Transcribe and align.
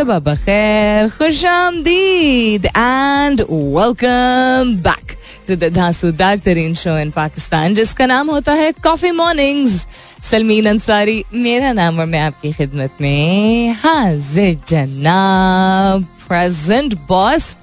सुबह 0.00 0.18
बखैर 0.18 1.08
खुश 1.10 1.44
आमदीद 1.44 2.66
and 2.66 3.40
welcome 3.40 4.74
back 4.82 5.10
to 5.48 5.56
the 5.56 6.40
Tareen 6.44 6.74
show 6.74 6.96
in 6.98 7.10
Pakistan 7.10 7.74
जिसका 7.74 8.06
नाम 8.06 8.30
होता 8.30 8.52
है 8.60 8.70
कॉफ़ी 8.84 9.10
मॉर्निंग्स 9.12 9.84
सलमीन 10.30 10.66
अंसारी 10.66 11.22
मेरा 11.34 11.72
नाम 11.72 11.98
और 12.00 12.06
मैं 12.06 12.20
आपकी 12.20 12.52
खिदमत 12.52 12.96
में 13.00 13.72
हाजिर 13.82 14.56
जनाब 14.68 16.06
प्रेजेंट 16.28 16.94
बॉस 17.08 17.56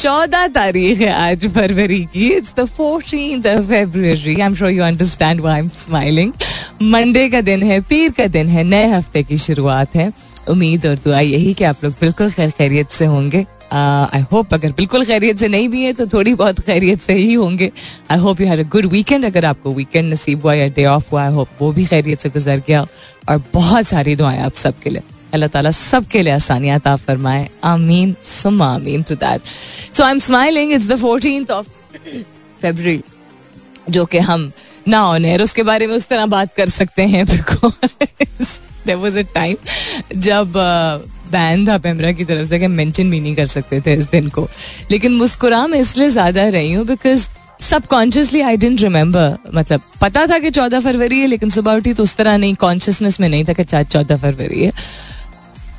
चौदह 0.00 0.46
तारीख 0.54 0.98
है 0.98 1.12
आज 1.12 1.48
फरवरी 1.54 2.04
की. 2.04 2.28
It's 2.28 2.54
the 2.58 2.64
fourteen 2.76 3.46
of 3.46 3.64
February 3.68 4.34
I 4.34 4.46
am 4.46 4.54
sure 4.54 4.70
you 4.70 4.82
understand 4.84 5.46
I 5.46 5.58
am 5.58 5.68
smiling 5.78 6.32
Monday 6.82 7.28
का 7.30 7.40
दिन 7.40 7.62
है, 7.62 7.80
पीर 7.80 8.10
का 8.10 8.26
दिन 8.26 8.48
है, 8.48 8.64
नए 8.64 8.86
हफ़्ते 8.90 9.22
की 9.22 9.36
शुरुआत 9.38 9.96
है. 9.96 10.12
उम्मीद 10.48 10.86
और 10.86 10.96
दुआ 11.04 11.20
यही 11.20 11.52
कि 11.54 11.64
आप 11.64 11.84
लोग 11.84 11.92
बिल्कुल 12.00 12.30
खैर 12.30 12.50
खैरियत 12.50 12.90
से 12.90 13.04
होंगे। 13.06 13.44
आई 13.72 14.20
होप 14.32 14.54
अगर 14.54 14.72
बिल्कुल 14.72 15.04
खैरियत 15.04 15.38
से 15.38 15.48
नहीं 15.48 15.68
भी 15.68 15.82
है 15.84 15.92
तो 15.92 16.06
थोड़ी 16.06 16.34
बहुत 16.34 16.60
खैरियत 16.60 17.00
से 17.02 17.14
ही 17.14 17.32
होंगे। 17.34 17.70
I 18.10 18.18
hope 18.18 18.40
you 18.40 18.46
had 18.48 18.60
a 18.60 18.68
good 18.70 18.86
weekend 18.92 19.24
अगर 19.24 19.44
आपको 19.44 19.72
वीकेंड 19.74 20.12
नसीब 20.12 20.42
हुआ 20.42 20.54
या 20.54 20.68
डे 20.76 20.84
ऑफ़ 20.86 21.10
हुआ 21.12 21.24
आई 21.24 21.32
होप 21.32 21.48
वो 21.60 21.72
भी 21.72 21.84
खैरियत 21.86 22.20
से 22.20 22.28
गुजर 22.30 22.62
गया। 22.66 22.86
और 23.28 23.42
बहुत 23.54 23.86
सारी 23.86 24.16
दुआएँ 24.16 24.40
आप 24.40 24.54
सबके 24.54 24.90
लिए। 24.90 25.02
अल्लाह 25.32 25.48
ताला 25.48 25.70
सबके 25.70 26.22
लिए 26.22 26.32
आसानियात 26.32 26.86
आप 26.86 26.98
फरमाए। 27.00 27.48
आमीन 27.64 28.14
सुमा 28.24 28.66
आमीन 28.74 29.02
to 29.02 29.14
that 29.16 29.40
so 29.96 30.04
I 30.04 30.10
am 30.10 30.18
smiling 30.18 30.72
it's 30.72 30.86
the 30.88 30.96
fourteen 31.00 31.46
of 31.50 31.66
February 32.62 33.02
जो 33.90 34.04
कि 34.04 34.18
हम 34.28 34.50
ना 34.88 35.02
ऑन 35.06 35.24
एयर 35.24 35.42
उसके 35.42 35.62
बारे 35.62 35.86
में 35.86 35.94
उस 35.96 36.06
तरह 36.08 36.26
बात 36.26 36.54
कर 36.56 36.68
सकते 36.68 37.02
हैं 37.06 37.24
because 37.26 38.58
there 38.86 38.96
was 38.96 39.18
a 39.18 39.22
time 39.34 39.56
जब 40.20 40.52
बैन 41.32 41.66
था 41.68 41.76
पेमरा 41.78 42.10
की 42.12 42.24
तरफ़ 42.24 42.48
से 42.48 42.58
कि 42.58 42.66
मेंशन 42.66 43.10
भी 43.10 43.20
नहीं 43.20 43.34
कर 43.36 43.46
सकते 43.46 43.80
थे 43.80 43.94
इस 43.94 44.10
दिन 44.10 44.28
को। 44.28 44.48
लेकिन 44.90 45.12
मुस्कुरा 45.14 45.66
मैं 45.66 45.80
इसलिए 45.80 46.10
ज़्यादा 46.10 46.48
रही 46.48 46.72
हूँ 46.72 46.86
because 46.86 47.28
subconsciously 47.60 48.40
I 48.40 48.56
don't 48.56 48.80
remember 48.80 49.36
मतलब 49.54 49.80
पता 50.00 50.26
था 50.26 50.38
कि 50.38 50.50
चौदह 50.50 50.80
फरवरी 50.80 51.20
है, 51.20 51.26
लेकिन 51.26 51.50
सुबह 51.50 51.72
उठी 51.72 51.92
तो 51.92 52.02
उस 52.02 52.16
तरह 52.16 52.36
नहीं 52.36 52.54
कॉन्शियसनेस 52.54 53.20
में 53.20 53.28
नहीं 53.28 53.44
था 53.44 53.52
कि 53.52 53.64
चार 53.64 53.84
चौदह 53.84 54.16
फरवरी 54.16 54.64
है। 54.64 54.72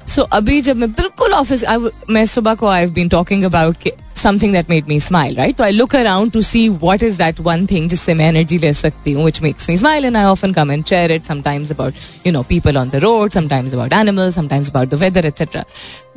सो 0.08 0.22
अभी 0.22 0.62
जब 0.62 0.76
मैं 0.76 0.92
बिल्कुल 0.92 1.34
ऑफ़िस 1.34 1.64
मैं 2.10 2.26
सुबह 2.26 2.56
को 2.56 2.68
I 2.68 2.86
been 2.86 3.10
talking 3.10 3.44
about 3.44 3.90
something 4.18 4.54
that 4.54 4.70
made 4.70 4.88
me 4.90 5.00
smile 5.00 5.36
right 5.36 5.56
तो 5.56 5.64
I 5.64 5.72
look 5.72 5.96
around 5.96 6.32
to 6.32 6.42
see 6.42 6.68
what 6.70 7.04
is 7.04 7.18
that 7.18 7.40
one 7.40 7.66
thing 7.66 7.90
जिससे 7.90 8.14
मैं 8.14 8.28
एनर्जी 8.30 8.58
ले 8.58 8.74
सकती 8.74 9.12
हूँ 9.12 9.26
which 9.26 9.42
makes 9.42 9.70
me 9.70 9.78
smile 9.78 10.06
and 10.06 10.18
I 10.18 10.24
often 10.24 10.54
come 10.54 10.72
and 10.72 10.86
share 10.86 11.12
it 11.12 11.26
sometimes 11.26 11.72
about 11.72 11.94
you 12.28 12.34
know 12.34 12.44
people 12.44 12.78
on 12.78 12.90
the 12.90 12.96
road 12.96 13.32
sometimes 13.32 13.74
about 13.74 13.94
animal 13.94 14.32
sometimes 14.32 14.70
about 14.70 14.90
the 14.90 14.94
weather 14.94 15.26
etcetera 15.26 15.64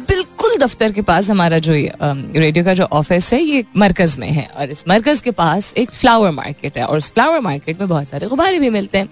बिल्कुल 0.08 0.56
दफ्तर 0.58 0.92
के 0.92 1.02
पास 1.02 1.30
हमारा 1.30 1.58
जो 1.58 1.73
रेडियो 1.73 2.64
का 2.64 2.75
जो 2.75 2.84
ऑफ़िस 2.84 3.33
है, 3.33 3.41
ये 3.42 3.64
मरकज 3.77 4.17
में 4.19 4.28
है। 4.28 4.47
और 4.56 4.70
इस 4.70 4.84
मरकज 4.89 5.20
के 5.20 5.30
पास 5.30 5.73
एक 5.78 5.91
फ्लावर 5.91 6.30
मार्केट 6.30 6.78
है। 6.78 6.84
और 6.84 6.98
उस 6.98 7.11
फ्लावर 7.12 7.41
मार्केट 7.41 7.80
में 7.80 7.89
बहुत 7.89 8.08
सारे 8.08 8.27
गुब्बारे 8.27 8.58
भी 8.58 8.70
मिलते 8.70 8.98
हैं। 8.98 9.08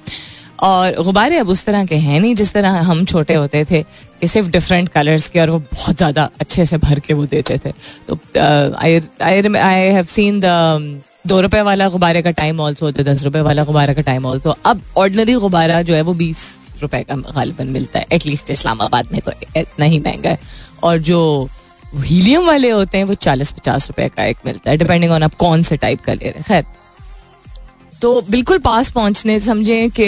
और 0.59 1.03
गुब्बारे 1.03 1.39
अब 1.39 1.49
उस 1.49 1.65
तरह 1.65 1.85
के 1.87 1.97
हैं 1.97 2.21
नहीं, 2.21 2.35
जिस 2.35 2.53
तरह 2.53 2.79
हम 2.83 3.05
छोटे 3.05 3.35
होते 3.35 3.65
थे, 3.65 3.83
कि 4.21 4.29
सिर्फ़ 4.29 4.49
डिफरेंट 4.51 4.89
कलर्स 4.89 5.29
के 5.29 5.41
और 5.41 5.51
वो 5.51 5.59
बहुत 5.73 5.97
ज़्यादा 5.97 6.29
अच्छे 6.41 6.65
से 6.67 6.79
भर 6.79 7.01
के 7.01 7.15
वो 7.15 7.27
देते 7.27 7.59
थे। 7.59 7.73
तो 8.09 8.19
आई 8.37 9.01
हैव 9.93 10.05
सीन 10.07 10.41
द 10.41 11.01
दो 11.27 11.41
रुपए 11.41 11.61
वाला 11.63 11.89
गुब्बारे 11.89 12.23
का 12.23 12.31
टाइम 12.33 12.61
ऑल्सो 12.61 12.87
होता 12.87 13.03
है 13.03 13.05
दस 13.05 13.23
रुपए 13.25 13.41
वाला 13.43 13.65
गुब्बारे 13.65 13.95
का 13.95 14.03
टाइम 14.03 14.27
ऑल्सो 14.27 14.55
अब 14.65 14.83
ऑर्डनरी 14.97 15.35
गुब्बारा 15.37 15.81
जो 15.83 15.95
है 15.95 16.03
वो 16.03 16.15
बीस 16.15 16.45
रुपए 16.83 17.03
का 17.03 17.15
गालिबन 17.17 17.67
मिलता 17.69 17.99
है 17.99 18.07
एटलीस्ट 18.13 18.51
इस्लामाबाद 18.51 19.09
में 19.13 19.21
तो 19.21 19.33
इतना 19.57 19.85
ही 19.85 19.99
महँगा 20.01 20.31
है। 20.31 20.39
और 20.83 20.99
जो 21.01 21.49
हीलियम 21.97 22.47
वाले 22.47 22.71
होते 22.71 22.99
हैं, 22.99 23.05
वो 23.05 23.15
चालीस 23.17 23.53
पचास 23.53 23.89
रुपए 23.89 24.09
का 24.09 24.25
एक 24.25 24.37
मिलता 24.47 24.71
है 24.71 24.77
डिपेंडिंग 24.77 25.13
ऑन 25.13 25.23
आप 25.23 25.35
कौन 25.37 25.63
से 25.63 25.77
टाइप 25.77 26.01
का 26.01 26.13
ले 26.13 26.25
रहे 26.25 26.33
हैं। 26.33 26.45
खैर 26.45 26.65
तो 28.03 28.21
बिल्कुल 28.31 28.59
पास 28.59 28.91
पहुँचने, 28.91 29.39
समझे 29.41 29.89
कि 29.91 30.05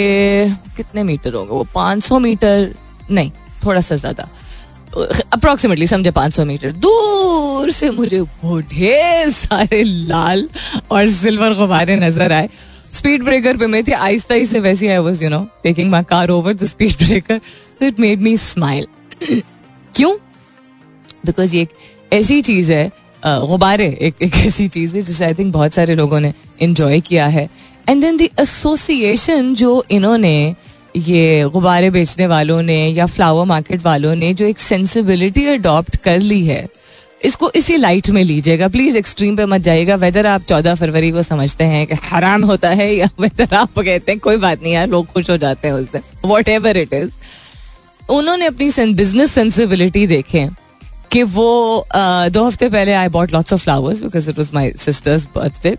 कितने 0.77 1.03
मीटर 1.03 1.33
होंगे? 1.33 1.51
वो 1.51 1.67
500 1.75 2.19
मीटर 2.19 2.73
नहीं, 3.11 3.31
थोड़ा 3.65 3.81
सा 3.81 3.95
ज़्यादा। 3.95 4.27
अप्रोक्सीमेटली 5.33 5.87
समझे 5.87 6.11
500 6.11 6.45
मीटर। 6.45 6.71
दूर 6.73 7.71
से 7.71 7.89
मुझे 7.91 8.19
वो 8.19 8.59
ढेर 8.61 9.29
सारे 9.31 9.83
लाल 9.83 10.47
और 10.91 11.07
सिल्वर 11.09 11.53
गुब्बारे 11.55 11.95
नज़र 11.97 12.31
आए। 12.31 12.49
स्पीड 12.93 13.23
ब्रेकर 13.23 13.57
पे 13.57 13.67
मैं 13.67 13.83
थी 13.83 13.91
आहिस्ता 13.91 14.35
ही 14.35 14.45
से 14.45 14.59
वैसे 14.59 14.87
I 14.89 14.97
was 14.99 15.23
you 15.23 15.29
know 15.29 15.39
taking 15.63 15.91
my 15.91 16.03
car 16.09 16.29
over 16.29 16.53
the 16.53 16.65
speed 16.65 16.95
breaker 16.97 17.41
it 17.81 17.99
made 17.99 18.21
me 18.21 18.35
smile 18.37 18.87
क्यों? 19.95 20.15
बिकॉज़ 21.25 21.55
ये 21.55 21.61
एक 21.61 21.69
ऐसी 22.13 22.41
चीज़ 22.41 22.71
है 22.71 22.91
गुब्बारे, 23.23 23.85
एक 24.01 24.21
एक 24.21 24.35
ऐसी 24.37 24.67
चीज़ 24.67 24.95
है 24.95 25.01
जिसे 25.01 25.25
आई 25.25 25.33
थिंक 25.33 25.53
बहुत 25.53 25.73
सारे 25.73 25.95
लोगों 25.95 26.19
ने 26.19 26.33
इंजॉय 26.61 26.99
किया 27.01 27.25
है। 27.27 27.49
एंड 27.89 28.01
देन 28.01 28.17
द 28.17 28.27
एसोसिएशन 28.39 29.53
जो 29.55 29.83
इन्होंने, 29.91 30.55
ये 30.97 31.49
गुब्बारे 31.53 31.89
बेचने 31.89 32.27
वालों 32.27 32.61
ने 32.61 32.77
या 32.87 33.05
फ्लावर 33.05 33.45
मार्केट 33.45 33.81
वालों 33.83 34.13
ने 34.15 34.33
जो 34.33 34.45
एक 34.45 34.59
सेंसिबिलिटी 34.59 35.45
अडॉप्ट 35.47 35.95
कर 36.03 36.19
ली 36.19 36.45
है, 36.45 36.67
इसको 37.21 37.49
इसी 37.55 37.77
लाइट 37.77 38.09
में 38.09 38.23
लीजिएगा। 38.23 38.67
प्लीज़ 38.67 38.97
एक्सट्रीम 38.97 39.35
पे 39.35 39.45
मत 39.45 39.61
जाइएगा। 39.61 39.95
वेदर 39.95 40.25
आप 40.25 40.43
चौदह 40.49 40.75
फरवरी 40.75 41.11
को 41.11 41.23
समझते 41.23 41.63
हैं 41.63 41.85
कि 41.87 41.95
हराम 42.03 42.43
होता 42.45 42.69
है 42.69 42.93
या 42.95 43.09
वेदर 43.19 43.55
आप 43.55 43.79
कहते 43.79 44.11
हैं, 44.11 44.19
कोई 44.19 44.37
बात 44.37 44.61
नहीं 44.63 44.73
यार, 44.73 44.87
लोग 44.87 45.07
खुश 45.13 45.29
हो 45.29 45.37
जाते 45.37 45.67
हैं 45.67 45.75
उस 45.75 45.91
दिन। 45.91 46.01
वॉट 46.25 46.49
एवर 46.49 46.77
इट 46.77 46.93
इज़ 46.93 47.11
उन्होंने 48.09 48.45
अपनी 48.45 48.93
बिज़नेस 48.93 49.31
सेंसिबिलिटी 49.31 50.07
देखे 50.07 50.47
कि 51.11 51.23
वो 51.25 51.85
दो 51.93 52.45
हफ़्ते 52.45 52.69
पहले 52.69 52.93
I 52.93 53.07
bought 53.09 53.33
lots 53.33 53.53
of 53.53 53.63
flowers 53.63 54.01
because 54.01 54.29
it 54.29 54.37
was 54.37 54.49
my 54.53 54.71
sister's 54.79 55.27
birthday 55.35 55.75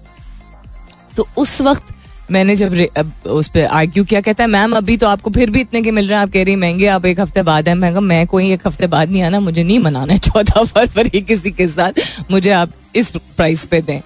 तो 1.16 1.26
उस 1.36 1.60
वक्त 1.60 1.94
मैंने 2.30 2.56
जब 2.56 2.74
उस 3.28 3.48
पर 3.48 3.64
आर्ग्यू 3.66 4.04
किया, 4.04 4.20
कहता 4.20 4.44
है, 4.44 4.50
मैम, 4.50 4.72
अभी 4.76 4.96
तो 4.96 5.08
आपको 5.08 5.30
फिर 5.30 5.50
भी 5.50 5.60
इतने 5.60 5.82
के 5.82 5.90
मिल 5.90 6.08
रहे 6.08 6.16
हैं, 6.16 6.22
आप 6.22 6.30
कह 6.32 6.44
रही 6.44 6.56
महँगे, 6.56 6.86
आप 6.88 7.06
एक 7.06 7.20
हफ़्ते 7.20 7.42
बाद 7.42 7.68
है। 7.68 7.74
मैं 7.74 7.90
मैं 7.92 8.26
कोई 8.26 8.52
एक 8.52 8.66
हफ़्ते 8.66 8.86
बाद 8.86 9.10
नहीं 9.10 9.22
आना, 9.22 9.40
मुझे 9.40 9.62
नहीं 9.62 9.78
मनाना 9.78 10.12
है 10.12 10.18
चौदह 10.20 10.64
फरवरी 10.64 11.20
किसी 11.22 11.50
के 11.50 11.68
साथ, 11.68 12.00
मुझे 12.30 12.50
आप 12.52 12.72
इस 12.94 13.10
प्राइस 13.10 13.64
पे 13.66 13.80
दें। 13.82 14.00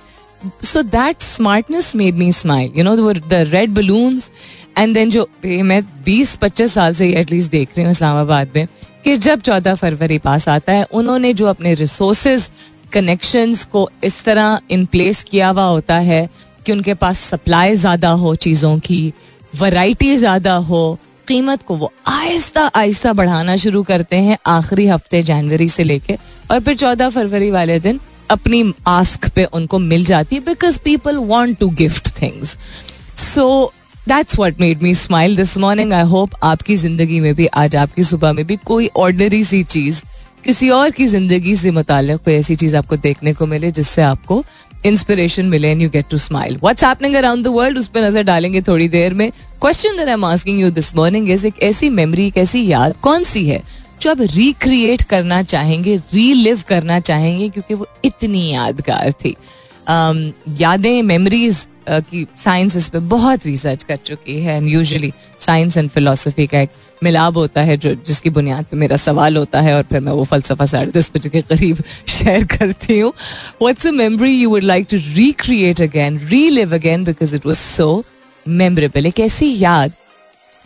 So 0.65 0.83
that 0.83 1.23
smartness 1.23 1.95
made 1.97 2.15
me 2.15 2.33
smile 2.33 2.73
you 2.77 2.85
know 2.85 3.13
the 3.13 3.47
red 3.51 3.71
balloons 3.75 4.31
and 4.79 4.95
then 4.95 5.11
जो 5.11 5.29
मैं 5.45 5.83
बीस, 6.05 6.35
पच्चीस 6.37 6.73
साल 6.75 6.95
से 6.95 7.09
एटलीस्ट 7.13 7.51
देख 7.51 7.69
रही 7.77 7.85
हूँ 7.85 7.93
इस्लामाबाद 7.93 8.51
में, 8.57 8.67
कि 9.05 9.17
जब 9.19 9.41
चौदह 9.41 9.75
फरवरी 9.75 10.19
पास 10.19 10.49
आता 10.49 10.73
है, 10.73 10.85
उन्होंने 10.85 11.33
जो 11.35 11.47
अपने 11.47 11.75
रिसोर्सेज 11.75 12.51
कनेक्शंस 12.93 13.65
को 13.65 13.89
इस 14.05 14.25
तरह 14.25 14.61
इन 14.71 14.85
प्लेस 14.87 15.23
किया 15.23 15.49
हुआ 15.49 15.65
होता 15.65 15.95
है 16.01 16.29
कि 16.67 16.73
उनके 16.73 16.95
पास 16.95 17.19
सप्लाई 17.21 17.75
ज़्यादा 17.77 18.11
हो, 18.11 18.35
चीज़ों 18.37 18.79
की 18.79 19.13
वैरायटी 19.61 20.17
ज़्यादा 20.17 20.55
हो, 20.55 20.99
कीमत 21.29 21.63
को 21.63 21.75
वो 21.77 21.93
आहिस्ता 22.07 22.63
आहिस्ता 22.77 23.13
बढ़ाना 23.13 23.57
शुरू 23.57 23.83
करते 23.83 24.17
हैं 24.23 24.37
आखिरी 24.47 24.87
हफ़्ते 24.87 25.23
जनवरी 25.23 25.69
से 25.69 25.85
लेके 25.85 26.17
और 26.51 26.61
फिर 26.61 26.77
चौदह 26.77 27.09
फरवरी 27.11 27.51
वाले 27.51 27.79
दिन 27.81 28.01
अपनी 28.31 28.63
आस्क 28.87 29.29
पे 29.35 29.45
उनको 29.55 29.79
मिल 29.79 30.05
जाती 30.05 30.37
है 30.37 30.43
because 30.45 30.79
people 30.85 31.17
want 31.31 31.59
to 31.59 31.69
gift 31.79 32.09
things 32.21 32.57
so 33.25 33.73
that's 34.09 34.39
what 34.39 34.61
made 34.61 34.83
me 34.83 34.95
smile 34.95 35.37
this 35.37 35.57
morning 35.59 35.93
I 35.93 36.05
hope 36.09 36.31
आपकी 36.43 36.77
ज़िंदगी 36.77 37.21
में 37.21 37.35
भी, 37.35 37.47
आज 37.47 37.77
आपकी 37.77 38.03
सुबह 38.05 38.33
में 38.33 38.45
भी 38.47 38.57
कोई 38.65 38.91
ऑर्डनरी 38.97 39.43
सी 39.45 39.63
चीज़, 39.65 40.03
किसी 40.45 40.69
और 40.71 40.91
की 40.91 41.07
ज़िंदगी 41.07 41.55
से 41.57 41.71
मुतालिक 41.71 42.17
कोई 42.25 42.35
ऐसी 42.35 42.57
चीज़ 42.57 42.77
आपको 42.77 42.97
देखने 42.97 43.33
को 43.35 43.47
मिले 43.47 43.71
जिससे 43.71 44.03
आपको 44.03 44.45
इंस्पिरेशन 44.87 45.47
मिले 45.47 45.71
and 45.71 45.83
you 45.83 45.91
get 45.91 46.09
to 46.11 46.19
smile 46.19 46.57
what's 46.57 46.85
happening 46.85 47.15
around 47.15 47.45
the 47.45 47.49
world 47.49 47.79
उस 47.79 47.89
पर 47.89 48.01
नज़र 48.01 48.23
डालेंगे 48.23 48.63
थोड़ी 48.63 48.89
देर 48.89 49.15
में. 49.15 49.31
Question 49.61 49.97
that 49.97 50.07
I 50.07 50.13
am 50.13 50.25
asking 50.25 50.61
you 50.61 50.71
this 50.71 50.95
morning 50.97 51.31
is 51.31 51.47
एक 51.47 51.63
ऐसी 51.63 51.91
मेमोरी 51.91 52.27
एक 52.27 52.37
ऐसी 52.39 52.67
याद 52.67 52.97
कौन 53.03 53.25
सी 53.25 53.47
है 53.49 53.63
जो 54.01 54.11
आप 54.11 54.21
रिक्रिएट 54.21 55.03
करना 55.03 55.43
चाहेंगे 55.43 55.97
रीलिव 56.15 56.63
करना 56.69 57.01
चाहेंगे 57.01 57.49
क्योंकि 57.49 57.75
वो 57.75 57.87
इतनी 58.05 58.49
यादगार 58.53 59.13
थी. 59.13 59.37
Um, 59.91 60.33
यादें 60.61 61.03
मेमोरीज 61.03 61.67
की 61.89 62.27
साइंस 62.45 62.77
इस 62.77 62.89
पे 62.89 62.99
बहुत 62.99 63.47
रिसर्च 63.47 63.83
कर 63.83 63.97
चुकी 63.97 64.39
है 64.41 64.57
and 64.57 64.69
usually 64.69 65.13
science 65.41 65.77
and 65.77 65.91
philosophy 65.91 66.47
का 66.47 66.61
एक 66.61 66.71
मिलाप 67.03 67.37
होता 67.37 67.61
है 67.61 67.77
जो, 67.77 67.95
जिसकी 67.95 68.31
बुनियाद 68.31 68.65
पे 68.65 68.77
मेरा 68.77 68.97
सवाल 68.97 69.37
होता 69.37 69.61
है 69.61 69.75
और 69.77 69.83
फिर 69.83 70.01
मैं 70.01 70.13
वो 70.13 70.25
फलसफा 70.25 70.67
साढ़े 70.67 70.93
दस 70.93 71.11
बजे 71.15 71.29
के 71.29 71.43
करीब 71.43 71.83
शेयर 72.09 72.45
करती 72.45 72.99
हूँ। 72.99 73.13
What's 73.63 73.87
a 73.87 73.91
memory 73.91 74.33
you 74.33 74.51
would 74.51 74.63
like 74.63 74.87
to 74.91 74.97
recreate 75.15 75.81
again 75.83 76.19
relive 76.51 76.75
again 76.75 77.05
because 77.05 77.35
it 77.37 77.47
was 77.47 77.59
so 77.59 78.05
memorable 78.49 79.07
एक 79.07 79.21
ऐसी 79.21 79.59
याद 79.59 79.93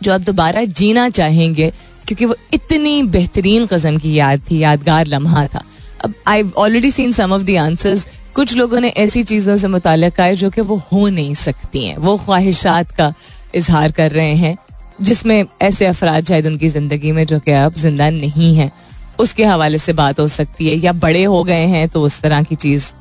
जो 0.03 0.13
आप 0.13 0.21
दोबारा 0.21 0.63
जीना 0.63 1.09
चाहेंगे, 1.09 1.69
क्योंकि 2.07 2.25
वो 2.25 2.35
इतनी 2.53 3.03
बेहतरीन 3.03 3.65
कस्म 3.65 3.97
की 3.97 4.13
याद 4.13 4.41
थी, 4.51 4.57
यादगार 4.57 5.07
लम्हा 5.07 5.45
था। 5.47 5.63
अब 6.05 6.13
I 6.27 6.43
already 6.57 6.91
seen 6.91 7.11
some 7.11 7.33
of 7.33 7.43
the 7.43 7.55
answers 7.55 8.05
कुछ 8.35 8.53
लोगों 8.53 8.79
ने 8.79 8.89
ऐसी 8.89 9.23
चीज़ों 9.23 9.57
से 9.57 9.67
मुतल 9.67 10.11
है 10.19 10.35
जो 10.35 10.49
कि 10.49 10.61
वो 10.61 10.75
हो 10.75 11.07
नहीं 11.07 11.33
सकती 11.35 11.85
हैं। 11.85 11.97
वो 11.97 12.17
ख्वाहिशात 12.17 12.91
का 12.91 13.13
इजहार 13.55 13.91
कर 13.91 14.11
रहे 14.11 14.35
हैं। 14.35 14.57
जिसमें 15.01 15.45
ऐसे 15.61 15.85
अफराद 15.85 16.25
शायद 16.25 16.47
उनकी 16.47 16.69
ज़िंदगी 16.69 17.11
में 17.11 17.25
जो 17.25 17.39
कि 17.39 17.51
अब 17.51 17.73
ज़िंदा 17.73 18.09
नहीं 18.09 18.55
है 18.55 18.71
उसके 19.19 19.45
हवाले 19.45 19.77
से 19.77 19.93
बात 19.93 20.19
हो 20.19 20.27
सकती 20.27 20.67
है 20.67 20.75
या 20.75 20.93
बड़े 20.93 21.23
हो 21.23 21.43
गए 21.43 21.65
हैं 21.65 21.87
तो 21.89 22.01
उस 22.01 22.21
तरह 22.21 22.43
की 22.43 22.55
चीज़ 22.55 22.93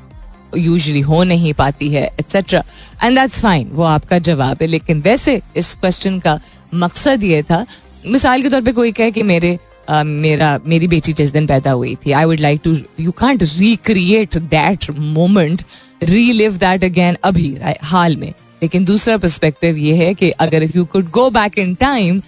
यूजली 0.57 1.01
हो 1.01 1.25
नहीं 1.25 1.55
पाती 1.55 1.89
है 1.89 2.05
एट्सेट्रा 2.07 2.65
एंड 3.05 3.19
दैट्स 3.19 3.41
फाइन 3.41 3.69
वो 3.69 3.83
आपका 3.83 4.19
जवाब 4.19 4.59
है 4.63 4.67
लेकिन 4.67 5.01
वैसे 5.01 5.43
इस 5.57 5.75
क्वेश्चन 5.75 6.19
का 6.19 6.41
मकसद 6.75 7.23
ये 7.23 7.43
था 7.43 7.67
मिसाल 8.07 8.43
के 8.43 8.49
तौर 8.49 8.63
पे 8.63 8.73
कोई 8.73 8.93
कहे 8.93 9.11
कि 9.11 9.23
मेरे 9.23 9.59
Uh, 9.91 10.05
मेरा 10.05 10.61
मेरी 10.67 10.89
बेटी 10.89 11.13
जिस 11.13 11.31
दिन 11.31 11.47
पैदा 11.47 11.71
हुई 11.71 11.95
थी 11.95 12.13
I 12.13 12.25
would 12.25 12.41
like 12.41 12.61
to 12.65 12.77
you 13.01 13.11
can't 13.11 13.43
recreate 13.43 14.39
that 14.39 14.91
moment 14.91 15.63
relive 16.03 16.57
that 16.57 16.85
again 16.85 17.17
अभी 17.25 17.59
हाल 17.83 18.17
में. 18.17 18.33
लेकिन 18.63 18.85
दूसरा 18.85 19.17
पर्सपेक्टिव 19.17 19.77
ये 19.77 19.95
है 19.97 20.13
कि 20.15 20.31
अगर 20.31 20.63
if 20.63 20.77
you 20.77 20.85
could 20.85 21.11
go 21.11 21.29
back 21.31 21.59
in 21.59 21.75
time 21.75 22.21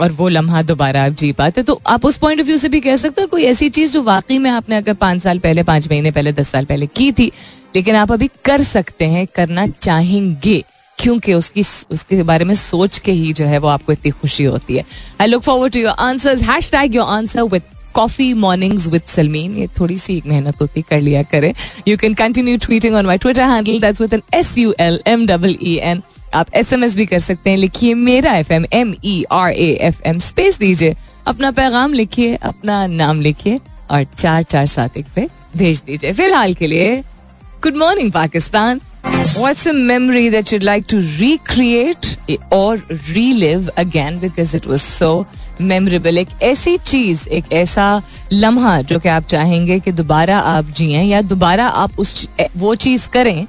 और 0.00 0.12
वो 0.12 0.28
लम्हा 0.28 0.62
दोबारा 0.62 1.04
आप 1.06 1.12
जी 1.12 1.30
पाते 1.32 1.62
तो 1.62 1.80
आप 1.86 2.04
उस 2.04 2.16
पॉइंट 2.16 2.40
ऑफ़ 2.40 2.46
व्यू 2.46 2.56
से 2.56 2.68
भी 2.68 2.80
कह 2.80 2.96
सकते 2.96 3.22
हो, 3.22 3.28
कोई 3.28 3.44
ऐसी 3.44 3.68
चीज़ 3.68 3.92
जो 3.92 4.02
वाकई 4.02 4.38
में 4.38 4.50
आपने 4.50 4.76
अगर 4.76 4.94
पाँच 4.94 5.22
साल 5.22 5.38
पहले, 5.38 5.62
पाँच 5.62 5.88
महीने 5.88 6.10
पहले, 6.10 6.32
दस 6.32 6.48
साल 6.48 6.64
पहले 6.64 6.86
की 6.86 7.10
थी, 7.12 7.30
लेकिन 7.76 7.94
आप 7.94 8.12
अभी 8.12 8.28
कर 8.44 8.62
सकते 8.62 9.04
हैं, 9.04 9.26
करना 9.34 9.66
चाहेंगे, 9.66 10.62
क्योंकि 10.98 11.34
उसकी, 11.34 11.62
उसके 11.90 12.22
बारे 12.22 12.44
में 12.44 12.54
सोच 12.54 12.98
के 12.98 13.12
ही 13.12 13.32
जो 13.32 13.44
है 13.44 13.58
वो 13.58 13.68
आपको 13.68 13.92
इतनी 13.92 14.10
खुशी 14.10 14.44
होती 14.44 14.76
है। 14.76 14.84
I 15.20 15.26
look 15.26 15.42
forward 15.42 15.72
to 15.72 15.80
your 15.80 15.94
answers 15.98 16.42
hash 16.42 16.70
tag 16.70 16.94
your 16.94 17.06
answer 17.06 17.42
with 17.42 17.62
coffee 17.98 18.32
mornings 18.34 18.86
with 18.88 19.02
Salmeen 19.08 19.56
ये 19.56 19.66
थोड़ी 19.78 19.98
सी 19.98 20.16
एक 20.16 20.26
मेहनत 20.26 20.60
होती, 20.60 20.82
कर 20.82 21.00
लिया 21.00 21.22
करें। 21.32 21.52
You 21.88 21.96
can 21.96 22.14
continue 22.14 22.56
tweeting 22.66 22.94
on 22.94 23.06
my 23.06 23.18
Twitter 23.18 23.48
handle 23.50 23.80
that's 23.80 24.00
with 24.00 24.14
N 24.14 24.22
S 24.34 24.56
U 24.58 24.74
L 24.80 25.00
M 25.06 25.26
double 25.26 25.56
E 25.62 25.74
N 25.82 26.02
आप 26.34 26.54
एस 26.54 26.72
एम 26.72 26.84
एस 26.84 26.96
भी 26.96 27.06
कर 27.06 27.18
सकते 27.18 27.50
हैं, 27.50 27.56
लिखिए 27.56 27.94
मेरा 27.94 28.34
F 28.36 28.52
M 28.52 28.66
M 28.72 28.94
E 29.04 29.22
R 29.32 29.52
A 29.52 29.70
F 29.82 30.02
M 30.06 30.18
space 30.18 30.58
दीजिए। 30.58 30.96
अपना 31.26 31.50
पैगाम 31.50 31.92
लिखिए, 31.92 32.34
अपना 32.34 32.86
नाम 32.86 33.20
लिखिए, 33.20 33.60
और 33.90 34.04
चार 34.18 34.42
चार 34.42 34.66
सात 34.66 34.96
एक 34.96 35.06
पे 35.14 35.28
भेज 35.56 35.82
दीजिए। 35.86 36.12
फ़िलहाल 36.12 36.54
के 36.54 36.66
लिए 36.66 36.96
good 37.62 37.76
morning 37.76 38.12
Pakistan. 38.12 38.80
What's 39.08 39.66
a 39.70 39.72
memory 39.72 40.28
that 40.30 40.50
you'd 40.52 40.64
like 40.68 40.86
to 40.92 40.98
recreate 41.18 42.06
or 42.54 42.72
relive 43.10 43.68
again? 43.82 44.18
Because 44.24 44.54
it 44.58 44.66
was 44.70 44.86
so 44.86 45.10
memorable? 45.62 46.18
एक 46.18 46.28
ऐसी 46.42 46.76
चीज़, 46.78 47.28
एक 47.28 47.52
ऐसा 47.52 48.02
लम्हा 48.32 48.80
जो 48.82 48.98
कि 48.98 49.08
आप 49.08 49.24
चाहेंगे 49.26 49.78
कि 49.80 49.92
दोबारा 49.92 50.38
आप 50.38 50.72
जिए 50.76 51.02
या 51.02 51.22
दोबारा 51.22 51.66
आप 51.66 51.98
उस 51.98 52.28
वो 52.56 52.74
चीज़ 52.76 53.08
करें 53.08 53.46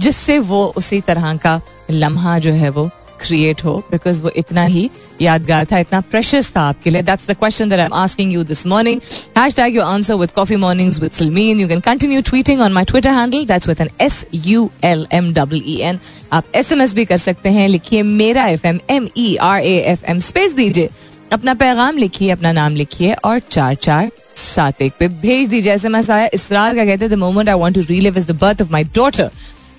जिससे 0.00 0.38
वो 0.38 0.64
उसी 0.76 1.00
तरह 1.00 1.36
का 1.36 1.60
लम्हा 1.90 2.38
जो 2.38 2.52
है 2.52 2.70
वो 2.70 2.90
क्रिएट 3.20 3.64
हो 3.64 3.76
बिकॉज़ 3.90 4.22
वो 4.22 4.30
इतना 4.36 4.64
ही 4.64 4.88
यादगार 5.20 5.64
था, 5.72 5.78
इतना 5.78 6.00
प्रेशस 6.00 6.50
था 6.56 6.60
आपके 6.60 6.90
लिए। 6.90 7.02
That's 7.02 7.26
the 7.28 7.34
question 7.38 7.68
that 7.68 7.80
I 7.80 7.86
am 7.86 7.94
asking 7.94 8.32
you 8.32 8.44
this 8.44 8.66
morning 8.66 9.00
hashtag 9.38 9.76
your 9.76 9.84
answer 9.84 10.14
with 10.14 10.30
coffee 10.32 10.56
mornings 10.56 11.00
with 11.00 11.10
Salmeen 11.12 11.60
you 11.60 11.68
can 11.68 11.80
continue 11.80 12.20
tweeting 12.28 12.60
on 12.60 12.72
my 12.72 12.84
Twitter 12.84 13.10
handle 13.10 13.44
that's 13.46 13.68
with 13.68 13.80
N 13.80 13.90
S 14.00 14.24
U 14.34 14.70
L 14.84 15.06
M 15.12 15.32
W 15.34 15.62
E 15.66 15.76
N 15.80 15.98
आप 16.32 16.44
SMS 16.54 16.94
भी 16.94 17.04
कर 17.04 17.16
सकते 17.18 17.48
हैं। 17.48 17.68
लिखिए 17.68 18.02
मेरा 18.02 18.46
FM 18.46 18.80
M 18.90 19.08
E 19.16 19.34
R 19.42 19.60
A 19.60 19.76
F 19.92 20.04
M 20.10 20.20
space 20.20 20.52
दीजिए। 20.54 20.88
अपना 21.32 21.52
पैगाम 21.54 21.96
लिखिए, 21.98 22.30
अपना 22.30 22.52
नाम 22.52 22.74
लिखिए 22.76 23.12
और 23.14 23.38
चार 23.40 23.74
चार 23.76 24.10
सात 24.36 24.82
एक 24.82 24.92
पे 24.98 25.08
भेज 25.08 25.48
दीजिए 25.48 25.62
जैसे 25.62 25.88
मैं 25.88 26.02
आया। 26.10 26.28
इसरार 26.34 26.76
का 26.76 26.84
कहते 26.84 27.08
the 27.08 27.48
I 27.48 27.54
want 27.54 27.76
to 27.76 27.82
relive 27.88 28.18
is 28.18 28.26
the 28.26 28.38
birth 28.40 28.62
of 28.62 28.70
my 28.72 28.84
daughter 28.94 29.30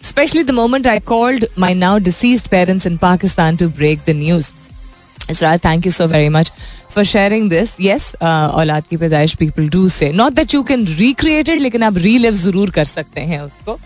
specially 0.04 0.44
the 0.44 0.52
moment 0.52 0.88
I 0.88 1.00
called 1.08 1.46
my 1.60 1.74
now 1.76 1.98
deceased 2.00 2.48
parents 2.48 2.88
in 2.88 2.98
Pakistan 2.98 3.58
to 3.58 3.68
break 3.70 4.00
the 4.08 4.16
news 4.18 4.50
Israr 5.32 5.58
thank 5.66 5.86
you 5.86 5.92
so 5.92 6.08
very 6.08 6.30
much 6.30 6.52
for 6.96 7.04
sharing 7.06 7.50
this 7.50 7.76
ये 7.82 7.98
औलाद 8.24 8.88
की 8.90 8.98
पैदाइश 8.98 9.36
people 9.36 9.70
do 9.70 9.88
say 9.90 10.12
not 10.14 10.34
that 10.34 10.54
you 10.54 10.64
can 10.64 10.86
recreated 10.88 11.62
लेकिन 11.62 11.84
आप 11.84 11.98
relive 11.98 12.34
ज़रूर 12.36 12.70
कर 12.72 12.86
सकते 12.86 13.22
हैं 13.22 13.40
उसको। 13.42 13.80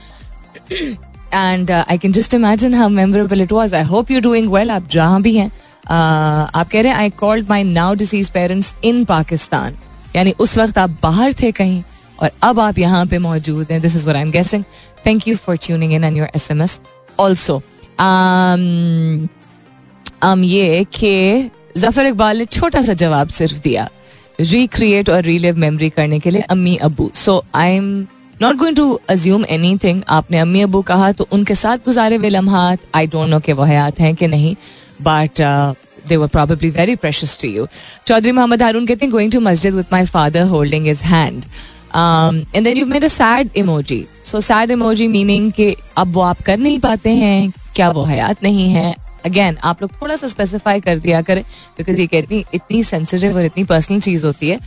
And 1.34 1.72
I 1.72 1.98
can 1.98 2.12
just 2.14 2.34
imagine 2.34 2.74
how 2.74 2.90
memorable 2.90 3.42
it 3.42 3.52
was 3.52 3.76
I 3.76 3.84
hope 3.84 4.12
you 4.12 4.22
doing 4.22 4.52
well 4.54 4.72
आप 4.72 4.90
जहाँ 4.92 5.22
भी 5.22 5.36
हैं 5.38 5.52
Uh, 5.86 5.92
आप 5.92 6.70
कह 6.72 6.82
रहे 6.82 6.92
हैं 6.92 6.98
I 7.00 7.10
called 7.20 7.50
my 7.50 7.64
now 7.64 7.96
deceased 7.96 8.34
parents 8.36 8.74
in 8.86 9.04
Pakistan 9.06 9.76
यानी 10.16 10.32
उस 10.40 10.58
वक्त 10.58 10.78
आप 10.78 10.90
बाहर 11.04 11.34
थे 11.42 11.52
कहीं 11.52 11.84
और 12.20 12.32
अब 12.44 12.60
आप 12.60 12.78
यहाँ 12.80 13.06
पे 13.06 13.18
मौजूद 13.20 13.72
हैं. 13.72 13.80
This 13.82 13.96
is 13.96 14.08
where 14.08 14.16
I 14.16 14.22
am 14.22 14.32
guessing 14.32 14.64
thank 15.06 15.28
you 15.28 15.36
for 15.36 15.58
tuning 15.58 15.94
in 15.94 16.04
and 16.04 16.18
your 16.18 16.30
S 16.36 16.50
M 16.52 16.62
S 16.62 16.80
also 17.20 17.62
ये 20.44 20.84
कि 20.94 21.50
ज़फ़र 21.78 22.06
इकबाल 22.06 22.38
ने 22.38 22.46
छोटा 22.48 22.81
सा 22.81 22.94
जवाब 22.94 23.28
सिर्फ़ 23.30 23.60
दिया. 23.64 23.90
रिक्रिएट 24.40 25.10
और 25.10 25.22
रीलिव 25.24 25.58
मेमोरी 25.58 25.90
करने 25.90 26.20
के 26.20 26.30
लिए 26.30 26.42
अम्मी 26.42 26.76
Abu. 26.78 27.12
So 27.16 27.44
I 27.56 27.76
am 27.76 28.06
not 28.42 28.56
going 28.56 28.76
to 28.76 28.92
assume 29.10 29.44
anything 29.84 30.02
आपने 30.10 30.38
अम्मी 30.38 30.62
अबू 30.62 30.82
कहा 30.82 31.12
तो 31.12 31.28
उनके 31.32 31.56
साथ 31.56 31.78
गुजारे 31.86 32.16
हुए 32.16 32.30
लम्हात। 32.30 32.80
आई 32.96 33.08
डोंट 33.08 33.30
नो 33.30 33.40
के 33.40 33.54
वह 33.54 33.68
हयात 33.68 34.00
हैं 34.00 34.14
कि 34.16 34.28
नहीं 34.28 34.56
but 35.02 35.42
they 36.08 36.18
were 36.18 36.28
probably 36.28 36.70
very 36.70 36.96
precious 36.96 37.38
to 37.42 37.48
you 37.48 37.68
Chaudhry 38.08 38.32
Mohammad 38.32 38.62
Haroon 38.62 38.86
कहते 38.86 39.06
हैं 39.06 39.12
going 39.12 39.32
to 39.32 39.40
masjid 39.40 39.74
with 39.74 39.86
my 39.92 40.06
father 40.06 40.44
holding 40.48 40.88
his 40.88 41.04
hand 41.04 41.44
and 41.96 42.64
then 42.64 42.78
you 42.78 42.86
made 42.86 43.04
a 43.04 43.08
sad 43.08 43.50
emoji 43.58 44.06
so 44.26 44.42
sad 44.42 44.72
emoji 44.72 45.08
meaning 45.08 45.52
कि 45.52 45.76
अब 45.98 46.14
वो 46.14 46.22
आप 46.22 46.42
कर 46.42 46.58
नहीं 46.58 46.80
पाते 46.80 47.10
हैं, 47.12 47.52
क्या 47.76 47.90
वो 47.90 48.04
हयात 48.06 48.44
नहीं 48.44 48.70
है? 48.70 48.94
अगेन 49.26 49.58
आप 49.64 49.81
लोग 49.81 49.92
थोड़ा 50.02 50.16
सा 50.16 50.28
स्पेसिफाई 50.28 50.80
कर 50.80 50.98
दिया 51.00 51.22
करें 51.22 51.44
बिकॉज़ 51.78 52.02
ये 52.02 52.08
कहती 52.08 52.44
इतनी 52.54 52.84
सेंसिटिव 52.84 53.38
और 53.38 53.46
इतनी 53.46 53.64
पर्सनल 53.64 54.00
चीज़ 54.02 54.26
होती 54.26 54.50
है। 54.50 54.60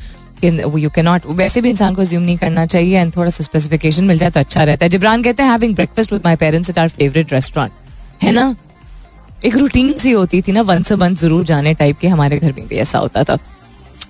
यू 0.45 0.91
कैन 0.91 1.05
नॉट 1.05 1.27
वैसे 1.37 1.61
भी 1.61 1.71
इंसान 1.71 1.95
को 1.95 2.05
ज्यूम 2.05 2.23
नहीं 2.23 2.37
करना 2.39 2.67
चाहिए 2.67 3.01
एंड 3.01 3.17
थोड़ा 3.17 3.31
सा 3.31 3.45
स्पेसिफिकेशन 3.45 4.05
मिल 4.05 4.19
जाए 4.19 4.31
तो 4.31 4.41
अच्छा 4.41 4.65
रहता 4.65 4.85
है। 4.85 4.91
जिब्रान 4.91 5.23
कहते 5.23 5.43
हैं 5.43 5.51
having 5.51 5.75
breakfast 5.75 6.13
with 6.13 6.23
my 6.25 6.37
parents 6.37 6.71
at 6.71 6.79
our 6.79 6.89
favourite 6.89 7.33
restaurant 7.33 7.73
है 8.23 8.33
ना? 8.33 8.55
एक 9.45 9.57
रूटीन 9.57 9.93
सी 9.99 10.11
होती 10.11 10.41
थी 10.43 10.53
ना 10.53 10.63
वन 10.63 10.83
से 10.83 10.95
वन 10.95 11.15
ज़रूर 11.17 11.45
जाने 11.47 11.75
टाइप 11.75 11.99
के 11.99 12.09
हमारे 12.09 12.39
घर 12.39 12.53
में 12.53 12.67
भी 12.69 12.77
ऐसा 12.77 12.99
होता 12.99 13.25
था। 13.25 13.39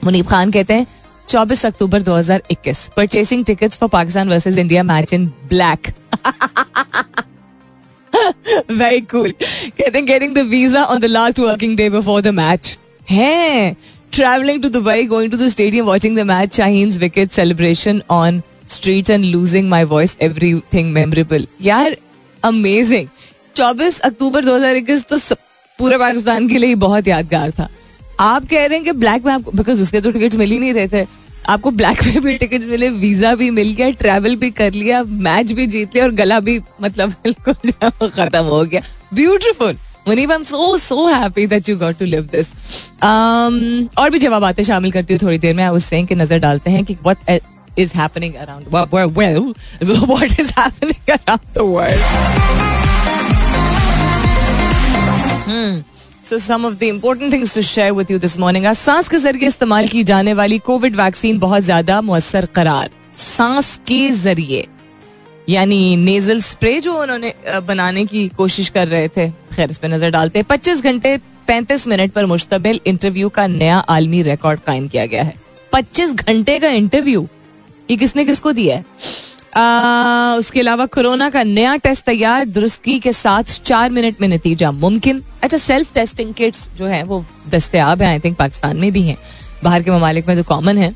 मुनीब 0.04 0.26
खान 0.26 0.50
कहते 0.50 0.74
हैं 0.74 0.86
24 1.28 1.64
October 1.66 2.02
2021 2.02 2.88
purchasing 2.96 3.44
tickets 3.44 3.76
for 3.78 3.88
Pakistan 3.88 4.28
versus 4.28 4.58
India 4.58 4.82
match 4.82 5.12
in 5.12 5.26
black 5.48 5.92
very 8.70 9.00
cool 9.02 9.30
कहते 9.32 9.98
हैं 9.98 10.04
getting 10.06 10.34
the 10.34 10.46
visa 10.48 10.84
on 10.84 11.00
the 11.00 11.04
last 11.04 11.38
working 11.40 11.76
day 11.76 11.88
before 11.90 12.20
the 12.22 12.28
match 12.34 12.78
है। 13.10 13.76
Traveling 14.12 14.60
to 14.62 14.70
Dubai, 14.70 15.08
going 15.08 15.30
to 15.30 15.36
the 15.36 15.50
stadium, 15.50 15.86
watching 15.86 16.14
the 16.14 16.24
match, 16.24 16.56
Shaheen's 16.56 16.98
wicket 16.98 17.32
celebration 17.32 18.02
on 18.08 18.42
streets 18.66 19.10
and 19.10 19.24
losing 19.24 19.68
my 19.68 19.84
voice, 19.84 20.16
everything 20.20 20.92
memorable. 20.96 21.46
यार 21.62 21.96
amazing 22.44 23.08
24 23.56 24.00
October 24.00 24.44
2021 24.44 25.08
तो 25.08 25.36
पूरे 25.78 25.98
पाकिस्तान 25.98 26.48
के 26.48 26.58
लिए 26.58 26.74
बहुत 26.74 27.08
यादगार 27.08 27.50
था। 27.50 27.68
आप 28.20 28.48
कह 28.50 28.66
रहे 28.66 28.76
हैं 28.76 28.84
कि 28.84 28.92
ब्लैक 28.92 29.24
में 29.26 29.32
आपको 29.32 29.50
बिकॉज़ 29.50 29.82
उसके 29.82 30.00
तो 30.00 30.10
टिकट 30.10 30.34
मिल 30.34 30.50
ही 30.50 30.58
नहीं 30.58 30.72
रहे 30.72 30.88
थे। 30.88 31.06
आपको 31.48 31.70
ब्लैक 31.70 32.02
में 32.04 32.20
भी 32.22 32.36
टिकट 32.38 32.64
मिले 32.68 32.88
वीज़ा 32.90 33.34
भी 33.34 33.50
मिल 33.50 33.72
गया 33.74 33.90
ट्रैवल 34.00 34.36
भी 34.36 34.50
कर 34.50 34.72
लिया 34.72 35.02
मैच 35.26 35.52
भी 35.52 35.66
जीत 35.66 35.94
लिया 35.94 36.04
और 36.04 36.10
गला 36.14 36.40
भी 36.40 36.60
मतलब 36.82 37.10
बिल्कुल 37.24 38.08
खत्म 38.08 38.44
हो 38.44 38.64
गया। 38.64 38.82
Beautiful 39.14 39.76
Muneeb 40.08 40.30
I 40.30 40.36
am 40.36 40.44
so 40.44 40.76
so 40.78 41.06
happy 41.06 41.46
that 41.46 41.68
you 41.68 41.76
got 41.78 41.98
to 41.98 42.04
live 42.04 42.28
this 42.32 42.48
और 43.98 44.10
भी 44.10 44.18
जवाब 44.18 44.44
आते 44.44 44.64
शामिल 44.64 44.92
करती 44.92 45.14
हूँ 45.14 45.20
थोड़ी 45.22 45.38
देर 45.38 45.54
में 45.56 45.64
आई 45.64 45.80
सेइंग 45.80 46.08
कि 46.08 46.14
नज़र 46.14 46.38
डालते 46.38 46.70
हैं 46.70 46.84
कि 46.84 46.94
what 47.04 47.40
is 47.78 47.92
happening 47.96 48.34
around 48.34 48.64
well 49.18 49.54
is 50.40 50.52
happening 50.58 51.10
around 51.10 51.54
the 51.54 51.58
world 51.74 52.02
important 56.82 57.32
things 57.32 57.54
to 57.54 57.62
share 57.62 57.92
with 57.92 58.10
you 58.10 58.18
this 58.18 58.38
morning 58.38 58.66
सांस 58.76 59.08
के 59.08 59.18
ज़रिए 59.18 59.46
इस्तेमाल 59.48 59.88
की 59.88 60.02
जाने 60.04 60.32
वाली 60.34 60.58
कोविड 60.66 60.96
वैक्सीन 60.96 61.38
बहुत 61.38 61.62
ज़्यादा 61.62 62.00
मुअसर 62.00 62.46
करार. 62.54 62.90
सांस 63.18 63.78
के 63.88 64.10
ज़रिए. 64.12 64.66
यानी 65.48 65.96
नेजल 65.96 66.40
स्प्रे 66.40 66.80
जो 66.80 66.94
उन्होंने 67.02 67.32
बनाने 67.66 68.04
की 68.06 68.26
कोशिश 68.28 68.68
कर 68.68 68.88
रहे 68.88 69.08
थे। 69.08 69.28
खैर 69.28 69.70
इस 69.70 69.78
पर 69.78 69.88
नज़र 69.88 70.10
डालते 70.10 70.38
हैं। 70.38 70.46
पच्चीस 70.48 70.82
घंटे 70.82 71.16
पैंतीस 71.46 71.86
मिनट 71.88 72.12
पर 72.12 72.26
मुश्तमिल 72.26 72.80
इंटरव्यू 72.86 73.28
का 73.28 73.46
नया 73.46 73.78
आलमी 73.78 74.22
रिकॉर्ड 74.22 74.60
कायम 74.60 74.88
किया 74.88 75.06
गया 75.06 75.22
है। 75.22 75.34
पच्चीस 75.72 76.12
घंटे 76.14 76.58
का 76.58 76.68
इंटरव्यू 76.70 77.26
ये 77.90 77.96
किसने 77.96 78.24
किसको 78.24 78.52
दिया 78.52 78.76
है? 78.76 78.84
आ, 79.56 80.34
उसके 80.38 80.60
अलावा 80.60 80.86
कोरोना 80.86 81.28
का 81.30 81.42
नया 81.42 81.76
टेस्ट 81.76 82.04
तैयार 82.04 82.44
दुरुस्ती 82.46 82.98
के 83.00 83.12
साथ 83.12 83.60
चार 83.64 83.90
मिनट 83.90 84.20
में 84.20 84.28
नतीजा 84.28 84.70
मुमकिन। 84.72 85.22
अच्छा 85.42 85.56
सेल्फ 85.56 85.92
टेस्टिंग 85.94 86.34
किट्स 86.34 86.68
जो 86.76 86.86
है 86.86 87.02
वो 87.02 87.24
दस्तियाब 87.48 88.02
है 88.02 88.08
आई 88.08 88.18
थिंक 88.18 88.36
पाकिस्तान 88.38 88.76
में 88.76 88.90
भी 88.92 89.02
हैं। 89.02 89.16
बाहर 89.64 89.82
के 89.82 89.90
ममालिक 89.90 90.28
में 90.28 90.36
तो 90.36 90.42
कॉमन 90.44 90.78
है। 90.78 90.94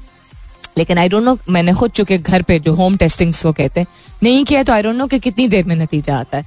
लेकिन 0.76 0.98
आई 0.98 1.08
डोंट 1.08 1.24
नो 1.24 1.36
मैंने 1.50 1.72
खुद 1.72 1.90
चुके 1.90 2.18
घर 2.18 2.42
पे 2.42 2.58
जो 2.58 2.74
होम 2.74 2.96
टेस्टिंग 2.96 3.32
को 3.34 3.52
कहते 3.52 3.80
हैं, 3.80 3.86
नहीं 4.22 4.44
किया 4.44 4.62
तो 4.62 4.72
आई 4.72 4.82
डोंट 4.82 4.96
नो 4.96 5.06
कि 5.06 5.18
कितनी 5.18 5.48
देर 5.48 5.64
में 5.64 5.76
नतीजा 5.76 6.18
आता 6.18 6.38
है। 6.38 6.44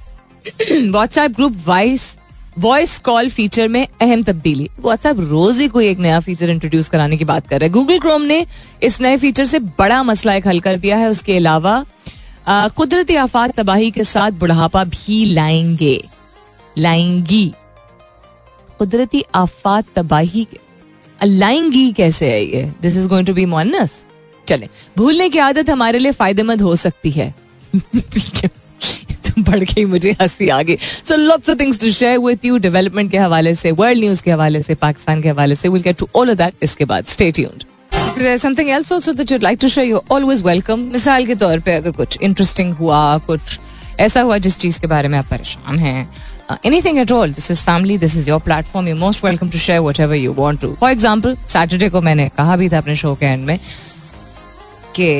WhatsApp 0.82 1.30
group 1.30 1.56
vice 1.66 2.16
voice 2.58 2.96
call 2.98 3.28
feature 3.30 3.68
में 3.68 3.86
अहम 4.00 4.22
तब्दीली। 4.22 4.68
व्हाट्सएप 4.80 5.16
रोज 5.20 5.58
ही 5.60 5.66
कोई 5.68 5.88
एक 5.88 5.98
नया 5.98 6.20
फीचर 6.20 6.50
इंट्रोड्यूस 6.50 6.88
कराने 6.88 7.16
की 7.16 7.24
बात 7.24 7.48
कर 7.48 7.60
रहा 7.60 7.66
है। 7.66 7.72
गूगल 7.72 7.98
क्रोम 7.98 8.22
ने 8.22 8.46
इस 8.82 9.00
नए 9.00 9.16
फीचर 9.16 9.44
से 9.44 9.58
बड़ा 9.58 10.02
मसला 10.02 10.34
एक 10.34 10.46
हल 10.46 10.60
कर 10.60 10.76
दिया 10.76 10.96
है। 10.96 11.08
उसके 11.08 11.36
अलावा 11.36 11.84
कुदरती 12.48 13.16
आफात 13.16 13.56
तबाही 13.56 13.90
के 13.90 14.04
साथ 14.04 14.30
बुढ़ापा 14.32 14.84
भी 14.86 15.24
लाएँगे। 15.24 16.02
लाएँगी। 16.78 17.52
कुदरती 18.78 19.24
आफात 19.34 19.84
तबाही 19.96 20.46
लाएँगी 21.20 21.90
कैसे 21.92 22.30
है 22.30 22.42
ये? 22.44 22.72
This 22.82 22.96
is 22.96 23.08
going 23.08 23.26
to 23.26 23.34
be 23.34 23.44
Moonis 23.46 24.02
चले। 24.48 24.68
भूलने 24.96 25.28
की 25.28 25.38
आदत 25.40 25.70
हमारे 25.70 25.98
लिए 25.98 26.12
फ़ायदेमंद 26.12 26.62
हो 26.62 26.76
सकती 26.76 27.10
है। 27.10 27.32
बढ़ 29.38 29.58
गई 29.60 29.84
मुझे 29.84 30.14
हँसी 30.20 30.48
आ 30.48 30.60
गई। 30.62 30.76
So 31.08 31.16
lots 31.16 31.50
of 31.50 31.58
things 31.60 31.80
to 31.80 31.90
share 31.92 32.18
with 32.18 32.44
you 32.44 32.58
development 32.58 33.10
के 33.10 33.18
हवाले 33.18 33.54
से 33.54 33.70
वर्ल्ड 33.72 34.00
न्यूज़ 34.00 34.22
के 34.22 34.30
हवाले 34.30 34.62
से, 34.62 34.74
पाकिस्तान 34.74 35.22
के 35.22 35.28
हवाले 35.28 35.54
से। 35.54 35.68
Will 35.68 35.82
get 35.82 35.96
to 35.98 36.08
all 36.16 36.30
of 36.30 36.36
that 36.38 36.54
इसके 36.62 36.84
बाद। 36.84 37.06
Stay 37.06 37.30
tuned 37.32 37.64
something 38.40 38.70
else 38.70 38.92
also 38.92 39.12
that 39.12 39.32
you'd 39.32 39.42
like 39.42 39.58
to 39.60 39.68
share 39.68 39.86
you 39.86 40.00
always 40.12 40.42
welcome 40.42 40.80
मिसाल 40.92 41.26
के 41.26 41.34
तौर 41.34 41.60
पे 41.60 41.74
अगर 41.74 41.90
कुछ 41.92 42.18
इंटरेस्टिंग 42.20 42.72
हुआ, 42.74 43.18
कुछ 43.18 43.58
ऐसा 44.00 44.20
हुआ 44.20 44.38
जिस 44.38 44.58
चीज़ 44.58 44.80
के 44.80 44.86
बारे 44.86 45.08
में 45.08 45.18
आप 45.18 45.26
परेशान 45.30 45.78
हैं 45.78 46.08
anything 46.64 46.98
at 46.98 47.12
all 47.12 47.32
this 47.32 47.50
is 47.50 47.62
family 47.64 47.98
this 47.98 48.16
is 48.16 48.28
your 48.28 48.40
platform 48.40 48.88
you 48.88 48.96
most 48.96 49.24
welcome 49.24 49.50
to 49.50 49.58
share 49.58 49.80
whatever 50.00 50.16
you 50.16 50.32
want 50.32 50.60
to 50.60 50.74
for 50.80 50.90
example 50.90 51.36
Saturday 51.48 51.88
को 51.88 52.00
मैंने 52.00 52.28
कहा 52.36 52.56
भी 52.56 52.68
था 52.68 52.78
अपने 52.78 52.96
शो 52.96 53.14
के 53.14 53.26
एंड 53.26 53.44
में 53.46 53.58
कि 55.00 55.10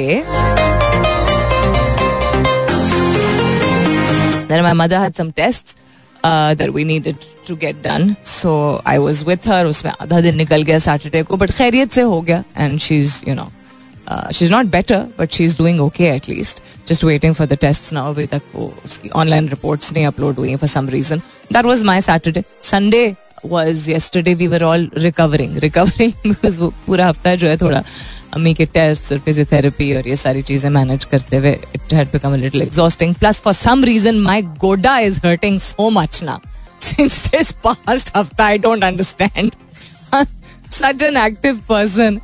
Then 4.48 4.62
my 4.62 4.74
mother 4.74 4.98
had 4.98 5.16
some 5.16 5.32
tests 5.32 5.74
uh, 6.24 6.54
that 6.54 6.72
we 6.72 6.84
needed 6.84 7.24
to 7.46 7.56
get 7.56 7.82
done. 7.82 8.16
So 8.22 8.80
I 8.86 8.98
was 8.98 9.24
with 9.24 9.44
her. 9.44 9.64
उसमें 9.66 9.92
आधा 9.92 10.20
दिन 10.20 10.36
निकल 10.36 10.62
गया 10.62 10.78
सैटरडे 10.78 11.22
को 11.22 11.36
बट 11.36 11.50
खैरियत 11.52 11.92
से 11.92 12.02
हो 12.02 12.20
गया 12.22 12.42
and 12.56 12.78
she 12.80 12.96
is 12.96 13.22
you 13.28 13.34
know 13.34 13.48
she 14.32 14.44
is 14.44 14.52
not 14.52 14.66
better 14.76 15.06
but 15.18 15.32
she 15.32 15.44
is 15.44 15.56
doing 15.58 15.80
okay 15.80 16.04
at least 16.14 16.62
just 16.88 17.04
waiting 17.04 17.34
for 17.34 17.46
the 17.46 17.58
test 17.60 17.92
now 17.92 18.12
अभी 18.12 18.26
तक 18.26 18.42
वो 18.54 18.72
उसकी 18.84 19.08
ऑनलाइन 19.22 19.48
रिपोर्ट्स 19.48 19.92
नहीं 19.92 20.06
अपलोड 20.06 20.38
हुई 20.38 20.56
for 20.56 20.68
some 20.68 20.88
reason 20.88 21.22
that 21.52 21.64
was 21.64 21.82
my 21.82 22.00
Saturday 22.00 22.44
Sunday 22.70 23.04
was 23.44 23.88
yesterday 23.88 24.34
we 24.34 24.48
were 24.48 24.64
all 24.64 24.86
recovering. 25.04 25.54
Recovering 25.54 26.14
because 26.24 26.58
वो 26.58 26.72
पूरा 26.86 27.06
हफ़्ता 27.06 27.34
जो 27.34 27.48
है 27.48 27.56
थोड़ा 27.56 27.82
अम्मी 28.34 28.54
के 28.54 28.66
टेस्ट 28.66 29.12
और 29.12 29.18
फिजियोथेरेपी 29.18 29.92
और 29.96 30.08
ये 30.08 30.16
सारी 30.16 30.42
चीज़ें 30.42 30.70
मैनेज 30.70 31.04
करते 31.04 31.36
हुए 31.36 31.52
it 31.74 31.94
had 31.94 32.08
become 32.08 32.32
a 32.32 32.36
little 32.36 32.62
exhausting 32.62 33.14
plus 33.14 33.40
for 33.40 33.54
some 33.54 33.84
reason 33.84 34.18
my 34.20 34.42
गोडा 34.42 34.98
इज़ 34.98 35.18
हर्टिंग 35.26 35.60
सो 35.60 35.90
मच 35.90 36.22
ना 36.22 36.40
सिंस 36.82 37.26
दिस 37.26 37.52
पास्ट 37.64 38.16
हफ़्ता 38.16 38.44
I 38.44 38.58
don't 38.58 38.84
understand 38.84 39.52
such 40.72 41.02
an 41.02 41.16
active 41.16 41.60
person 41.68 42.20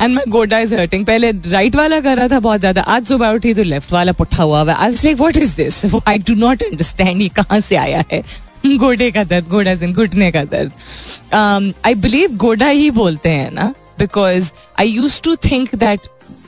and 0.00 0.14
my 0.14 0.30
गोडा 0.30 0.58
इज़ 0.58 0.74
हर्टिंग 0.74 1.06
पहले 1.06 1.30
राइट 1.30 1.76
वाला 1.76 2.00
कर 2.00 2.16
रहा 2.16 2.28
था 2.28 2.40
बहुत 2.40 2.60
ज़्यादा। 2.60 2.82
आज 2.82 3.06
सुबह 3.06 3.28
उठी 3.28 3.54
तो 3.54 3.62
लेफ़्ट 3.62 3.92
वाला 3.92 4.12
पुट्ठा 4.12 4.42
हुआ 4.42 4.60
हुआ 4.60 4.74
I 4.74 4.90
like 4.90 5.16
what 5.16 5.36
is 5.36 5.56
this 5.56 5.84
I 6.06 6.18
do 6.18 6.34
not 6.34 6.62
understand 6.62 7.22
ये 7.22 7.28
कहाँ 7.28 7.60
से 7.60 7.76
आया 7.76 8.04
है? 8.12 8.22
गोडे 8.78 9.10
का 9.10 9.22
दर्द 9.24 9.48
गोडा 9.48 9.74
सिंह 9.76 9.94
घुटने 9.94 10.30
का 10.32 10.44
दर्द। 10.44 11.74
आई 11.84 11.94
बिलीव 11.94 12.36
गोडा 12.36 12.66
ही 12.68 12.90
बोलते 12.90 13.28
हैं 13.28 13.50
ना 13.50 13.74
because 13.98 14.50
I 14.80 14.88
use 14.88 15.20
to 15.22 15.34
think 15.44 15.74
that 15.74 16.06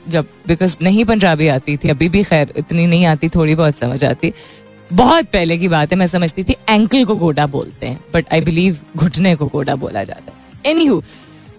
जब 0.09 0.25
बिकॉज़ 0.47 0.77
नहीं 0.81 1.05
पंजाबी 1.05 1.47
आती 1.47 1.75
थी, 1.77 1.89
अभी 1.89 2.09
भी 2.09 2.23
खैर 2.23 2.53
इतनी 2.57 2.85
नहीं 2.87 3.05
आती, 3.05 3.29
थोड़ी 3.29 3.55
बहुत 3.55 3.77
समझ 3.79 4.03
आती। 4.03 4.33
बहुत 4.93 5.25
पहले 5.25 5.57
की 5.57 5.67
बात 5.67 5.91
है, 5.91 5.97
मैं 5.97 6.07
समझती 6.07 6.43
थी 6.43 6.55
एंकल 6.69 7.05
को 7.05 7.15
गोडा 7.15 7.45
बोलते 7.47 7.87
हैं 7.87 7.99
बट 8.13 8.33
आई 8.33 8.41
बिलीव 8.41 8.77
घुटने 8.95 9.35
को 9.35 9.45
गोडा 9.45 9.75
बोला 9.75 10.03
जाता 10.03 10.31
है। 10.31 10.71
Any 10.71 10.85
who 10.85 11.01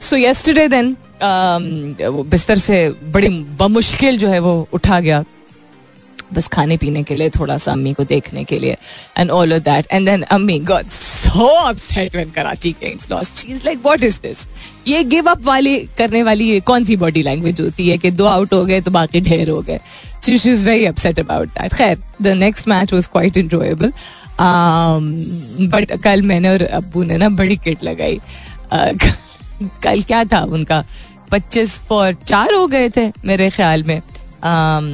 so 0.00 0.16
yesterday 0.16 0.68
then 0.68 0.96
बिस्तर 1.22 2.58
से 2.58 2.88
बड़ी 3.12 3.28
बमुश्किल 3.58 4.18
जो 4.18 4.28
है 4.28 4.38
वो 4.40 4.68
उठा 4.72 5.00
गया। 5.00 5.24
बस 6.34 6.48
खाने 6.48 6.76
पीने 6.76 7.02
के 7.02 7.16
लिए 7.16 7.30
थोड़ा 7.30 7.56
सा 7.58 7.72
अम्मी 7.72 7.92
को 7.92 8.04
देखने 8.04 8.44
के 8.44 8.58
लिए 8.58 8.76
and 9.18 9.30
all 9.30 9.52
of 9.54 9.62
that 9.62 9.86
and 9.92 10.08
then 10.08 10.22
अम्मी 10.22 10.58
got 10.70 10.90
so 10.92 11.46
upset 11.46 12.14
when 12.14 12.30
Karachi 12.30 12.72
Kings 12.80 13.10
lost 13.10 13.36
she 13.36 13.52
is 13.52 13.64
like 13.64 13.78
what 13.84 14.02
is 14.04 14.18
this 14.22 14.46
ये 14.88 15.02
गिव 15.04 15.30
अप 15.30 15.42
वाली 15.44 15.78
करने 15.98 16.22
वाली 16.22 16.60
कौन 16.60 16.84
सी 16.84 16.96
बॉडी 16.96 17.22
लैंग्वेज 17.22 17.60
होती 17.60 17.88
है 17.88 17.98
कि 17.98 18.10
दो 18.10 18.24
आउट 18.26 18.52
हो 18.54 18.64
गए 18.66 18.80
तो 18.80 18.90
बाकी 18.90 19.20
ढेर 19.20 19.50
हो 19.50 19.60
गए? 19.62 19.80
She 20.24 20.38
she 20.38 20.50
is 20.50 20.68
very 20.68 20.86
upset 20.86 21.20
about 21.20 21.48
that 21.48 21.74
खैर 21.74 21.98
the 22.22 22.36
next 22.36 22.68
match 22.68 22.92
was 22.92 23.06
quite 23.06 23.36
enjoyable 23.36 23.92
but 24.40 25.92
कल 26.02 26.22
मैंने 26.22 26.48
और 26.48 26.62
अब्बू 26.62 27.02
ने 27.04 27.16
ना 27.18 27.28
बड़ी 27.28 27.56
किट 27.56 27.84
लगाई। 27.84 28.20
कल 29.82 30.02
क्या 30.02 30.24
था 30.24 30.42
उनका? 30.42 30.84
पच्चीस 31.30 31.78
फॉर 31.88 32.12
चार 32.26 32.54
हो 32.54 32.66
गए 32.66 32.88
थे 32.96 33.10
मेरे 33.24 33.50
ख्याल 33.50 33.82
में। 33.84 34.00
Um, 34.40 34.84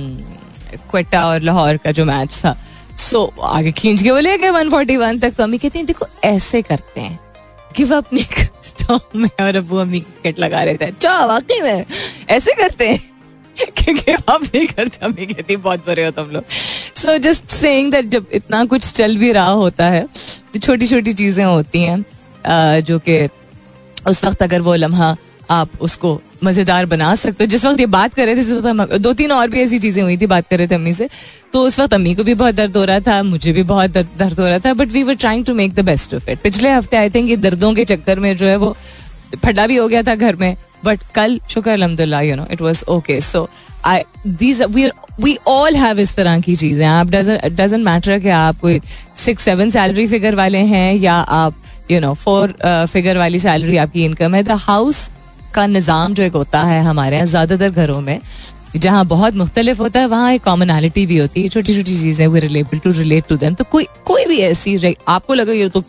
क्वेटा 0.91 1.25
और 1.27 1.43
लाहौर 1.43 1.77
का 1.77 1.93
जो 1.93 2.05
मैच 2.05 2.37
था। 2.45 2.57
सो 2.99 3.33
so, 3.37 3.43
आगे 3.45 3.73
खींच 3.73 4.03
के 4.03 4.11
वो 4.11 4.19
ले 4.19 4.37
गए 4.39 4.51
141 4.51 5.21
तक 5.23 5.31
तो 5.31 5.43
अम्मी 5.43 5.59
कहती 5.59 5.79
हैं 5.79 5.87
देखो 5.87 6.07
ऐसे 6.25 6.63
करते 6.63 7.01
हैं। 7.01 7.19
गिव 7.77 7.95
अप 7.97 8.13
नहीं 8.15 8.45
तो 8.83 9.01
मैं 9.17 9.45
और 9.45 9.57
अबू 9.57 9.77
अम्मी 9.77 10.01
क्रिकेट 10.01 10.39
लगा 10.39 10.63
रहे 10.63 10.77
थे। 10.77 10.85
अच्छा 10.85 11.25
वाकई 11.27 11.61
में? 11.61 11.85
ऐसे 12.31 12.53
करते 12.55 12.89
हैं? 12.89 13.01
कि 13.59 13.93
गिव 13.93 14.23
अप 14.29 14.43
नहीं 14.45 14.67
करते 14.67 15.05
अम्मी 15.07 15.27
कहती 15.27 15.57
बहुत 15.57 15.87
बुरे 15.87 16.05
हो 16.05 16.11
तुम 16.11 16.31
लोग। 16.31 16.45
सो 16.97 17.17
जस्ट 17.19 17.51
सेइंग 17.51 17.91
दैट 17.93 18.05
जब 18.07 18.27
इतना 18.33 18.65
कुछ 18.65 18.91
चल 18.93 19.17
भी 19.17 19.33
रहा 19.33 19.51
होता 19.51 19.85
है 19.87 20.03
तो 20.53 20.59
छोटी 20.59 20.87
छोटी 20.87 21.15
चीज़ें 21.15 21.45
होती 21.45 21.83
हैं 21.83 22.81
जो 22.85 22.99
कि 22.99 23.27
उस 24.07 24.25
वक्त 24.25 24.43
अगर 24.43 24.61
वो 24.61 24.75
लम्हा 24.75 25.17
आप 25.51 25.81
उसको 25.81 26.21
मज़ेदार 26.45 26.87
बना 26.87 27.15
सकते 27.15 27.45
हो। 27.45 27.49
जिस 27.51 27.65
वक्त 27.65 27.81
ये 27.81 27.87
बात 27.89 28.15
कर 28.15 28.27
रहे 28.27 28.37
थे 28.37 28.45
जिस 28.45 28.61
वक्त 28.65 28.95
दो 28.99 29.13
तीन 29.13 29.33
और 29.33 29.51
भी 29.51 29.61
ऐसी 29.61 29.79
चीज़ें 29.79 30.03
हुई 30.03 30.17
थी 30.17 30.27
बात 30.27 30.49
कर 30.49 30.59
रहे 30.59 30.69
थे 30.69 30.75
अम्मी 30.75 30.93
से 30.95 31.09
तो 31.53 31.63
उस 31.67 31.79
वक्त 31.81 31.95
अम्मी 31.95 32.15
को 32.15 32.25
भी 32.25 32.35
बहुत 32.35 32.55
दर्द 32.55 32.77
हो 32.77 32.85
रहा 32.85 33.01
था 33.01 33.23
मुझे 33.23 33.53
भी 33.53 33.63
बहुत 33.65 33.91
दर्द, 33.91 34.41
हो 34.41 34.47
रहा 34.47 34.59
था 34.59 34.75
but 34.75 34.89
we 34.89 35.03
were 35.03 35.15
trying 35.17 35.45
to 35.45 35.55
make 35.55 35.75
the 35.75 35.85
best 35.85 36.15
of 36.15 36.31
it 36.31 36.41
पिछले 36.43 36.71
हफ़्ते 36.71 36.97
आई 36.97 37.11
थिंक 37.11 37.31
ये 37.31 37.37
दर्दों 37.39 37.73
के 37.75 37.85
चक्कर 37.85 38.21
में 38.21 38.37
जो 38.37 38.47
है 38.47 38.57
वो 38.57 38.77
फटा 39.45 39.67
भी 39.67 39.77
हो 39.77 39.89
गया 39.89 40.03
था 40.03 40.15
घर 40.15 40.37
में 40.37 40.57
बट 40.85 41.01
कल 41.15 41.41
शुक्र 41.51 41.71
अलहमदुल्ला 41.71 42.21
you 42.21 42.37
know 42.37 42.47
it 42.53 42.61
was 42.61 42.85
okay 42.91 43.21
so 43.21 43.49
I 43.85 44.03
these 44.27 44.63
we 45.21 45.37
all 45.47 45.77
have 45.77 45.99
इस 46.01 46.15
तरह 46.17 46.41
की 46.41 46.55
चीज़ें। 46.57 46.87
आप 46.87 47.11
डजेंट 47.11 47.85
मैटर 47.85 48.19
कि 48.21 48.29
आप 48.29 48.59
कोई 48.61 48.81
सिक्स 49.25 49.45
सेवन 49.45 49.71
सैलरी 49.71 50.07
फिगर 50.07 50.35
वाले 50.35 50.59
हैं 50.59 50.95
या 50.95 51.15
आप 51.15 51.63
यू 51.91 52.01
नो 52.01 52.13
फोर 52.15 52.55
फिगर 52.93 53.19
वाली 53.19 53.39
सैलरी 53.39 53.77
आपकी 53.77 54.05
इनकम 54.05 54.35
है। 54.35 54.43
द 54.43 54.59
हाउस 54.61 55.09
का 55.55 55.67
निज़ाम 55.69 56.15
जो 56.15 56.23
एक 56.23 56.33
होता 56.35 56.63
है 56.65 56.83
हमारे 56.83 57.17
यहाँ, 57.17 57.27
ज़्यादातर 57.27 57.71
घरों 57.71 58.01
में, 58.01 58.21
जहाँ 58.77 59.05
बहुत 59.07 59.35
मुख्तलिफ़ 59.37 59.79
होता 59.79 60.01
है, 60.01 60.07
वहाँ 60.07 60.33
एक 60.33 60.43
कॉमनैलिटी 60.45 61.05
भी 61.07 61.17
होती 61.19 61.43
है 61.43 61.49
छोटी 61.49 61.75
छोटी 61.75 61.97
चीज़ें 61.99 62.27
we 62.29 62.41
relatable 62.41 62.79
to 62.79 62.91
relate 62.93 63.27
to 63.29 63.37
them 63.37 63.55
तो 63.55 63.65
कोई 63.65 63.87
कोई 64.07 64.25
भी 64.27 64.39
ऐसी 64.43 64.95
आपको 65.09 65.35
लगे 65.35 65.53
ये 65.53 65.69
तो 65.69 65.83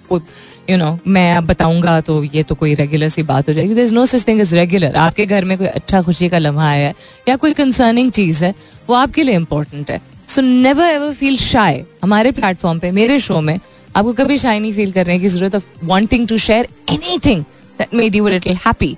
यू 0.70 0.78
नो 0.78 0.98
मैं 1.08 1.36
अब 1.36 1.46
बताऊँगा 1.46 2.00
तो 2.02 2.24
ये 2.26 2.44
तो 2.44 2.56
कोई 2.56 2.74
रेगुलर 2.76 3.10
सी 3.10 3.24
बात 3.24 3.50
हो 3.50 3.54
जाएगी। 3.54 3.74
There 3.74 3.82
is 3.82 3.94
no 3.94 4.06
such 4.06 4.28
thing 4.28 4.42
is 4.42 4.56
regular 4.56 4.96
आपके 4.98 5.26
घर 5.26 5.46
में 5.46 5.58
कोई 5.58 5.68
अच्छा 5.68 6.02
खुशी 6.02 6.30
का 6.30 6.38
लम्हा 6.38 6.70
है 6.70 6.94
या 7.30 7.36
कोई 7.36 7.54
कंसर्निंग 7.54 8.12
चीज़ 8.12 8.44
है, 8.46 8.54
वो 8.90 8.96
आपके 8.96 9.24
लिए 9.24 9.36
इंपॉर्टेंट 9.36 9.92
है। 9.92 10.02
So 10.28 10.42
never 10.42 10.86
ever 10.86 11.14
feel 11.14 11.38
shy 11.40 11.84
हमारे 12.04 12.32
प्लेटफॉर्म 12.34 12.80
पे, 12.80 12.92
मेरे 12.92 13.20
शो 13.20 13.42
में, 13.42 13.60
आपको 13.96 14.14
कभी 14.14 14.38
शाय 14.38 14.60
नहीं 14.60 14.74
फील 14.74 14.92
करने 14.92 15.20
की 15.20 15.28
ज़रूरत 15.28 15.56
of 15.56 15.86
wanting 15.86 16.28
to 16.28 16.38
share 16.40 16.68
anything 17.26 17.44
that 17.80 17.94
made 17.94 18.16
you 18.16 18.28
little 18.28 18.58
happy 18.66 18.96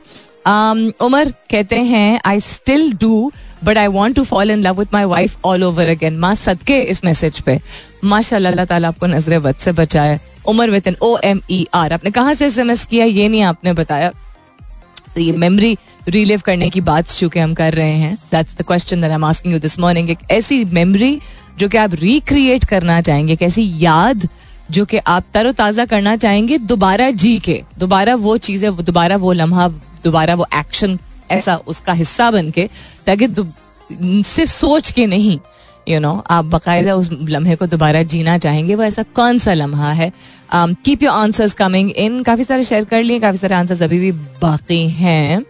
Umar 0.48 1.32
कहते 1.52 1.76
हैं 1.84 2.20
I 2.26 2.40
still 2.40 2.92
do 3.02 3.32
but 3.64 3.78
I 3.78 3.88
want 3.90 4.16
to 4.16 4.24
fall 4.24 4.52
in 4.52 4.62
love 4.62 4.80
with 4.80 4.94
my 4.94 5.04
wife 5.06 5.46
all 5.46 5.64
over 5.64 5.90
again 5.90 6.18
माँ 6.20 6.34
सदके 6.36 6.80
इस 6.82 7.04
मैसेज 7.06 7.40
पे। 7.40 7.60
माशा 8.04 8.36
अल्लाह 8.36 8.66
ताला 8.66 8.88
आपको 8.88 9.08
नज़र 9.08 9.40
बद 9.40 9.56
से 9.56 9.72
बचाए। 9.72 10.20
Omer 10.48 10.70
with 10.70 10.88
an 10.88 10.96
O 11.02 11.18
M 11.26 11.42
E 11.52 11.66
R 11.74 11.94
आपने 11.94 12.12
कहा 12.12 12.34
से 12.34 12.46
एस 12.46 12.58
एम 12.58 12.72
एस 12.72 12.86
किया? 12.86 13.06
ये 13.06 13.28
नहीं 13.28 13.42
आपने 13.44 13.74
बताया। 13.74 14.12
तो 15.16 15.22
ये 15.22 15.32
मेमोरी 15.34 15.78
रिलीव 16.08 16.42
करने 16.46 16.70
की 16.70 16.82
बात 16.82 17.08
चूँकि 17.10 17.40
हम 17.40 17.54
कर 17.54 17.74
रहे 17.74 17.94
हैं। 17.94 18.16
That's 18.32 18.56
the 18.58 18.62
question 18.62 19.02
that 19.02 19.10
I 19.10 19.16
am 19.16 19.24
asking 19.26 19.54
you 19.54 19.60
this 19.60 19.80
morning 19.80 20.10
एक 20.10 20.20
ऐसी 20.32 20.64
मेमोरी 20.66 21.20
जो 21.60 21.70
कि 21.70 21.78
आप 21.78 21.94
रिक्रिएट 21.94 22.66
करना 22.66 23.00
चाहेंगे, 23.02 23.34
एक 23.34 23.42
ऐसी 23.42 23.72
याद 23.80 24.28
जो 24.72 24.86
कि 24.86 24.98
आप 24.98 25.26
तरोताज़ा 25.34 25.86
करना 25.86 26.16
चाहेंगे, 26.16 26.58
दोबारा 26.60 27.10
जी 27.12 27.38
के। 27.40 27.62
दोबारा 27.80 28.16
वो 28.18 28.38
चीज़ें, 28.38 28.76
दोबारा 28.78 29.16
वो 29.18 29.34
लम्हा 29.34 29.68
दोबारा 30.08 30.36
वो 30.36 30.48
एक्शन 30.56 30.98
ऐसा 31.32 31.56
उसका 31.68 31.94
हिस्सा 31.94 32.32
बन 32.32 32.52
के 32.52 32.70
ताकि 33.06 33.28
सिर्फ़ 34.26 34.52
सोच 34.52 34.92
के 34.92 35.06
नहीं 35.08 35.40
यू 35.88 36.00
नो 36.00 36.12
आप 36.30 36.46
बाकायदा 36.46 36.96
उस 36.96 37.10
लम्हे 37.14 37.56
को 37.56 37.66
दोबारा 37.68 38.02
जीना 38.04 38.38
चाहेंगे, 38.38 38.76
वो 38.76 38.84
ऐसा 38.84 39.04
कौन 39.16 39.38
सा 39.40 39.54
लम्हा 39.54 39.92
है? 39.94 40.12
Keep 40.54 41.04
your 41.04 41.14
answers 41.14 41.54
coming 41.54 41.92
in 41.92 42.24
काफ़ी 42.24 42.44
सारे 42.44 42.64
शेयर 42.64 42.86
कर 42.86 43.04
लिए, 43.04 43.20
काफ़ी 43.20 43.38
सारे 43.38 43.56
आंसर्स 43.56 43.82
अभी 43.84 44.00
भी 44.00 44.12
बाकी 44.42 44.88
हैं। 44.92 45.44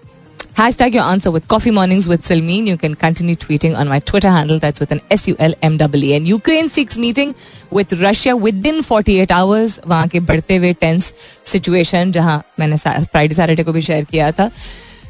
Hashtag 0.56 0.92
your 0.92 1.04
answer 1.04 1.30
with 1.30 1.48
Coffee 1.48 1.70
Mornings 1.70 2.08
with 2.08 2.22
Salmeen. 2.22 2.66
You 2.66 2.76
can 2.76 2.94
continue 2.94 3.34
tweeting 3.34 3.74
on 3.74 3.88
my 3.88 4.00
Twitter 4.00 4.28
handle. 4.28 4.58
That's 4.58 4.80
with 4.80 4.92
an 4.92 5.00
S 5.10 5.26
U 5.26 5.34
L 5.38 5.54
M 5.62 5.78
W 5.78 6.10
E. 6.10 6.14
And 6.14 6.28
Ukraine 6.28 6.68
seeks 6.68 6.98
meeting 6.98 7.34
with 7.70 7.94
Russia 8.02 8.36
within 8.36 8.82
48 8.82 9.30
hours. 9.30 9.78
वहाँ 9.86 10.08
के 10.08 10.20
बढ़ते 10.20 10.56
हुए 10.56 10.72
tense 10.80 11.12
situation 11.52 12.12
जहाँ 12.12 12.42
मैंने 12.58 12.76
Friday 12.76 13.34
Saturday 13.34 13.64
को 13.64 13.72
भी 13.72 13.82
share 13.82 14.04
किया 14.10 14.30
था 14.32 14.50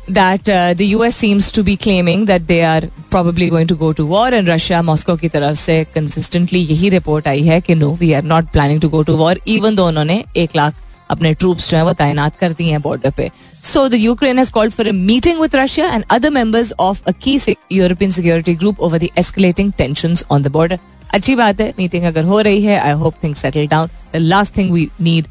that 0.08 0.48
uh, 0.48 0.74
the 0.74 0.86
US 0.96 1.16
seems 1.16 1.50
to 1.52 1.62
be 1.62 1.76
claiming 1.76 2.24
that 2.26 2.46
they 2.46 2.62
are 2.64 2.82
probably 3.10 3.48
going 3.48 3.68
to 3.68 3.76
go 3.76 3.92
to 3.92 4.06
war 4.06 4.28
and 4.34 4.48
Russia 4.48 4.82
Moscow 4.82 5.18
की 5.20 5.28
तरफ 5.28 5.56
से 5.58 5.84
consistently 5.96 6.64
यही 6.70 6.88
रिपोर्ट 6.88 7.28
आई 7.28 7.42
है 7.42 7.60
कि 7.60 7.74
no 7.74 7.90
we 8.00 8.12
are 8.20 8.26
not 8.34 8.52
planning 8.56 8.80
to 8.80 8.90
go 8.94 9.02
to 9.10 9.16
war 9.22 9.34
even 9.56 9.76
though 9.76 9.88
उन्होंने 9.88 10.24
एक 10.36 10.56
लाख 10.56 10.74
अपने 11.09 11.33
troops 11.33 11.69
जो 11.71 11.77
है 11.77 11.83
वो 11.85 11.93
तैनात 11.95 12.35
कर 12.39 12.55
हैं 12.59 12.81
बॉर्डर 12.81 13.11
पे। 13.17 13.29
So 13.63 13.87
the 13.89 13.93
Ukraine 13.93 14.37
has 14.39 14.51
called 14.51 14.73
for 14.73 14.87
a 14.87 14.91
meeting 14.91 15.39
with 15.41 15.55
Russia 15.55 15.91
and 15.93 16.03
other 16.11 16.29
members 16.31 16.73
of 16.79 17.01
a 17.07 17.11
key 17.23 17.39
European 17.71 18.11
security 18.11 18.55
group 18.55 18.79
over 18.79 18.99
the 18.99 19.09
escalating 19.17 19.71
tensions 19.77 20.25
on 20.31 20.43
the 20.43 20.47
border 20.51 20.79
अच्छी 21.13 21.35
बात 21.35 21.61
है 21.61 21.73
मीटिंग 21.79 22.03
अगर 22.05 22.23
हो 22.23 22.39
रही 22.41 22.63
है 22.63 22.79
I 22.79 22.91
hope 23.01 23.23
things 23.23 23.41
settle 23.41 23.67
down 23.67 23.89
the 24.13 24.15
last 24.15 24.57
thing 24.57 24.71
we 24.71 24.89
need 25.01 25.27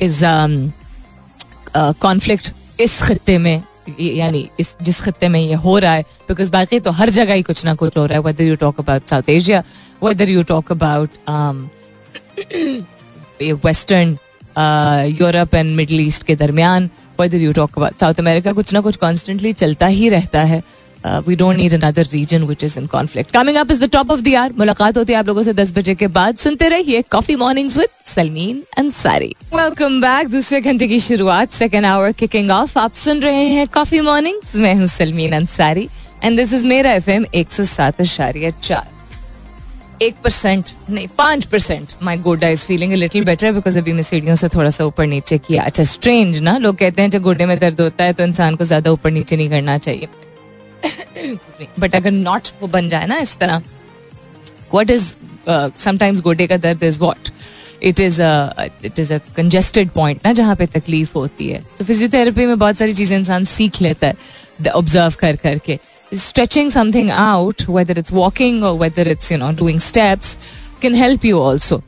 is 0.00 0.24
conflict 1.76 2.52
इस 2.80 3.00
खत्ते 3.02 3.38
में 3.38 3.62
यानी 4.00 4.48
इस, 4.60 4.74
जिस 4.82 5.00
खत्ते 5.00 5.28
में 5.28 5.40
ये 5.40 5.54
हो 5.54 5.78
रहा 5.78 5.92
है 5.94 6.02
बिकॉज़ 6.28 6.50
बाकी 6.50 6.80
तो 6.80 6.90
हर 6.90 7.10
जगह 7.10 7.34
ही 7.34 7.42
कुछ 7.42 7.64
ना 7.64 7.74
कुछ 7.74 7.96
हो 7.96 8.04
रहा 8.06 8.18
है 8.18 8.24
whether 8.24 8.44
you 8.44 8.56
talk 8.56 8.80
about 8.80 9.08
South 9.08 9.28
Asia 9.30 9.62
whether 10.04 10.28
you 10.28 10.42
talk 10.42 10.72
about 10.72 11.10
Western 13.64 14.16
Europe 14.56 15.54
and 15.54 15.74
Middle 15.76 16.00
East 16.00 16.22
के 16.22 16.36
दरमियान 16.36 16.88
whether 17.20 17.38
you 17.38 17.52
talk 17.52 17.78
about 17.78 18.00
South 18.00 18.20
America 18.20 18.52
कुछ 18.52 18.72
ना 18.74 18.80
कुछ 18.80 18.96
कॉन्स्टेंटली 18.96 19.52
चलता 19.54 19.86
ही 19.88 20.08
रहता 20.08 20.42
है। 20.42 20.62
We 21.26 21.34
don't 21.36 21.56
need 21.56 21.74
another 21.74 22.06
region 22.12 22.42
which 22.44 22.62
is 22.64 22.78
in 22.78 22.86
conflict 22.86 23.30
coming 23.32 23.56
up 23.56 23.70
is 23.70 23.80
the 23.84 23.88
top 23.92 24.10
of 24.10 24.20
the 24.20 24.34
are 24.34 24.52
मुलाकात 24.58 24.98
होती 24.98 25.12
है 25.12 25.18
आप 25.18 25.26
लोगों 25.26 25.42
से 25.42 25.52
दस 25.54 25.72
बजे 25.72 25.94
के 25.94 26.06
बाद। 26.08 26.36
सुनते 26.38 26.68
रहिए 26.68 27.02
coffee 27.12 27.36
mornings 27.36 27.76
with 27.78 27.88
Salmeen 28.14 28.62
Ansari 28.78 29.34
welcome 29.54 30.00
back 30.00 30.28
दूसरे 30.28 30.60
घंटे 30.60 30.88
की 30.88 31.00
शुरुआत 31.00 31.52
सेकेंड 31.52 31.86
आवर 31.86 32.12
किकिंग 32.14 32.50
ऑफ़ 32.50 32.78
आप 32.78 32.92
सुन 33.02 33.20
रहे 33.22 33.44
हैं 33.48 33.68
कॉफ़ी 33.74 34.00
मॉर्निंग्स 34.00 34.56
मैं 34.56 34.74
हूँ 34.74 34.86
Salmeen 34.88 35.32
Ansari 35.36 35.88
and 36.24 36.36
this 36.36 36.52
is 36.52 36.66
मेरा 36.66 36.92
एफ़ 36.92 37.10
एम 37.10 37.26
एक 37.34 37.52
सौ 37.52 37.64
सात 37.66 38.00
अशारिया 38.00 38.50
चार। 38.52 38.92
एक 40.02 40.14
परसेंट 40.24 40.64
नहीं, 40.90 41.06
पाँच 41.18 41.44
परसेंट 41.46 41.88
माई 42.02 42.16
गोडा 42.18 42.48
is 42.48 42.64
feeling 42.66 42.92
little 42.92 43.24
better 43.24 43.52
because 43.52 43.78
अभी 43.78 43.92
मैं 43.92 44.02
सीढ़ियों 44.02 44.36
से 44.36 44.48
थोड़ा 44.48 44.70
सा 44.70 44.84
ऊपर 44.84 45.06
नीचे 45.06 45.38
किया। 45.38 45.62
अच्छा 45.62 45.84
स्ट्रेंज 45.84 46.38
ना? 46.38 46.56
लोग 46.58 46.76
कहते 46.76 47.02
हैं, 47.02 47.10
जब 47.10 47.22
गोडे 47.22 47.46
में 47.46 47.58
दर्द 47.58 47.80
होता 47.80 48.04
है 48.04 48.12
तो 48.12 48.24
इंसान 48.24 48.56
को 48.56 48.64
ज़्यादा 48.64 48.90
ऊपर 48.90 49.10
नीचे 49.10 49.36
नहीं 49.36 49.50
करना 49.50 49.78
चाहिए। 49.78 50.08
बट 51.80 51.94
अगर 51.94 52.10
नॉट 52.10 52.48
वो 52.60 52.68
बन 52.68 52.88
जाए 52.88 53.06
ना 53.06 53.18
इस 53.18 53.36
तरह। 53.38 53.62
वट 54.74 54.90
इज़ 54.90 55.12
समटाइम्स 55.78 56.20
गोडे 56.20 56.46
का 56.46 56.56
दर्द 56.58 56.82
is 56.82 56.98
what 57.00 57.28
it 57.82 58.00
is 58.00 58.20
it 58.84 58.98
is 58.98 59.12
a 59.12 59.18
congested 59.36 59.90
point 59.90 60.20
ना, 60.26 60.32
जहाँ 60.32 60.56
पे 60.56 60.66
तकलीफ़ 60.68 61.12
होती 61.14 61.48
है। 61.48 61.62
तो 61.78 61.84
फिजियोथेरेपी 61.84 62.46
में 62.46 62.58
बहुत 62.58 62.76
सारी 62.76 62.94
चीज़ें 62.94 63.16
इंसान 63.18 63.44
सीख 63.46 63.80
लेता 63.82 64.06
है। 64.06 64.70
ऑब्ज़र्व 64.70 65.14
कर, 65.20 65.36
करके। 65.36 65.78
Stretching 66.14 66.70
something 66.70 67.10
out, 67.10 67.66
whether 67.68 67.94
it's 67.94 68.12
walking 68.12 68.62
or 68.64 68.76
whether 68.76 69.02
it's, 69.02 69.30
you 69.30 69.38
know, 69.38 69.52
doing 69.52 69.80
steps, 69.80 70.36
can 70.80 70.94
help 70.94 71.24
you 71.24 71.38
also. 71.40 71.82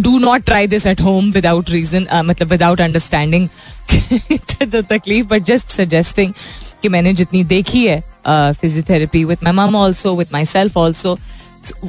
Do 0.00 0.18
not 0.20 0.46
try 0.46 0.66
this 0.66 0.86
at 0.86 1.00
home 1.00 1.32
without 1.32 1.70
reason, 1.70 2.06
uh, 2.08 2.22
मतलब 2.22 2.48
without 2.50 2.80
understanding 2.80 3.48
the 3.88 4.82
तकलीफ़, 4.90 5.26
but 5.28 5.44
just 5.44 5.70
suggesting 5.70 6.34
कि 6.82 6.88
मैंने 6.88 7.12
जितनी 7.14 7.42
देखी 7.44 7.86
है 7.86 8.02
physiotherapy 8.28 9.24
with 9.24 9.44
my 9.44 9.52
mum 9.52 9.76
also 9.76 10.14
with 10.16 10.32
my 10.32 10.44
self 10.44 10.76
also 10.76 11.16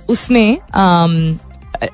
उसमें 0.10 0.58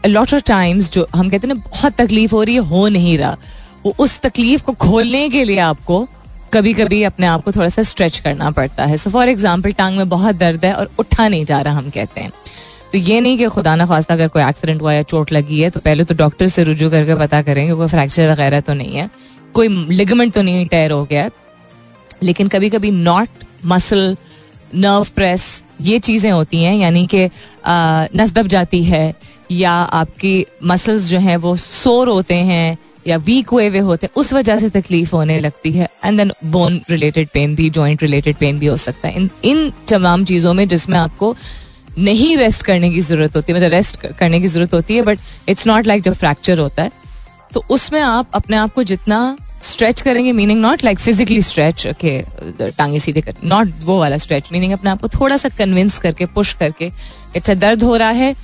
lot 0.08 0.34
of 0.34 0.42
times 0.48 0.92
जो 0.94 1.08
हम 1.16 1.30
कहते 1.30 1.48
हैं 1.48 1.54
ना 1.54 1.62
बहुत 1.70 1.94
तकलीफ़ 2.02 2.32
हो 2.32 2.44
रही 2.44 2.56
है 2.56 2.62
हो 2.68 2.88
नहीं 2.88 3.18
रहा 3.18 3.38
वो 3.86 3.96
उस 4.00 4.20
तकलीफ़ 4.22 4.64
को 4.64 4.74
खोलने 4.88 5.28
के 5.30 5.44
लिए 5.44 5.58
आपको 5.60 6.08
कभी 6.54 6.74
कभी 6.74 7.02
अपने 7.04 7.26
आप 7.26 7.44
को 7.44 7.52
थोड़ा 7.52 7.68
सा 7.70 7.84
स्ट्रेच 7.84 8.18
करना 8.20 8.50
पड़ता 8.52 8.86
है। 8.86 8.98
सो 8.98 9.10
फॉर 9.10 9.30
एग्ज़ाम्पल 9.30 9.72
टांग 9.74 9.98
में 9.98 10.10
बहुत 10.10 10.36
दर्द 10.36 10.66
है 10.66 10.74
और 10.74 10.90
उठा 11.00 11.28
नहीं 11.28 11.46
जा 11.46 11.62
रहा, 11.62 11.74
हम 11.74 11.90
कहते 11.90 12.22
हैं। 12.22 12.32
तो 12.92 12.98
ये 13.00 13.20
नहीं 13.22 13.38
कि 13.38 13.48
खुदा 13.48 13.76
ना 13.76 13.86
खास्ता 13.86 14.14
अगर 14.14 14.28
कोई 14.28 14.44
एक्सीडेंट 14.44 14.82
हुआ 14.82 14.94
या 14.94 15.02
चोट 15.04 15.32
लगी 15.32 15.62
है 15.62 15.70
तो 15.70 15.80
पहले 15.80 16.04
तो 16.04 16.16
डॉक्टर 16.16 16.48
से 16.48 16.64
रुजू 16.64 16.90
करके 16.90 17.16
पता 17.18 17.42
करें 17.42 17.68
कि 17.68 17.74
कोई 17.74 17.88
फ्रैक्चर 17.88 18.32
वगैरह 18.32 18.60
तो 18.62 18.74
नहीं 18.74 18.96
है। 18.96 19.10
कोई 19.54 19.68
लिगमेंट 19.92 20.34
तो 20.34 20.42
नहीं 20.42 20.66
टेयर 20.68 20.92
हो 20.92 21.04
गया। 21.06 21.30
लेकिन 22.24 22.48
कभी 22.48 22.70
कभी 22.70 22.92
नॉट 22.92 23.44
मसल 23.66 24.16
नर्व 24.76 25.08
प्रेस 25.16 25.64
ये 25.82 26.00
चीज़ें 26.02 26.32
होती 26.32 26.64
हैं, 26.64 26.76
यानी 26.76 27.06
कि 27.08 27.30
नस 28.16 28.34
दब 28.34 28.48
जाती 28.48 28.84
है, 28.84 29.14
या 29.52 29.72
आपकी 29.72 30.46
मसल्स 30.64 31.06
जो 31.06 31.20
हैं 31.20 31.38
वो 31.38 31.56
सोर 31.58 32.10
होते 32.10 32.36
हैं 32.36 32.78
या 33.08 33.18
वीक 33.20 33.50
हुए 33.50 33.68
हुए 33.68 33.80
होते 33.80 34.08
हैं 34.08 34.14
उस 34.16 34.34
वजह 34.34 34.60
से 34.60 34.70
तकलीफ़ 34.72 35.16
होने 35.16 35.40
लगती 35.40 35.72
है। 35.72 35.88
And 36.06 36.18
then 36.18 36.32
bone 36.52 36.82
related 36.90 37.30
pain 37.34 37.56
भी 37.56 37.70
जॉइंट 37.70 38.04
रिलेटेड 38.04 38.36
पेन 38.36 38.60
भी 38.60 38.66
हो 38.66 38.78
सकता 38.78 39.08
है। 39.08 39.16
इन 39.16 39.30
इन 39.44 39.72
तमाम 39.90 40.26
चीज़ों 40.26 40.54
में 40.54 40.68
जिसमें 40.68 40.98
आपको 41.00 41.36
नहीं 41.98 42.36
रेस्ट 42.38 42.64
करने 42.64 42.90
की 42.90 43.02
ज़रूरत 43.02 43.36
होती 43.36 43.52
है 43.52 43.58
मतलब 43.58 43.72
रेस्ट 43.72 43.98
करने 44.10 44.40
की 44.42 44.48
ज़रूरत 44.48 44.74
होती 44.74 44.96
है 44.96 45.02
बट 45.02 45.20
इट्स 45.50 45.68
नॉट 45.68 45.88
लाइक 45.88 46.04
जब 46.04 46.14
फ्रैक्चर 46.16 46.60
होता 46.60 46.84
है 46.84 46.92
तो 47.54 47.64
उसमें 47.70 48.00
आप 48.02 48.30
अपने 48.34 48.58
आप 48.58 48.74
को 48.74 48.84
जितना 48.84 49.38
स्ट्रेच 49.64 50.02
करेंगे 50.02 50.32
meaning 50.32 50.62
not 50.62 50.84
like 50.84 51.00
physically 51.00 51.42
stretch 51.42 51.86
के 52.02 52.20
टांगे 52.70 53.00
सीधे 53.00 53.22
कर 53.22 53.36
नॉट 53.44 53.74
वो 53.84 54.00
वाला 54.00 54.18
स्ट्रेच 54.18 54.50
मीनिंग 54.52 54.74
अपने 54.74 54.90
आप 54.90 55.02
को 55.02 55.08
थोड़ा 55.10 55.38
सा 55.38 55.50
कन्विंस 55.50 55.98
करके 55.98 56.26
पुश 56.26 56.54
करके 56.54 56.90
अच्छा 57.36 57.54
दर्द 57.54 57.84
हो 57.84 57.96
रहा 57.96 58.10
है, 58.10 58.36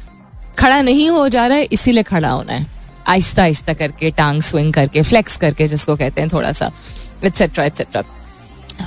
खड़ा 0.60 0.82
नहीं 0.82 1.10
हो 1.10 1.28
जा 1.30 1.45
रहा 1.48 1.58
है, 1.58 1.63
इसीलिए 1.63 2.04
खड़ा 2.04 2.30
होना 2.30 2.54
है। 2.54 2.65
आहिस्ता 3.10 3.43
आहिस्ता 3.43 3.74
करके 3.82 4.12
टांग 4.17 4.41
स्विंग 4.52 4.74
करके 4.74 5.02
फ्लेक्स 5.10 5.38
करके 5.43 5.67
जिसको 5.67 5.95
कहते 5.95 6.22
हैं 6.22 6.30
थोड़ा 6.34 6.52
सा 6.52 6.72
etcetera 7.26 7.65
etcetera 7.65 8.04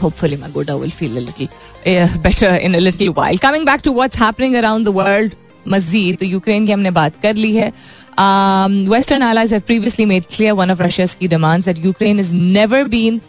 will 0.02 0.90
feel 0.90 1.18
a 1.18 1.22
little 1.24 1.48
uh, 1.86 2.18
better 2.26 2.50
in 2.66 2.74
a 2.74 2.80
little 2.80 3.12
while 3.18 3.38
coming 3.38 3.66
back 3.66 3.82
to 3.82 3.92
what's 3.92 4.20
happening 4.20 4.56
around 4.60 4.88
the 4.88 4.94
world 4.98 5.34
मजीद 5.68 6.16
तो 6.18 6.26
यूक्रेन 6.26 6.66
की 6.66 6.72
हमने 6.72 6.90
बात 6.90 7.20
कर 7.22 7.34
ली 7.34 7.54
है 7.56 7.72
western 8.18 9.60
previously 9.66 10.06
made 10.06 10.28
clear 10.28 10.54
one 10.54 10.70
of 10.70 10.80
Russia's 10.80 11.14
key 11.14 11.28
demands 11.28 11.66
that 11.66 11.78
Ukraine 11.84 12.18
has 12.18 12.32
never 12.32 12.84
been 12.88 13.20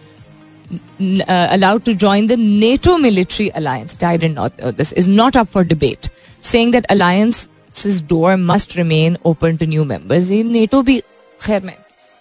uh, 1.28 1.48
allowed 1.52 1.86
to 1.86 1.94
join 1.94 2.28
the 2.28 2.38
NATO 2.38 2.98
military 2.98 3.50
alliance. 3.54 4.02
I 4.02 4.18
did 4.18 4.36
not 4.36 4.58
know 4.58 4.72
this 4.72 4.92
is 4.94 5.08
not 5.08 5.36
up 5.36 5.50
for 5.50 5.64
debate, 5.64 6.10
saying 6.42 6.72
that 6.72 6.86
alliance 6.90 7.48
door 7.88 8.36
must 8.36 8.78
remain 8.78 9.18
open 9.26 9.58
to 9.58 9.66
new 9.66 9.86
members 9.86 10.32
ये 10.32 10.44
NATO 10.44 10.82
भी 10.82 11.04
खैर 11.42 11.62
में 11.62 11.74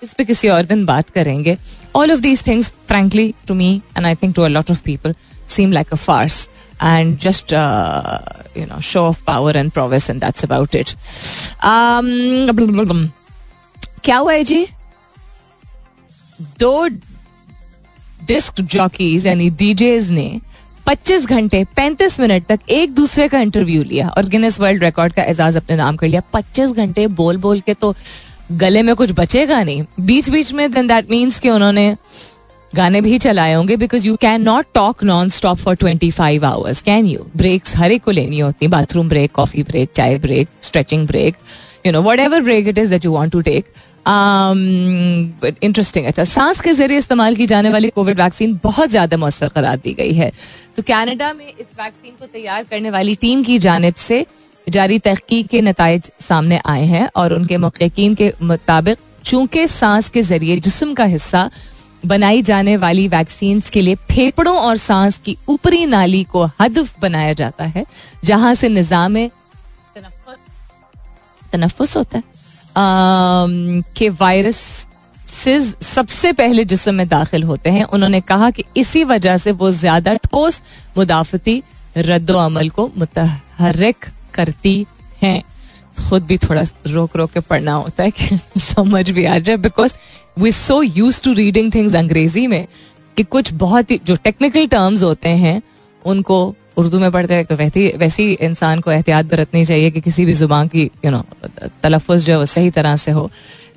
इस 0.02 0.14
पे 0.14 0.24
किसी 0.24 0.48
और 0.48 0.62
दिन 0.62 0.84
बात 0.86 1.10
करेंगे। 1.10 1.58
All 1.96 2.12
of 2.12 2.20
these 2.20 2.46
things 2.46 2.72
frankly 2.88 3.34
to 3.48 3.54
me 3.54 3.82
and 3.96 4.06
I 4.06 4.14
think 4.14 4.34
to 4.36 4.42
a 4.42 4.48
lot 4.48 4.70
of 4.70 4.82
people 4.82 5.14
seem 5.52 5.72
like 5.72 5.90
a 5.92 5.96
farce 6.08 6.48
and 6.80 7.18
just 7.24 7.52
uh, 7.52 8.18
you 8.56 8.66
know 8.66 8.80
show 8.80 9.06
of 9.06 9.18
power 9.26 9.52
and 9.62 9.74
prowess 9.74 10.08
and 10.08 10.20
that's 10.20 10.44
about 10.44 10.74
it. 10.74 10.94
Um, 11.62 13.10
क्या 14.04 14.16
हुआ 14.16 14.32
है 14.32 14.44
जी? 14.44 14.66
दो 16.58 16.88
disc 18.24 18.60
jockeys 18.60 19.26
यानी 19.26 19.50
डीजेज 19.50 20.10
ने 20.10 20.40
25 20.88 21.26
घंटे 21.26 21.64
35 21.78 22.18
minute 22.20 22.46
तक 22.46 22.60
एक 22.70 22.94
दूसरे 22.94 23.26
का 23.28 23.40
इंटरव्यू 23.40 23.82
लिया 23.82 24.08
और 24.08 24.26
गिनेस 24.28 24.58
वर्ल्ड 24.60 24.84
रिकॉर्ड 24.84 25.12
का 25.12 25.22
एजाज 25.22 25.56
अपने 25.56 25.76
नाम 25.76 25.96
कर 25.96 26.08
लिया। 26.08 26.22
25 26.34 26.72
घंटे 26.72 27.06
बोल 27.20 27.36
बोल 27.36 27.60
के 27.60 27.74
तो 27.74 27.94
गले 28.52 28.82
में 28.82 28.94
कुछ 28.96 29.10
बचेगा 29.18 29.62
नहीं। 29.62 29.84
बीच 30.00 30.28
बीच 30.30 30.52
में 30.52 30.70
देन 30.72 30.86
दैट 30.86 31.10
मीन्स 31.10 31.38
कि 31.40 31.50
उन्होंने 31.50 31.94
गाने 32.72 33.00
भी 33.00 33.18
चलाए 33.18 33.52
होंगे 33.54 33.76
because 33.76 34.06
you 34.06 34.16
can 34.16 34.42
not 34.42 34.66
talk 34.74 35.04
non 35.04 35.28
stop 35.28 35.58
for 35.58 35.74
twenty 35.76 36.10
five 36.10 36.44
hours 36.46 36.80
can 36.82 37.06
you 37.06 37.26
breaks 37.36 37.76
हर 37.76 37.92
एक 37.92 38.04
को 38.04 38.10
लेनी 38.10 38.38
होती 38.38 38.68
bathroom 38.68 39.08
break 39.08 39.32
coffee 39.32 39.62
break 39.62 39.90
chai 39.94 40.18
break 40.18 40.48
stretching 40.62 41.06
break 41.06 41.36
you 41.86 41.92
know 41.92 42.02
whatever 42.20 42.42
break 42.42 42.68
it 42.68 42.78
is 42.78 42.90
that 42.90 43.04
you 43.04 43.12
want 43.12 43.32
to 43.32 43.40
take 43.40 43.64
interesting 44.06 46.04
um, 46.04 46.10
अच्छा 46.10 46.24
सांस 46.24 46.60
के 46.60 46.72
ज़रिए 46.74 46.98
इस्तेमाल 46.98 47.36
की 47.36 47.46
जाने 47.46 47.70
वाली 47.70 47.90
कोविड 47.90 48.20
वैक्सीन 48.20 48.58
बहुत 48.62 48.90
ज़्यादा 48.90 49.16
मौसर 49.16 49.48
करार 49.48 49.76
दी 49.76 49.92
गई 49.94 50.12
है। 50.12 50.30
तो 50.76 50.82
कनाडा 50.82 51.32
में 51.32 51.46
इस 51.48 51.66
वैक्सीन 51.80 52.14
को 52.20 52.26
तैयार 52.26 52.64
करने 52.64 52.90
वाली 52.90 53.14
टीम 53.14 53.42
की 53.42 53.58
जानब 53.58 53.94
से 53.94 54.24
जारी 54.66 54.98
तहकीक 54.98 55.46
के 55.48 55.60
नतज 55.60 56.10
सामने 56.20 56.60
आए 56.66 56.84
हैं 56.84 57.08
और 57.16 57.32
उनके 57.32 57.56
मुकीन 57.56 58.14
के 58.14 58.32
मुताबिक 58.42 58.98
चूँकि 59.24 59.66
सांस 59.68 60.08
के 60.08 60.22
ज़रिए 60.22 60.56
जिसम 60.60 60.94
का 60.94 61.04
हिस्सा 61.04 61.50
बनाई 62.06 62.42
जाने 62.42 62.76
वाली 62.76 63.06
वैक्सीन 63.08 63.60
के 63.72 63.80
लिए 63.80 63.94
फेफड़ों 64.10 64.56
और 64.56 64.76
सांस 64.78 65.18
की 65.24 65.36
ऊपरी 65.48 65.84
नाली 65.86 66.24
को 66.24 66.44
हदफ 66.60 66.98
बनाया 67.00 67.32
जाता 67.32 67.64
है 67.66 67.84
जहाँ 68.24 68.54
से 68.54 68.68
निज़ाम 68.68 69.16
तनफुस 71.52 71.96
होता 71.96 72.18
है। 72.18 72.24
के 72.76 74.08
वायरस 74.10 74.60
सबसे 75.82 76.32
पहले 76.32 76.64
जिसम 76.64 76.94
में 76.94 77.06
दाखिल 77.08 77.42
होते 77.42 77.70
हैं। 77.70 77.84
उन्होंने 77.84 78.20
कहा 78.20 78.50
कि 78.50 78.64
इसी 78.76 79.04
वजह 79.04 79.36
से 79.36 79.52
वो 79.52 79.70
ज़्यादा 79.70 80.14
ठोस 80.14 80.62
मुदाफती 80.98 81.62
रद्दमल 81.98 82.68
को 82.68 82.90
मुतहरक 82.98 84.10
करती 84.34 84.74
हैं। 85.22 85.42
खुद 86.08 86.22
भी 86.22 86.38
थोड़ा 86.38 86.62
रोक 86.86 87.16
रोक 87.16 87.30
के 87.30 87.40
पढ़ना 87.40 87.72
होता 87.72 88.02
है 88.02 88.10
कि 88.10 88.38
समझ 88.60 89.10
भी 89.10 89.24
आ 89.24 89.38
जाए 89.38 89.56
because 89.56 89.94
we 90.38 90.52
so 90.52 90.82
use 90.82 91.22
to 91.22 91.32
reading 91.32 91.72
things 91.74 91.94
अंग्रेज़ी 91.94 92.46
में 92.46 92.66
कि 93.16 93.22
कुछ 93.24 93.52
बहुत 93.52 93.90
ही 93.90 94.00
जो 94.04 94.16
टेक्निकल 94.16 94.66
टर्म्स 94.66 95.02
होते 95.02 95.28
हैं, 95.28 95.60
उनको 96.04 96.54
उर्दू 96.76 96.98
में 96.98 97.10
पढ़ते 97.12 97.34
हैं 97.34 97.44
तो 97.44 97.56
वैसी 97.56 97.86
वैसी 97.96 98.32
इंसान 98.32 98.80
को 98.80 98.90
एहतियात 98.92 99.26
बरतनी 99.26 99.64
चाहिए 99.64 99.90
कि 99.90 100.00
किसी 100.00 100.24
भी 100.24 100.32
ज़ुबान 100.32 100.68
की 100.68 100.90
यू 101.04 101.10
नो 101.10 101.24
तलफ़ 101.82 102.12
जो 102.12 102.32
है 102.32 102.38
वो 102.38 102.46
सही 102.46 102.70
तरह 102.70 102.96
से 102.96 103.10
हो। 103.10 103.30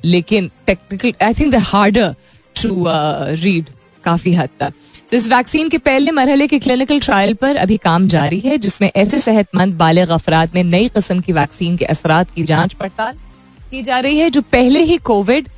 लेकिन 0.06 0.50
technical 0.68 1.14
I 1.26 1.34
think 1.34 1.52
the 1.54 1.60
harder 1.64 2.16
to 2.56 2.86
read 3.44 3.70
काफ़ी 4.04 4.34
हद 4.34 4.50
तक। 4.60 4.74
तो 5.12 5.18
इस 5.18 5.28
वैक्सीन 5.30 5.70
के 5.70 5.78
पहले 5.78 6.12
मरहले 6.12 6.48
के 6.48 6.60
क्लिनिकल 6.60 7.00
ट्रायल 7.00 7.34
पर 7.34 7.56
अभी 7.56 7.78
काम 7.78 8.08
जारी 8.08 8.40
है, 8.40 8.58
जिसमें 8.58 8.92
ऐसे 8.96 9.18
सेहतमंद 9.20 9.74
बालग 9.74 10.10
अफराद 10.10 10.52
में 10.56 10.64
नई 10.64 10.88
किस्म 10.90 11.20
की 11.20 11.34
वैक्सीन 11.34 11.76
के 11.78 11.86
असरात 11.86 12.32
की 12.32 12.44
जाँच 12.44 12.74
पड़ताल 12.74 13.14
की 13.72 13.82
जा 13.84 14.00
रही 14.00 14.18
है, 14.20 14.30
जो 14.30 14.42
पहले 14.42 14.84
ही 14.84 14.98
Covid 14.98 15.50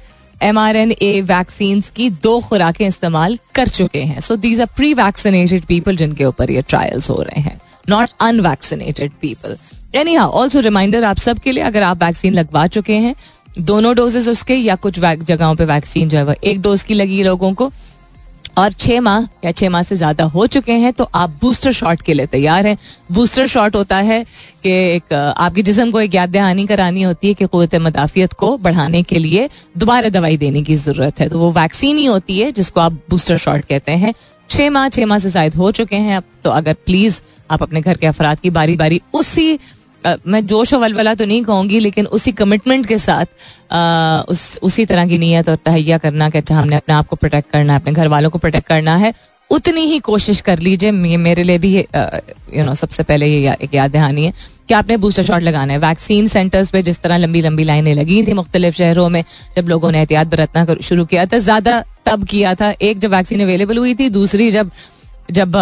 M 0.42 0.58
R 0.58 0.76
N 0.76 0.92
A 0.92 1.22
vaccine 1.24 1.82
की 1.96 2.10
दो 2.24 2.40
खुराकें 2.40 2.88
इस्तेमाल 2.88 3.38
कर 3.56 3.68
चुके 3.70 4.02
हैं। 4.02 4.20
So 4.20 4.36
these 4.38 4.62
are 4.62 4.68
pre 4.76 4.94
vaccinated 4.94 5.66
people 5.66 5.96
जिनके 5.98 6.26
ऊपर 6.26 6.52
ये 6.52 6.62
ट्रायल्स 6.62 7.10
हो 7.10 7.22
रहे 7.22 7.42
हैं 7.42 7.60
not 7.90 8.10
unvaccinated 8.22 9.12
people 9.22 9.58
anyhow 10.14 10.32
also 10.32 10.60
reminder 10.60 11.04
आप 11.04 11.18
सबके 11.18 11.52
लिए, 11.52 11.64
अगर 11.64 11.84
आप 11.84 12.04
वैक्सीन 12.04 12.34
लगवा 12.34 12.66
चुके 12.68 12.94
हैं, 12.96 13.16
दोनों 13.60 13.96
डोजेज 13.96 14.28
उसके 14.30 14.56
या 14.56 14.76
कुछ 14.76 15.00
जगहों 15.00 15.56
पे 15.56 15.66
वैक्सीन 15.66 16.10
जो 16.10 16.18
है 16.20 16.36
एक 16.44 16.62
डोज 16.62 16.84
की 16.84 16.94
लगी 16.94 17.24
लोगों 17.24 17.54
को 17.54 17.72
और 18.58 18.72
छह 18.74 19.00
माह 19.02 19.24
या 19.46 19.52
छह 19.52 19.70
माह 19.70 19.84
से 19.84 19.96
ज़्यादा 19.96 20.24
हो 20.26 20.46
चुके 20.48 20.74
हैं 20.74 20.92
तो 20.94 21.10
आप 21.16 21.38
बूस्टर 21.42 21.72
शॉट 21.72 22.02
के 22.02 22.14
लिए 22.14 22.26
तैयार 22.26 22.68
हैं। 22.68 22.78
बूस्टर 23.12 23.48
शॉट 23.48 23.76
होता 23.76 23.98
है 23.98 24.24
कि 24.64 24.70
एक, 24.70 25.14
आपके 25.14 25.62
जिसम 25.62 25.92
को 25.92 26.02
एक 26.02 26.16
याद 26.16 26.30
दहानी 26.30 26.66
करानी 26.68 27.02
होती 27.02 27.28
है 27.28 27.34
कि 27.34 27.46
कुत 27.48 27.76
मदाफियत 27.78 28.34
को 28.34 28.58
बढ़ाने 28.58 29.04
के 29.04 29.20
लिए 29.20 29.50
दोबारा 29.78 30.10
दवाई 30.10 30.38
देने 30.38 30.62
की 30.62 30.76
ज़रूरत 30.78 31.20
है। 31.20 31.30
तो 31.30 31.40
वो 31.40 31.52
वैक्सीन 31.52 31.98
ही 31.98 32.06
होती 32.06 32.40
है, 32.40 32.52
जिसको 32.52 32.80
आप 32.80 33.00
बूस्टर 33.10 33.38
शॉट 33.38 33.66
कहते 33.66 33.92
हैं। 33.94 34.14
छह 34.50 34.70
माह 34.70 34.90
छह 34.90 35.06
माह 35.06 35.18
से 35.20 35.30
शायद 35.30 35.56
हो 35.56 35.72
चुके 35.72 35.96
हैं। 35.96 36.18
अब 36.18 36.24
तो 36.44 36.50
अगर 36.52 36.74
प्लीज़ 36.86 37.22
आप 37.52 37.64
अपने 37.64 37.82
घर 37.82 37.98
के 37.98 38.08
अफराद 38.08 38.40
की 38.40 38.50
बारी 38.50 38.76
बारी 38.76 39.02
उसी 39.14 39.60
मैं 40.06 40.46
जोश 40.48 40.74
और 40.74 40.80
वलवला 40.80 41.14
तो 41.16 41.26
नहीं 41.26 41.44
कहूँगी 41.44 41.80
लेकिन 41.80 42.06
उसी 42.08 42.32
कमिटमेंट 42.34 42.86
के 42.88 42.98
साथ 42.98 43.26
आ, 43.72 44.22
उस 44.22 44.60
उसी 44.64 44.86
तरह 44.86 45.08
की 45.08 45.18
नीयत 45.18 45.50
और 45.50 45.56
तहैया 45.66 45.98
करना 45.98 46.30
कि 46.30 46.38
अच्छा 46.38 46.56
हमने 46.56 46.76
अपने 46.76 46.96
आप 46.96 47.08
को 47.08 47.16
प्रोटेक्ट 47.16 47.52
करना 47.52 47.74
है 47.74 47.80
अपने 47.80 47.94
घर 47.94 48.08
वालों 48.08 48.30
को 48.30 48.38
प्रोटेक्ट 48.38 48.68
करना 48.68 48.96
है 48.98 49.14
उतनी 49.50 49.82
ही 49.82 50.00
कोशिश 50.00 50.40
कर 50.42 50.60
लीजिए। 50.60 50.92
मेरे 50.92 51.44
लिए 51.44 51.58
भी 51.58 51.78
यू 51.78 52.64
नो 52.64 52.74
सबसे 52.76 53.04
पहले 53.04 53.28
ये 53.28 53.56
एक 53.62 53.74
याद 53.74 53.92
दहानी 53.92 54.26
है 54.26 54.34
कि 54.68 54.74
आपने 54.74 54.98
बूस्टर 54.98 55.24
शॉट 55.24 55.42
लगाना 55.42 55.74
है। 55.74 55.80
वैक्सीन 55.80 56.28
सेंटर्स 56.28 56.70
पे 56.70 56.82
जिस 56.84 57.00
तरह 57.02 57.18
लंबी 57.18 57.42
लंबी 57.42 57.64
लाइनें 57.64 57.94
लगी 57.96 58.22
थी 58.28 58.34
मुख्तलिफ़ 58.34 58.76
शहरों 58.76 59.08
में 59.10 59.24
जब 59.56 59.68
लोगों 59.68 59.92
ने 59.92 60.00
एहतियात 60.00 60.28
बरतना 60.28 60.76
शुरू 60.82 61.06
किया 61.06 61.26
था 61.26 61.38
ज़्यादा 61.40 61.84
तब 62.06 62.26
किया 62.26 62.54
था। 62.56 62.74
एक 62.82 63.00
जब 63.00 63.12
वैक्सीन 63.12 63.42
अवेलेबल 63.44 63.78
हुई 63.78 63.96
थी 63.96 64.10
दूसरी 64.12 64.52
जब 64.52 64.72
जब 65.32 65.56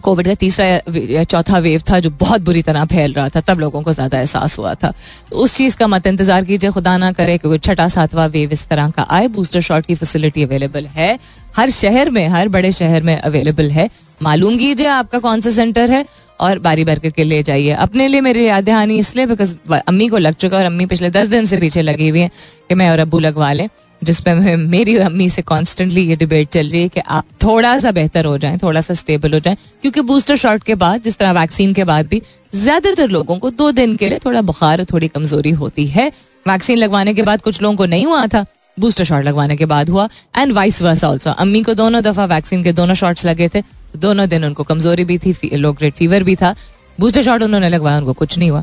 कोविड 0.00 0.26
का 0.26 0.34
तीसरा 0.34 0.66
या 1.10 1.24
चौथा 1.24 1.58
वेव 1.58 1.82
था 1.90 1.98
जो 2.00 2.10
बहुत 2.20 2.40
बुरी 2.40 2.62
तरह 2.62 2.84
फैल 2.86 3.12
रहा 3.12 3.28
था, 3.28 3.40
तब 3.40 3.60
लोगों 3.60 3.82
को 3.82 3.92
ज़्यादा 3.92 4.18
एहसास 4.18 4.58
हुआ 4.58 4.74
था। 4.74 4.92
तो 5.30 5.36
उस 5.36 5.56
चीज़ 5.56 5.76
का 5.76 5.86
मत 5.86 6.06
इंतज़ार 6.06 6.44
कीजिए, 6.44 6.70
खुदा 6.70 6.96
ना 6.98 7.10
करे, 7.12 7.36
क्योंकि 7.38 7.58
छठा, 7.60 7.88
सातवां 7.90 8.28
वेव 8.30 8.52
इस 8.52 8.66
तरह 8.68 8.90
का 8.90 9.06
आए। 9.10 9.28
बूस्टर 9.30 9.60
शॉट 9.62 9.86
की 9.86 9.94
फैसिलिटी 9.94 10.42
अवेलेबल 10.42 10.86
है। 10.88 11.18
हर 11.56 11.70
शहर 11.72 12.10
में, 12.10 12.26
हर 12.28 12.48
बड़े 12.48 12.72
शहर 12.72 13.02
में 13.02 13.16
अवेलेबल 13.18 13.70
है। 13.70 13.88
मालूम 14.22 14.56
कीजिए 14.58 14.86
आपका 14.88 15.18
कौन 15.18 15.40
सा 15.40 15.50
सेंटर 15.50 15.90
है, 15.90 16.04
और 16.40 16.58
बारी 16.60 16.84
बार 16.84 16.98
करके 16.98 17.24
ले 17.24 17.42
जाइए। 17.42 17.70
अपने 17.80 18.06
लिए 18.08 18.20
मेरी 18.20 18.46
याद 18.46 18.64
दहानी 18.64 18.98
इसलिए 18.98 19.26
बिकॉज़ 19.26 19.54
अम्मी 19.72 20.08
को 20.08 20.18
लग 20.18 20.34
चुका 20.34 20.56
है 20.56 20.62
और 20.62 20.70
अम्मी 20.70 20.86
पिछले 20.86 21.10
दस 21.10 21.28
दिन 21.28 21.46
से 21.46 21.56
पीछे 21.56 21.82
लगी 21.82 22.08
हुई 22.08 22.20
है 22.20 22.30
कि 22.68 22.74
मैं 22.74 22.90
और 22.90 22.98
अबू 22.98 23.18
लगवा 23.18 23.52
लें। 23.52 23.68
जिसमें 24.02 24.56
मेरी 24.56 24.96
अम्मी 24.98 25.28
से 25.30 25.42
कॉन्स्टेंटली 25.42 26.02
ये 26.02 26.16
डिबेट 26.16 26.48
चल 26.48 26.68
रही 26.70 26.82
है 26.82 26.88
कि 26.88 27.00
आप 27.00 27.24
थोड़ा 27.42 27.78
सा 27.78 27.90
बेहतर 27.92 28.24
हो 28.24 28.36
जाएँ, 28.38 28.58
थोड़ा 28.58 28.80
सा 28.80 28.94
स्टेबल 28.94 29.34
हो 29.34 29.40
जाएँ, 29.40 29.56
क्योंकि 29.82 30.00
बूस्टर 30.02 30.36
शॉट 30.36 30.62
के 30.62 30.74
बाद, 30.74 31.02
जिस 31.02 31.18
तरह 31.18 31.32
वैक्सीन 31.32 31.72
के 31.74 31.84
बाद 31.84 32.06
भी, 32.06 32.22
ज़्यादातर 32.54 33.08
लोगों 33.08 33.38
को 33.38 33.50
दो 33.52 33.70
दिन 33.72 33.96
के 33.96 34.08
लिए 34.08 34.18
थोड़ा 34.18 34.42
बुखार 34.42 34.84
थोड़ी 34.84 35.08
कमज़ोरी 35.08 35.50
होती 35.52 35.86
है। 35.88 36.08
वैक्सीन 36.46 36.78
लगवाने 36.78 37.14
के 37.14 37.22
बाद 37.22 37.42
कुछ 37.42 37.60
लोगों 37.62 37.76
को 37.76 37.86
नहीं 37.86 38.06
हुआ 38.06 38.26
था 38.26 38.44
बूस्टर 38.76 39.04
शॉट 39.04 39.24
लगवाने 39.24 39.56
के 39.56 39.66
बाद 39.66 39.88
हुआ 39.90 40.08
एंड 40.36 40.52
वाइस 40.52 40.80
वर्स 40.82 41.04
ऑल्सो 41.04 41.30
अम्मी 41.32 41.62
को 41.62 41.74
दोनों 41.74 42.02
दफ़ा 42.02 42.24
वैक्सीन 42.26 42.62
के 42.64 42.72
दोनों 42.72 42.94
शॉट्स 42.94 43.24
लगे 43.26 43.48
थे 43.54 43.62
दोनों 43.96 44.28
दिन 44.28 44.44
उनको 44.44 44.64
कमज़ोरी 44.64 45.04
भी 45.04 45.18
थी 45.18 45.56
लो 45.56 45.72
ग्रेड 45.72 45.94
फीवर 45.94 46.22
भी 46.22 46.36
था। 46.36 46.54
बूस्टर 46.98 47.22
शॉट 47.22 47.42
उन्होंने 47.42 47.68
लगवाया, 47.68 47.98
उनको 47.98 48.12
कुछ 48.12 48.38
नहीं 48.38 48.50
हुआ। 48.50 48.62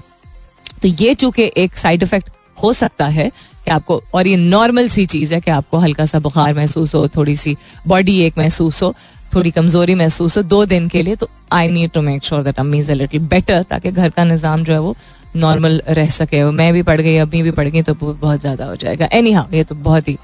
तो 0.81 0.87
ये 0.87 1.13
चूँकि 1.13 1.51
एक 1.57 1.77
साइड 1.77 2.03
इफ़ेक्ट 2.03 2.29
हो 2.57 2.71
सकता 2.73 3.05
है 3.07 3.29
कि 3.65 3.71
आपको, 3.71 4.01
और 4.13 4.27
ये 4.27 4.35
नॉर्मल 4.37 4.87
सी 4.89 5.05
चीज़ 5.07 5.33
है 5.33 5.39
कि 5.41 5.51
आपको 5.51 5.77
हल्का 5.77 6.05
सा 6.05 6.19
बुखार 6.19 6.53
महसूस 6.53 6.95
हो, 6.95 7.07
थोड़ी 7.07 7.35
सी 7.35 7.55
बॉडी 7.87 8.19
एक 8.21 8.37
महसूस 8.37 8.81
हो, 8.83 8.93
थोड़ी 9.35 9.51
कमज़ोरी 9.51 9.95
महसूस 9.95 10.37
हो, 10.37 10.43
दो 10.43 10.65
दिन 10.65 10.87
के 10.87 11.01
लिए 11.03 11.15
तो 11.15 11.29
I 11.53 11.69
need 11.69 11.91
to 11.91 12.01
make 12.01 12.23
sure 12.23 12.43
that 12.43 12.59
अम्मी 12.59 12.79
इज़ 12.79 12.91
अ 12.91 12.93
लिटिल 12.95 13.27
बेटर 13.27 13.63
ताकि 13.63 13.91
घर 13.91 14.09
का 14.09 14.23
निज़ाम 14.23 14.63
जो 14.63 14.73
है 14.73 14.79
वो 14.79 14.95
नॉर्मल 15.35 15.81
रह 15.89 16.09
सके। 16.11 16.43
मैं 16.51 16.71
भी 16.73 16.81
पढ़ 16.83 17.01
गई, 17.01 17.15
अम्मी 17.17 17.41
भी 17.43 17.51
पढ़ 17.51 17.67
गई 17.67 17.81
तो 17.81 17.93
बहुत 17.95 18.41
ज़्यादा 18.41 18.65
हो 18.65 18.75
जाएगा। 18.75 19.09
एनी 19.13 19.31
हाउ 19.31 19.55
ये 19.55 19.63
तो 19.63 19.75
बहुत 19.77 20.07
ही 20.09 20.17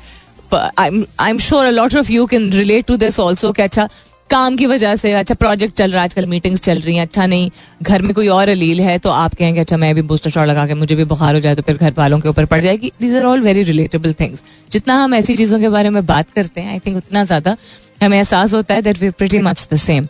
I 0.54 1.30
am 1.30 1.38
sure 1.40 1.68
lot 1.68 1.96
of 1.96 2.12
you 2.12 2.26
can 2.26 2.52
relate 2.54 2.86
to 2.86 2.98
this 2.98 3.20
also 3.20 3.52
कि 3.52 3.62
अच्छा 3.62 3.88
काम 4.34 4.56
की 4.58 4.66
वजह 4.66 4.96
से 4.96 5.12
अच्छा 5.14 5.36
प्रोजेक्ट 5.36 5.78
चल 5.78 5.92
रहा 5.92 6.02
है, 6.02 6.04
आजकल 6.04 6.26
मीटिंग्स 6.28 6.62
चल 6.62 6.80
रही 6.80 6.96
हैं 6.96 7.02
अच्छा 7.02 7.26
नहीं, 7.26 7.50
घर 7.82 8.02
में 8.02 8.14
कोई 8.14 8.28
और 8.30 8.50
अलील 8.50 8.82
है 8.82 8.98
तो 9.00 9.10
आप 9.12 9.34
कहेंगे 9.36 9.60
अच्छा 9.60 9.78
मैं 9.78 9.94
भी 9.96 10.02
बूस्टर 10.04 10.30
शॉट 10.30 10.48
लगा 10.48 10.66
के, 10.68 10.74
मुझे 10.76 10.96
भी 10.96 11.06
बुखार 11.06 11.36
हो 11.36 11.42
जाए 11.42 11.56
तो 11.56 11.62
फिर 11.62 11.78
घर 11.78 11.94
वालों 11.98 12.20
के 12.20 12.30
ऊपर 12.30 12.46
पड़ 12.46 12.62
जाएगी। 12.62 12.92
These 13.02 13.16
are 13.16 13.26
all 13.26 13.42
very 13.42 13.64
relatable 13.64 14.14
things 14.20 14.44
जितना 14.72 14.96
हम 15.04 15.14
ऐसी 15.14 15.36
चीज़ों 15.38 15.60
के 15.60 15.70
बारे 15.70 15.90
में 15.90 16.06
बात 16.06 16.32
करते 16.36 16.62
हैं 16.62 16.72
आई 16.72 16.80
थिंक 16.80 16.98
उतना 16.98 17.24
ज़्यादा 17.26 17.56
हमें 18.04 18.18
एहसास 18.18 18.54
होता 18.54 18.76
है 18.76 18.82
that 18.82 19.02
we 19.02 19.10
pretty 19.12 19.40
much 19.42 19.68
the 19.74 19.76
same 19.80 20.08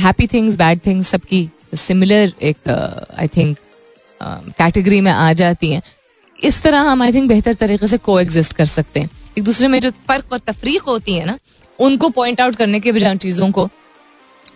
happy 0.00 0.26
things 0.26 0.56
bad 0.56 0.80
things 0.86 1.08
सबकी 1.08 1.48
सिमिलर 1.76 2.32
एक 2.42 2.68
आई 3.18 3.28
थिंक 3.36 3.56
कैटेगरी 4.20 5.00
में 5.00 5.10
आ 5.12 5.32
जाती 5.34 5.72
हैं। 5.72 5.82
इस 6.38 6.62
तरह 6.62 6.80
हम 6.80 7.02
आई 7.02 7.12
थिंक 7.12 7.28
बेहतर 7.28 7.54
तरीके 7.56 7.86
से 7.86 7.98
को 8.00 8.14
कर 8.56 8.64
सकते 8.66 9.00
हैं। 9.00 9.10
एक 9.38 9.44
दूसरे 9.44 9.68
में 9.68 9.80
जो 9.80 9.90
फ़र्क 10.08 10.32
और 10.32 10.38
तफरीक 10.46 10.82
होती 10.82 11.14
है 11.14 11.24
ना 11.26 11.38
उनको 11.80 12.08
पॉइंट 12.10 12.40
आउट 12.40 12.56
करने 12.56 12.80
के 12.80 12.92
बजाय 12.92 13.16
चीज़ों 13.18 13.50
को, 13.50 13.68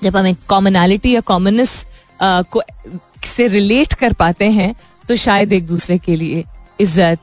जब 0.03 0.17
हम 0.17 0.27
एक 0.27 0.39
कॉमनैलिटी 0.49 1.15
या 1.15 1.21
कॉमनस 1.23 1.85
को 2.23 2.63
से 3.27 3.47
रिलेट 3.49 3.95
कर 3.95 4.13
पाते 4.15 4.51
हैं 4.53 4.75
तो 5.05 5.17
शायद 5.17 5.53
एक 5.53 5.67
दूसरे 5.67 5.99
के 5.99 6.17
लिए 6.17 6.45
इज़्ज़त, 6.81 7.19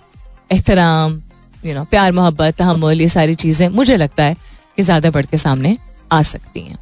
एहतराम 0.52 1.22
यू 1.64 1.74
नो 1.76 1.84
प्यार, 1.86 2.12
मोहब्बत 2.12 2.56
तहमुल 2.58 3.02
ये 3.02 3.08
सारी 3.10 3.36
चीज़ें 3.36 3.68
मुझे 3.70 3.98
लगता 3.98 4.24
है 4.24 4.36
कि 4.78 4.84
ज़्यादा 4.84 5.10
बढ़ 5.12 5.26
के 5.26 5.38
सामने 5.38 5.78
आ 6.12 6.22
सकती 6.24 6.60
हैं। 6.62 6.78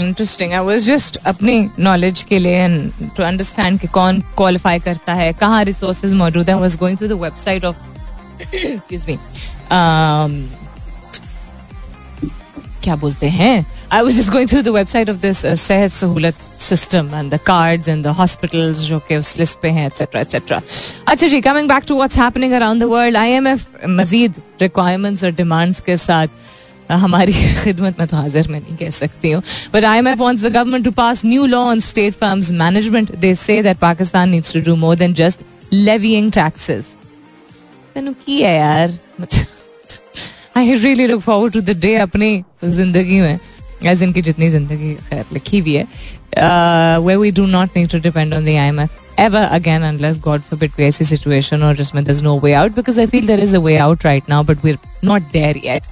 इंटरेस्टिंग 0.00 0.52
आई 0.52 0.64
वाज 0.64 0.86
जस्ट 0.86 1.16
अपनी 1.26 1.68
नॉलेज 1.78 2.22
के 2.28 2.38
लिए 2.38 2.56
एंड 2.56 2.92
टू 3.16 3.22
अंडरस्टैंड 3.22 3.80
कि 3.80 3.86
कौन 3.88 4.20
क्वालिफाई 4.36 4.78
करता 4.80 5.14
है, 5.14 5.32
कहाँ 5.32 5.62
रिसोर्सेज 5.64 6.12
मौजूद 6.14 6.50
है 6.50 6.58
was 6.60 6.76
going 6.78 6.98
through 6.98 7.08
the 7.08 7.20
website 7.22 7.64
of 7.64 7.76
excuse 8.42 9.06
me 9.08 9.18
क्या 12.84 12.96
बोलते 12.96 13.28
हैं? 13.28 13.66
I 13.92 14.02
was 14.02 14.16
just 14.16 14.30
going 14.32 14.48
through 14.48 14.60
the 14.62 14.68
website 14.68 15.10
of 15.10 15.16
this 15.16 15.38
Sehat 15.60 15.92
Sahulat 15.92 16.34
system 16.60 17.10
and 17.14 17.30
the 17.34 17.38
cards 17.46 17.88
and 17.88 18.04
the 18.04 18.14
hospitals 18.18 18.78
जो 18.78 18.98
कि 18.98 19.16
उस 19.16 19.38
लिस्ट 19.38 19.58
पे 19.62 19.68
हैं 19.68 19.86
एटसेट्रा 19.86 20.20
एटसेट्रा 20.20 20.60
अच्छा 21.08 21.28
जी 21.28 21.40
coming 21.40 21.68
back 21.68 21.84
to 21.88 21.96
what's 21.96 22.16
happening 22.16 22.52
around 22.52 22.80
the 22.80 22.84
world 22.84 23.16
IMF 23.16 23.66
Majeed 24.00 24.34
requirements 24.62 25.24
और 25.24 25.30
demands 25.30 25.80
के 25.80 25.96
साथ 25.96 26.28
हमारी 26.90 27.32
खिदमत 27.62 27.98
में 28.00 28.08
तो 28.08 28.16
हाजिर 28.16 28.48
मैं 28.48 28.60
नहीं 28.60 28.76
कह 28.76 28.90
सकती 28.90 29.30
हूँ। 29.30 29.42
But 29.74 29.84
I 29.84 29.98
M 29.98 30.08
F 30.08 30.18
wants 30.18 30.44
the 30.44 30.52
government 30.52 30.84
to 30.84 30.90
pass 30.90 31.24
new 31.24 31.46
law 31.46 31.60
on 31.60 31.80
state 31.80 32.14
firms 32.14 32.50
management 32.50 33.14
they 33.16 33.34
say 33.34 33.62
that 33.62 33.78
Pakistan 33.78 34.28
needs 34.28 34.52
to 34.52 34.60
do 34.60 34.76
more 34.76 34.96
than 34.96 35.14
just 35.14 35.40
levying 35.72 36.32
taxes 36.32 36.84
then 37.94 38.12
की 38.26 38.40
है 38.42 38.56
यार? 38.56 38.98
I 40.57 40.73
really 40.75 41.07
look 41.07 41.21
forward 41.21 41.53
to 41.53 41.61
the 41.61 41.77
day 41.81 41.95
अपनी 41.95 42.31
जिंदगी 42.63 43.19
में 43.21 43.39
as 43.87 44.03
इनकी 44.03 44.21
जितनी 44.21 44.49
जिंदगी 44.49 44.93
खैर 45.09 45.25
लिखी 45.33 45.59
हुई 45.59 45.73
है 45.73 45.87
वे 47.05 47.15
we 47.15 47.31
do 47.31 47.45
not 47.45 47.77
need 47.77 47.89
to 47.91 47.99
depend 47.99 48.33
on 48.33 48.45
the 48.45 48.47
I 48.47 48.67
M 48.67 48.79
F 48.79 48.97
ever 49.19 49.47
again 49.51 49.83
unless 49.85 50.19
God 50.25 50.43
forbid 50.49 50.75
कोई 50.75 50.85
ऐसी 50.85 51.05
situation 51.05 51.63
or 51.69 51.73
जिसमें 51.79 52.03
there's 52.03 52.21
no 52.27 52.35
way 52.45 52.53
out 52.59 52.75
because 52.75 52.99
I 53.03 53.05
feel 53.13 53.25
there 53.31 53.45
is 53.45 53.55
a 53.57 53.61
way 53.65 53.77
out 53.85 54.05
right 54.07 54.29
now 54.33 54.41
but 54.49 54.63
we're 54.67 54.79
not 55.09 55.25
there 55.33 55.57
yet. 55.65 55.89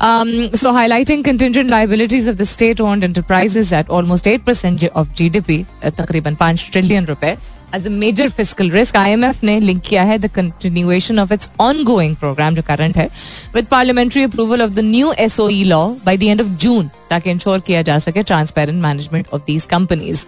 Um, 0.00 0.30
so 0.62 0.72
highlighting 0.72 1.24
contingent 1.24 1.70
liabilities 1.70 2.28
of 2.28 2.36
the 2.40 2.46
state-owned 2.46 3.06
enterprises 3.08 3.72
at 3.72 3.90
almost 3.90 4.28
8% 4.32 4.88
of 5.00 5.08
GDP, 5.20 5.58
uh, 5.82 5.90
तकरीबन 6.00 6.36
5 6.42 6.70
trillion 6.70 7.08
रुपए 7.08 7.36
as 7.72 7.86
a 7.86 7.90
major 7.90 8.30
fiscal 8.30 8.70
risk, 8.70 8.94
IMF 8.94 9.42
ने 9.44 9.58
link 9.60 9.82
किया 9.82 10.02
है 10.02 10.18
the 10.18 10.28
continuation 10.28 11.18
of 11.24 11.32
its 11.36 11.50
ongoing 11.60 12.14
program 12.22 12.54
जो 12.54 12.62
current 12.62 12.96
है 12.96 13.08
with 13.56 13.68
parliamentary 13.68 14.24
approval 14.28 14.64
of 14.66 14.74
the 14.74 14.82
new 14.82 15.12
SOE 15.28 15.64
law 15.72 15.94
by 16.06 16.16
the 16.16 16.30
end 16.34 16.40
of 16.40 16.56
June 16.64 16.88
ताकि 17.10 17.30
ensure 17.30 17.60
किया 17.60 17.82
जा 17.82 17.98
सके 17.98 18.22
transparent 18.22 18.82
management 18.82 19.28
of 19.34 19.44
these 19.46 19.66
companies 19.70 20.24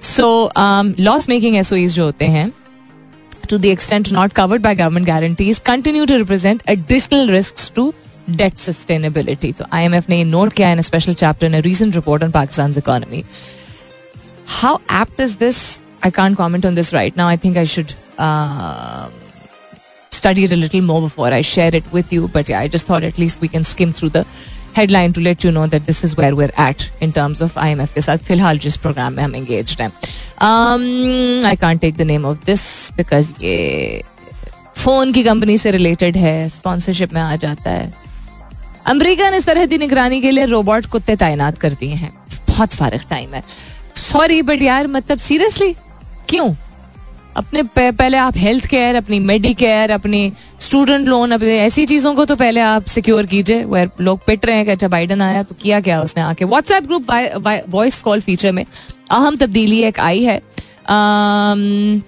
so 0.00 0.50
loss 1.00 1.28
making 1.28 1.56
SOEs 1.56 1.94
जो 1.94 2.04
होते 2.04 2.24
हैं 2.24 2.52
to 3.48 3.58
the 3.58 3.70
extent 3.70 4.10
not 4.12 4.34
covered 4.34 4.62
by 4.62 4.74
government 4.74 5.06
guarantees 5.06 5.58
continue 5.58 6.06
to 6.06 6.18
represent 6.18 6.62
additional 6.74 7.28
risks 7.28 7.70
to 7.70 7.92
debt 8.40 8.56
sustainability. 8.56 9.52
तो 9.56 9.64
IMF 9.64 10.08
ने 10.08 10.24
note 10.24 10.52
किया 10.52 10.72
in 10.72 10.78
a 10.78 10.82
special 10.82 11.14
chapter 11.14 11.46
in 11.46 11.54
a 11.54 11.60
recent 11.60 11.94
report 11.94 12.22
on 12.22 12.32
Pakistan's 12.32 12.78
economy. 12.78 13.24
How 14.60 14.80
apt 14.88 15.20
is 15.20 15.36
this? 15.36 15.80
This 16.03 16.93
right 16.93 17.15
now. 17.15 17.27
I 17.27 17.35
think 17.37 17.57
I 17.57 17.65
should 17.65 17.93
uh, 18.17 19.09
study 20.11 20.43
it 20.45 20.51
a 20.51 20.55
little 20.55 20.81
more 20.81 21.01
before 21.01 21.33
I 21.33 21.41
share 21.41 21.75
it 21.75 21.83
with 21.91 22.13
you. 22.13 22.27
But 22.29 22.49
yeah, 22.49 22.59
I 22.59 22.67
just 22.67 22.85
thought 22.87 23.03
at 23.03 23.17
least 23.17 23.41
we 23.41 23.47
can 23.47 23.63
skim 23.63 23.93
through 23.93 24.09
the 24.09 24.25
headline 24.77 25.11
to 25.11 25.21
let 25.21 25.45
you 25.45 25.51
know 25.51 25.65
that 25.67 25.81
this 25.81 26.03
is 26.05 26.13
where 26.15 26.33
we're 26.33 26.51
at 26.59 26.83
in 27.03 27.11
terms 27.11 27.41
of 27.41 27.57
I 27.59 27.71
M 27.71 27.81
F 27.81 27.93
के 27.93 28.01
साथ 28.01 28.17
फ़िलहाल 28.17 28.59
जिस 28.59 28.75
programme 28.77 29.13
में 29.13 29.23
हम 29.23 29.35
engage 29.35 29.75
हैं। 29.81 29.91
I 31.45 31.55
can't 31.55 31.81
take 31.81 31.95
the 31.97 32.01
name 32.01 32.25
of 32.25 32.37
this 32.45 32.61
because 32.97 33.31
ये 33.41 34.03
phone 34.77 35.11
की 35.13 35.23
company 35.23 35.57
से 35.57 35.71
रिलेटेड 35.71 36.17
है 36.17 36.49
स्पॉन्सरशिप 36.49 37.13
में 37.13 37.21
आ 37.21 37.35
जाता 37.35 37.71
है। 37.71 37.91
अमरीका 38.87 39.29
ने 39.29 39.41
सरहदी 39.41 39.77
निगरानी 39.77 40.21
के 40.21 40.31
लिए 40.31 40.45
रोबोट 40.45 40.85
कुत्ते 40.85 41.15
तैनात 41.15 41.57
कर 41.57 41.73
दिए 41.79 41.93
हैं। 41.93 42.13
बहुत 42.47 42.73
फारक 42.73 43.01
टाइम 43.09 43.33
है। 43.33 43.43
सॉरी 44.11 44.41
बट 44.41 44.61
यार 44.61 44.87
मतलब 44.87 45.17
सीरियसली 45.17 45.75
क्यों? 46.29 46.53
अपने 47.37 47.61
पहले 47.75 48.17
आप 48.17 48.37
हेल्थ 48.37 48.65
केयर 48.67 48.95
अपनी 48.95 49.19
मेडिकेयर 49.19 49.91
अपनी 49.91 50.31
स्टूडेंट 50.61 51.07
लोन 51.07 51.31
अपने 51.31 51.57
ऐसी 51.59 51.85
चीज़ों 51.85 52.13
को 52.15 52.25
तो 52.25 52.35
पहले 52.35 52.61
आप 52.61 52.85
सिक्योर 52.87 53.25
कीजिए 53.25 53.63
वेर 53.65 53.89
लोग 54.01 54.25
पिट 54.25 54.45
रहे 54.45 54.55
हैं 54.55 54.65
कि 54.65 54.71
अच्छा 54.71 54.87
बाइडन 54.87 55.21
आया 55.21 55.43
तो 55.43 55.55
किया 55.61 55.79
क्या 55.81 56.01
उसने 56.01 56.23
आके? 56.23 56.45
WhatsApp 56.45 56.87
group 56.87 57.11
voice 57.69 57.99
call 58.01 58.21
feature 58.21 58.51
में 58.51 58.65
अहम 59.11 59.35
तब्दीली 59.37 59.81
एक 59.83 59.99
आई 59.99 60.23
है। 60.23 60.41
आम, 60.89 62.01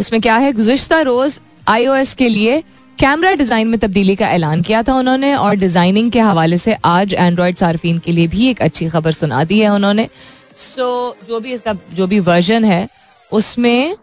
इसमें 0.00 0.20
क्या 0.20 0.36
है? 0.36 0.52
गुजशत 0.52 0.92
रोज 0.92 1.40
आईओएस 1.68 2.14
के 2.14 2.28
लिए 2.28 2.62
कैमरा 2.98 3.32
डिज़ाइन 3.34 3.68
में 3.68 3.78
तब्दीली 3.80 4.16
का 4.16 4.28
ऐलान 4.30 4.62
किया 4.62 4.82
था 4.82 4.94
उन्होंने 4.94 5.34
और 5.34 5.54
डिज़ाइनिंग 5.56 6.10
के 6.10 6.20
हवाले 6.20 6.58
से 6.58 6.76
आज 6.84 7.14
एंड्रॉयड 7.14 7.56
सार्फिन 7.56 7.98
के 7.98 8.12
लिए 8.12 8.26
भी 8.28 8.48
एक 8.50 8.62
अच्छी 8.62 8.88
खबर 8.88 9.12
सुना 9.12 9.44
दी 9.44 9.58
है 9.60 9.68
उन्होंने। 9.68 10.08
सो 10.56 11.16
so, 11.18 11.28
जो 11.28 11.40
भी 11.40 11.52
इसका 11.52 11.76
जो 11.94 12.06
भी 12.06 12.20
वर्जन 12.20 12.64
है 12.64 12.88
उसमें 13.32 13.96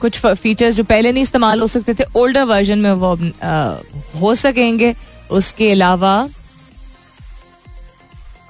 कुछ 0.00 0.18
फीचर्स 0.18 0.76
जो 0.76 0.84
पहले 0.84 1.12
नहीं 1.12 1.22
इस्तेमाल 1.22 1.60
हो 1.60 1.66
सकते 1.66 1.94
थे 1.94 2.04
ओल्डर 2.16 2.44
वर्जन 2.44 2.78
में 2.78 2.92
वो 2.92 3.14
आ, 3.42 3.76
हो 4.20 4.34
सकेंगे। 4.34 4.94
उसके 5.30 5.70
अलावा 5.72 6.28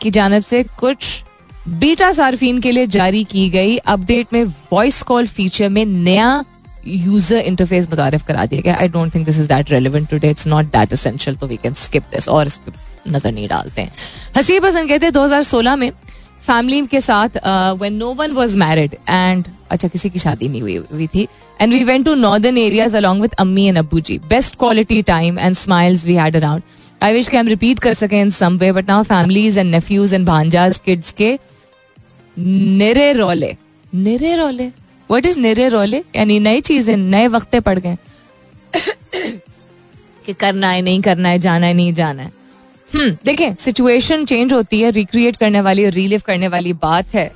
की 0.01 0.11
जानब 0.11 0.43
से 0.43 0.63
कुछ 0.79 1.25
बीटा 1.69 2.13
सार्फिन 2.13 2.61
के 2.61 2.71
लिए 2.73 2.87
जारी 2.87 3.23
की 3.25 3.49
गई 3.51 3.77
अपडेट 3.77 4.33
में 4.33 4.45
वॉइस 4.73 5.03
कॉल 5.03 5.27
फीचर 5.27 5.69
में 5.69 5.85
नया 5.87 6.45
यूज़र 6.87 7.37
इंटरफेस 7.37 7.89
मुतारफ 7.91 8.27
करा 8.27 8.47
दिया 8.47 8.61
गया। 8.61 8.77
I 8.77 8.89
don't 8.89 9.15
think 9.15 9.27
this 9.27 9.39
is 9.39 9.49
that 9.49 9.71
relevant 9.71 10.09
today 10.11 10.31
it's 10.31 10.47
not 10.47 10.73
that 10.73 10.93
essential 10.93 11.37
तो 11.37 11.47
वी 11.47 11.57
कैन 11.57 11.75
स्किप 11.75 12.03
दिस 12.15 12.29
और 12.29 12.47
इस 12.47 12.57
पर 12.57 12.73
नज़र 13.09 13.33
नहीं 13.33 13.49
डालते 13.49 13.83
हैं। 13.83 13.93
हसीब 14.37 14.65
हसन 14.65 14.89
कहते 14.89 15.07
हैं 15.07 15.13
2016 15.13 15.77
में 15.77 15.91
फैमिली 16.47 16.87
के 16.87 17.01
साथ 17.01 17.29
when 17.47 17.95
no 17.95 18.13
one 18.15 18.33
was 18.33 18.57
married 18.57 18.95
and 19.09 19.45
अच्छा 19.71 19.89
किसी 19.89 20.11
की 20.11 20.19
शादी 20.19 20.49
नहीं 20.49 20.63
हुई 20.63 20.77
हुई 20.77 21.07
थी 21.07 21.29
and 21.61 21.73
we 21.73 21.85
went 21.85 22.05
to 22.05 22.15
northern 22.15 22.59
areas 22.59 22.97
along 22.97 23.23
with 23.23 23.35
अम्मी 23.39 23.65
एंड 23.65 23.79
अब्बू 23.79 24.01
जी 24.01 24.19
best 24.19 24.57
quality 24.57 25.03
time 25.03 25.39
and 25.39 25.57
smiles 25.57 26.07
we 26.07 26.15
had 26.15 26.37
around 26.37 26.63
I 27.03 27.13
wish 27.13 27.29
के 27.29 27.37
हम 27.37 27.49
रिपीट 27.49 27.79
कर 27.79 27.95
सके 27.95 28.21
in 28.21 28.31
some 28.31 28.57
way 28.57 28.73
but 28.73 28.89
now 28.89 29.03
families 29.03 29.59
and 29.59 29.71
nephews 29.71 30.15
and 30.15 30.27
भांजाज 30.27 30.79
kids 30.85 31.13
के 31.13 31.39
निरे 32.39 33.13
रोले। 33.13 33.57
निरे 33.95 34.37
रोले? 34.37 34.67
व्हाट 35.11 35.27
इज़ 35.27 35.39
निरे 35.39 35.69
रोले? 35.69 36.05
यानी 36.17 36.39
नई 36.39 36.61
चीज़ें, 36.61 36.97
नए 36.97 37.29
वक्ते 37.29 37.61
पड़ 37.61 37.79
गए। 37.79 37.97
कि 40.27 40.33
करना 40.33 40.69
है, 40.69 40.83
नहीं 40.83 41.01
करना 41.01 41.29
है, 41.29 41.39
जाना 41.39 41.67
है, 41.67 41.75
नहीं 41.75 41.95
जाना 41.95 42.23
है। 42.23 42.33
देखें 42.97 43.55
सिचुएशन 43.55 44.25
चेंज 44.25 44.53
होती 44.53 44.81
है 44.81 44.91
रिक्रिएट 44.91 45.37
करने 45.37 45.61
वाली 45.61 45.85
और 45.85 45.93
रिलिव 45.93 46.23
करने 46.27 46.49
वाली 46.49 46.73
बात 46.83 47.15
है। 47.15 47.31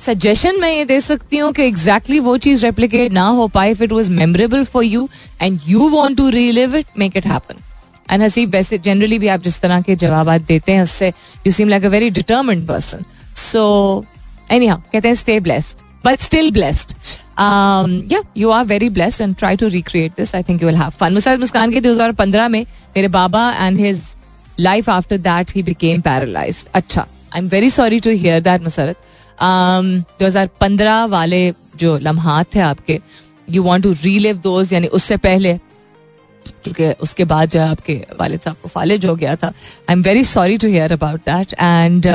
सजेशन 0.00 0.60
मैं 0.60 0.72
ये 0.72 0.84
दे 0.84 1.00
सकती 1.00 1.36
हूँ 1.36 1.52
कि 1.52 1.62
एग्जैक्टली 1.62 2.16
exactly 2.16 2.24
वो 2.24 2.36
चीज़ 2.36 2.64
रेप्लीकेट 2.66 3.12
ना 3.12 3.26
हो 3.28 3.46
पाए 3.48 3.70
if 3.70 3.82
it 3.82 3.92
was 3.92 4.10
memorable 4.10 4.64
for 4.64 4.84
you 4.84 5.08
and 5.42 5.58
you 5.66 5.88
want 5.88 6.16
to 6.16 6.28
relive 6.28 6.76
it 6.76 6.86
make 6.98 7.16
it 7.16 7.26
happen 7.26 7.56
and 8.10 8.22
Haseeb 8.22 8.50
वैसे 8.50 8.78
जनरली 8.78 9.18
भी 9.18 9.28
आप 9.28 9.42
जिस 9.42 9.60
तरह 9.60 9.80
के 9.80 9.96
जवाब 9.96 10.36
देते 10.38 10.72
हैं, 10.72 10.82
उससे 10.82 11.08
you 11.46 11.52
seem 11.52 11.68
like 11.68 11.84
a 11.84 11.88
very 11.88 12.10
determined 12.10 12.66
person 12.68 13.04
so 13.36 14.04
Annie 14.50 14.68
कहते 14.68 15.08
हैं 15.08 15.14
stay 15.14 15.38
blessed 15.40 15.84
but 16.05 16.19
still 16.21 16.51
blessed 16.51 16.93
yeah 18.11 18.21
you 18.37 18.49
are 18.49 18.65
very 18.65 18.89
blessed 18.89 19.21
and 19.21 19.35
try 19.35 19.55
to 19.55 19.67
recreate 19.67 20.11
this 20.17 20.35
I 20.35 20.43
think 20.43 20.61
you 20.61 20.67
will 20.67 20.77
have 20.77 20.89
fun 20.99 21.13
Mossad 21.13 21.39
मुस्कान 21.39 21.71
के 21.71 21.81
2015 21.81 22.47
में 22.49 22.65
मेरे 22.95 23.07
बाबा 23.17 23.49
and 23.51 23.79
his 23.79 24.01
life 24.59 24.89
after 24.89 25.17
that 25.17 25.51
he 25.55 25.63
became 25.63 26.01
paralysed 26.01 26.69
अच्छा 26.73 27.01
I 27.01 27.39
am 27.39 27.47
very 27.49 27.69
sorry 27.69 27.99
to 27.99 28.09
hear 28.09 28.41
that 28.41 28.63
Musarrat 28.63 28.97
दो 29.41 30.25
हजार 30.25 30.49
पंद्रह 30.61 31.05
वाले 31.05 31.51
जो 31.79 31.97
लम्हात 32.01 32.55
थे 32.55 32.59
आपके 32.59 32.99
you 33.47 33.63
want 33.63 33.83
to 33.83 33.91
relive 34.03 34.37
those 34.43 34.73
यानी 34.73 34.87
उससे 34.99 35.17
पहले 35.17 35.57
क्योंकि 36.63 36.91
उसके 37.01 37.23
बाद 37.25 37.49
जो 37.49 37.61
आपके 37.61 37.93
वालिद 38.19 38.39
साहब 38.41 38.55
को 38.61 38.69
फालिज 38.69 39.05
हो 39.05 39.15
गया 39.15 39.35
था 39.35 39.47
I 39.47 39.93
am 39.93 40.01
very 40.03 40.23
sorry 40.23 40.57
to 40.57 40.67
hear 40.67 40.93
about 40.93 41.19
that 41.29 41.53
and 41.59 42.07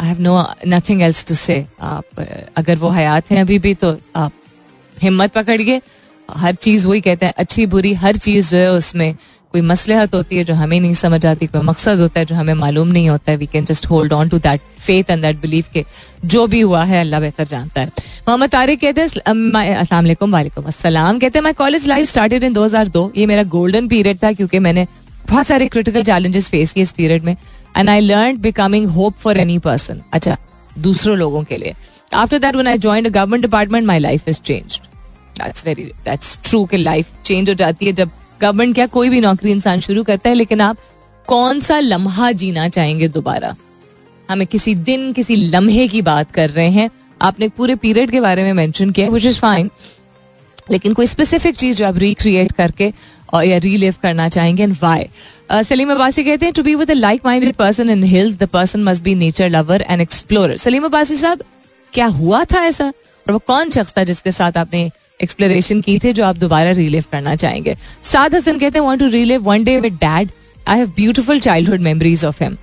I 0.00 0.08
have 0.08 0.20
no 0.20 0.44
nothing 0.68 1.02
else 1.02 1.24
to 1.26 1.34
say 1.34 1.64
आप 1.82 2.24
अगर 2.56 2.76
वो 2.76 2.90
हयात 2.90 3.30
हैं 3.30 3.40
अभी 3.40 3.58
भी 3.58 3.74
तो 3.74 3.96
आप 4.16 4.32
हिम्मत 4.96 5.32
पकड़िए। 5.32 5.80
हर 6.28 6.54
चीज़ 6.54 6.86
वही 6.86 7.00
कहते 7.00 7.26
हैं, 7.26 7.34
अच्छी, 7.36 7.66
बुरी, 7.66 7.92
हर 7.94 8.16
चीज़ 8.18 8.50
जो 8.50 8.56
है 8.56 8.70
उसमें 8.72 9.14
कोई 9.54 9.60
मसलहत 9.62 10.14
होती 10.14 10.36
है 10.36 10.44
जो 10.44 10.54
हमें 10.54 10.78
नहीं 10.80 10.92
समझ 10.94 11.24
आती, 11.26 11.46
कोई 11.46 11.60
मकसद 11.62 11.98
होता 12.00 12.20
है 12.20 12.26
जो 12.26 12.34
हमें 12.34 12.52
मालूम 12.54 12.88
नहीं 12.88 13.08
होता 13.08 13.32
है। 13.32 13.38
We 13.38 13.46
can 13.46 13.64
just 13.64 13.86
hold 13.86 14.12
on 14.12 14.28
to 14.28 14.38
that 14.38 14.60
faith 14.78 15.10
and 15.10 15.22
that 15.22 15.40
believe 15.40 15.64
के 15.72 15.84
जो 16.24 16.46
भी 16.46 16.60
हुआ 16.60 16.84
है, 16.84 17.00
अल्लाह 17.00 17.20
बेहतर 17.20 17.44
जानता 17.46 17.80
है। 17.80 17.86
मोहम्मद 18.28 18.50
तारिक 18.50 18.80
कहते 18.80 19.00
हैं 19.00 19.08
अस्सलाम 19.74 20.32
वालेकुम 20.32 20.64
अस्सलाम। 20.66 21.18
कहते 21.18 21.38
हैं 21.38 21.42
my 21.44 21.52
college 21.54 21.88
life 21.88 22.08
started 22.08 22.44
in 22.44 22.54
2002 22.54 23.10
ये 23.16 23.26
मेरा 23.26 23.42
गोल्डन 23.56 23.88
पीरियड 23.88 24.22
था 24.22 24.32
क्योंकि 24.32 24.58
मैंने 24.60 24.86
बहुत 25.28 25.46
सारे 25.46 25.66
क्रिटिकल 25.68 26.02
चैलेंजेस 26.04 26.48
फेस 26.48 26.72
किए 26.72 26.82
इस 26.82 26.92
पीरियड 26.92 27.24
में। 27.24 27.36
And 27.76 27.90
I 27.90 28.00
learn 28.00 28.36
becoming 28.40 28.88
hope 28.90 29.16
for 29.18 29.38
any 29.38 29.58
person 29.58 30.02
अच्छा 30.12 30.36
दूसरों 30.78 31.16
लोगों 31.18 31.42
के 31.42 31.56
लिए 31.56 31.74
after 32.14 32.38
that 32.38 32.56
one 32.56 32.68
I 32.68 32.78
join 32.78 33.08
government 33.08 33.42
department 33.42 33.86
my 33.86 33.98
life 33.98 34.28
is 34.28 34.40
change 34.40 34.80
that's 35.38 35.66
very 35.66 35.84
that's 36.04 36.38
true 36.44 36.64
कि 36.66 36.76
लाइफ 36.76 37.12
चेंज 37.24 37.48
हो 37.48 37.54
जाती 37.54 37.86
है 37.86 37.92
जब 37.92 38.10
गवर्नमेंट 38.40 38.74
क्या 38.74 38.86
कोई 38.88 39.08
भी 39.08 39.20
नौकरी 39.20 39.50
इंसान 39.50 39.80
शुरू 39.80 40.02
करता 40.04 40.28
है 40.28 40.34
लेकिन 40.34 40.60
आप 40.60 40.76
कौन 41.28 41.60
सा 41.60 41.78
लम्हा 41.80 42.30
जीना 42.32 42.68
चाहेंगे 42.68 43.08
दोबारा 43.08 43.54
हमें 44.28 44.46
किसी 44.46 44.74
दिन 44.74 45.12
किसी 45.12 45.36
लम्हे 45.36 45.86
की 45.88 46.02
बात 46.02 46.30
कर 46.32 46.50
रहे 46.50 46.70
हैं 46.70 46.90
आपने 47.22 47.48
पूरे 47.48 47.74
पीरियड 47.76 48.10
के 48.10 48.20
बारे 48.20 48.42
में 48.42 48.52
मेंशन 48.52 48.90
किया 48.90 49.08
विच 49.08 49.26
इज़ 49.26 49.38
फाइन 49.40 49.70
लेकिन 50.70 50.92
कोई 50.94 51.06
स्पेसिफिक 51.06 51.56
चीज़ 51.56 51.76
जो 51.76 51.86
आप 51.86 51.98
रिक्रिएट 51.98 52.52
करके 52.52 52.92
और 53.32 53.44
या 53.44 53.58
रीलिव 53.58 53.94
करना 54.02 54.28
चाहेंगे 54.28 54.62
एंड 54.62 54.76
वाई 54.82 55.06
सलीम 55.64 55.90
अब्बासी 55.92 56.24
कहते 56.24 56.46
हैं 56.46 56.54
to 56.54 56.62
be 56.62 56.74
with 56.74 56.90
like 56.90 57.22
minded 57.26 57.54
person 57.54 57.90
in 57.90 58.02
hills 58.04 58.36
the 58.36 58.48
person 58.52 58.82
must 58.84 59.02
be 59.02 59.14
nature 59.14 59.50
lover 59.50 59.84
and 59.88 60.00
explorer 60.00 60.56
Saleem 60.56 60.84
Abbasi 60.84 61.16
साहब, 61.16 61.42
क्या 61.92 62.06
हुआ 62.06 62.42
था 62.44 62.64
ऐसा? 62.66 62.84
और 63.26 63.32
वो 63.32 63.38
कौन 63.38 63.70
शख्स 63.70 63.92
था 63.98 64.04
जिसके 64.04 64.32
साथ 64.32 64.56
आपने 64.56 64.90
एक्सप्लोरेशन 65.22 65.80
की 65.80 65.98
थी 65.98 66.12
जो 66.12 66.24
आप 66.24 66.36
दोबारा 66.36 66.70
रिलीव 66.72 67.04
करना 67.12 67.34
चाहेंगे? 67.36 67.76
साद 68.12 68.34
हसन 68.34 68.58
कहते 68.58 68.78
हैं 68.78 68.86
want 68.86 69.00
to 69.00 69.08
relive 69.08 69.42
one 69.42 69.64
day 69.64 69.78
with 69.80 69.94
dad 69.94 70.30
I 70.68 70.78
have 70.78 70.92
beautiful 70.96 71.40
childhood 71.40 71.80
memories 71.80 72.24
of 72.24 72.42
him 72.44 72.56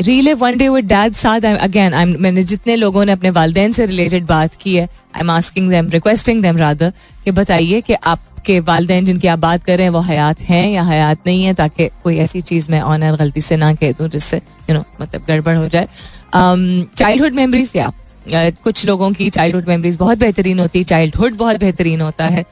relive 0.00 0.38
one 0.38 0.58
day 0.58 0.68
with 0.68 0.86
dad 0.86 1.44
again 1.46 1.94
I 1.94 2.04
मैंने 2.04 2.42
जितने 2.42 2.76
लोगों 2.76 3.04
ने 3.04 3.12
अपने 3.12 3.30
वालदेन 3.30 3.72
से 3.72 3.86
रिलेटेड 3.86 4.26
बात 4.26 4.54
की 4.54 4.74
है 4.76 4.84
I 4.84 5.20
am 5.20 5.30
asking 5.30 5.70
them 5.70 5.88
requesting 5.90 6.42
them 6.42 6.56
rather 6.56 6.92
कि 7.24 7.30
बताइए 7.30 7.80
कि 7.80 7.94
आपके 7.94 8.58
वालदेन 8.60 9.04
जिनकी 9.04 9.28
आप 9.28 9.38
बात 9.38 9.64
कर 9.64 9.76
रहे 9.76 9.84
हैं, 9.84 9.90
वो 9.90 10.00
हयात 10.00 10.40
हैं 10.42 10.68
या 10.70 10.82
हयात 10.82 11.18
नहीं 11.26 11.44
है, 11.44 11.54
ताकि 11.54 11.88
कोई 12.02 12.16
ऐसी 12.18 12.40
चीज़ 12.40 12.70
मैं 12.70 12.80
ऑनर 12.82 13.16
गलती 13.16 13.40
से 13.40 13.56
ना 13.56 13.72
कह 13.74 13.92
दूँ, 13.92 14.08
जिससे 14.08 14.36
यू 14.36 14.74
नो 14.74 14.84
मतलब 15.00 15.24
गड़बड़ 15.28 15.56
हो 15.56 15.68
जाए। 15.68 15.88
चाइल्डहुड 16.96 17.32
मेमरीज 17.32 17.72
या 17.76 17.92
कुछ 18.64 18.84
लोगों 18.86 19.10
की 19.12 19.28
चाइल्डहुड 19.30 19.68
मेमोरीज 19.68 19.96
बहुत 19.96 20.18
बेहतरीन 20.18 20.60
होती 20.60 20.78
है 20.78 20.84
चाइल्डहुड 20.84 21.36
बहुत 21.36 21.60
बेहतरीन 21.60 22.00
होता 22.00 22.24
है। 22.26 22.44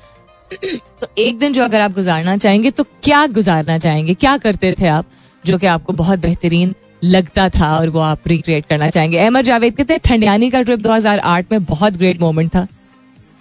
तो 1.00 1.06
एक 1.18 1.38
दिन 1.38 1.52
जो 1.52 1.64
अगर 1.64 1.80
आप 1.80 1.92
गुजारना 1.94 2.36
चाहेंगे 2.36 2.70
तो 2.70 2.84
क्या 3.02 3.26
गुजारना 3.26 3.78
चाहेंगे? 3.78 4.14
क्या 4.14 4.36
करते 4.36 4.74
थे 4.80 4.86
आप 4.86 5.06
जो 5.44 5.58
कि 5.58 5.66
आपको 5.66 5.92
बहुत 5.92 6.18
बेहतरीन 6.18 6.74
लगता 7.02 7.48
था 7.48 7.76
और 7.76 7.88
वो 7.88 8.00
आप 8.00 8.28
रिक्रिएट 8.28 8.66
करना 8.66 8.88
चाहेंगे। 8.90 9.18
अहमद 9.18 9.44
जावेद 9.44 9.76
कहते 9.76 9.92
हैं, 9.92 10.00
ठंडियानी 10.04 10.50
का 10.50 10.62
ट्रिप 10.62 10.80
2008 10.80 11.52
में 11.52 11.64
बहुत 11.64 11.96
ग्रेट 11.96 12.20
मोमेंट 12.20 12.50
था। 12.54 12.66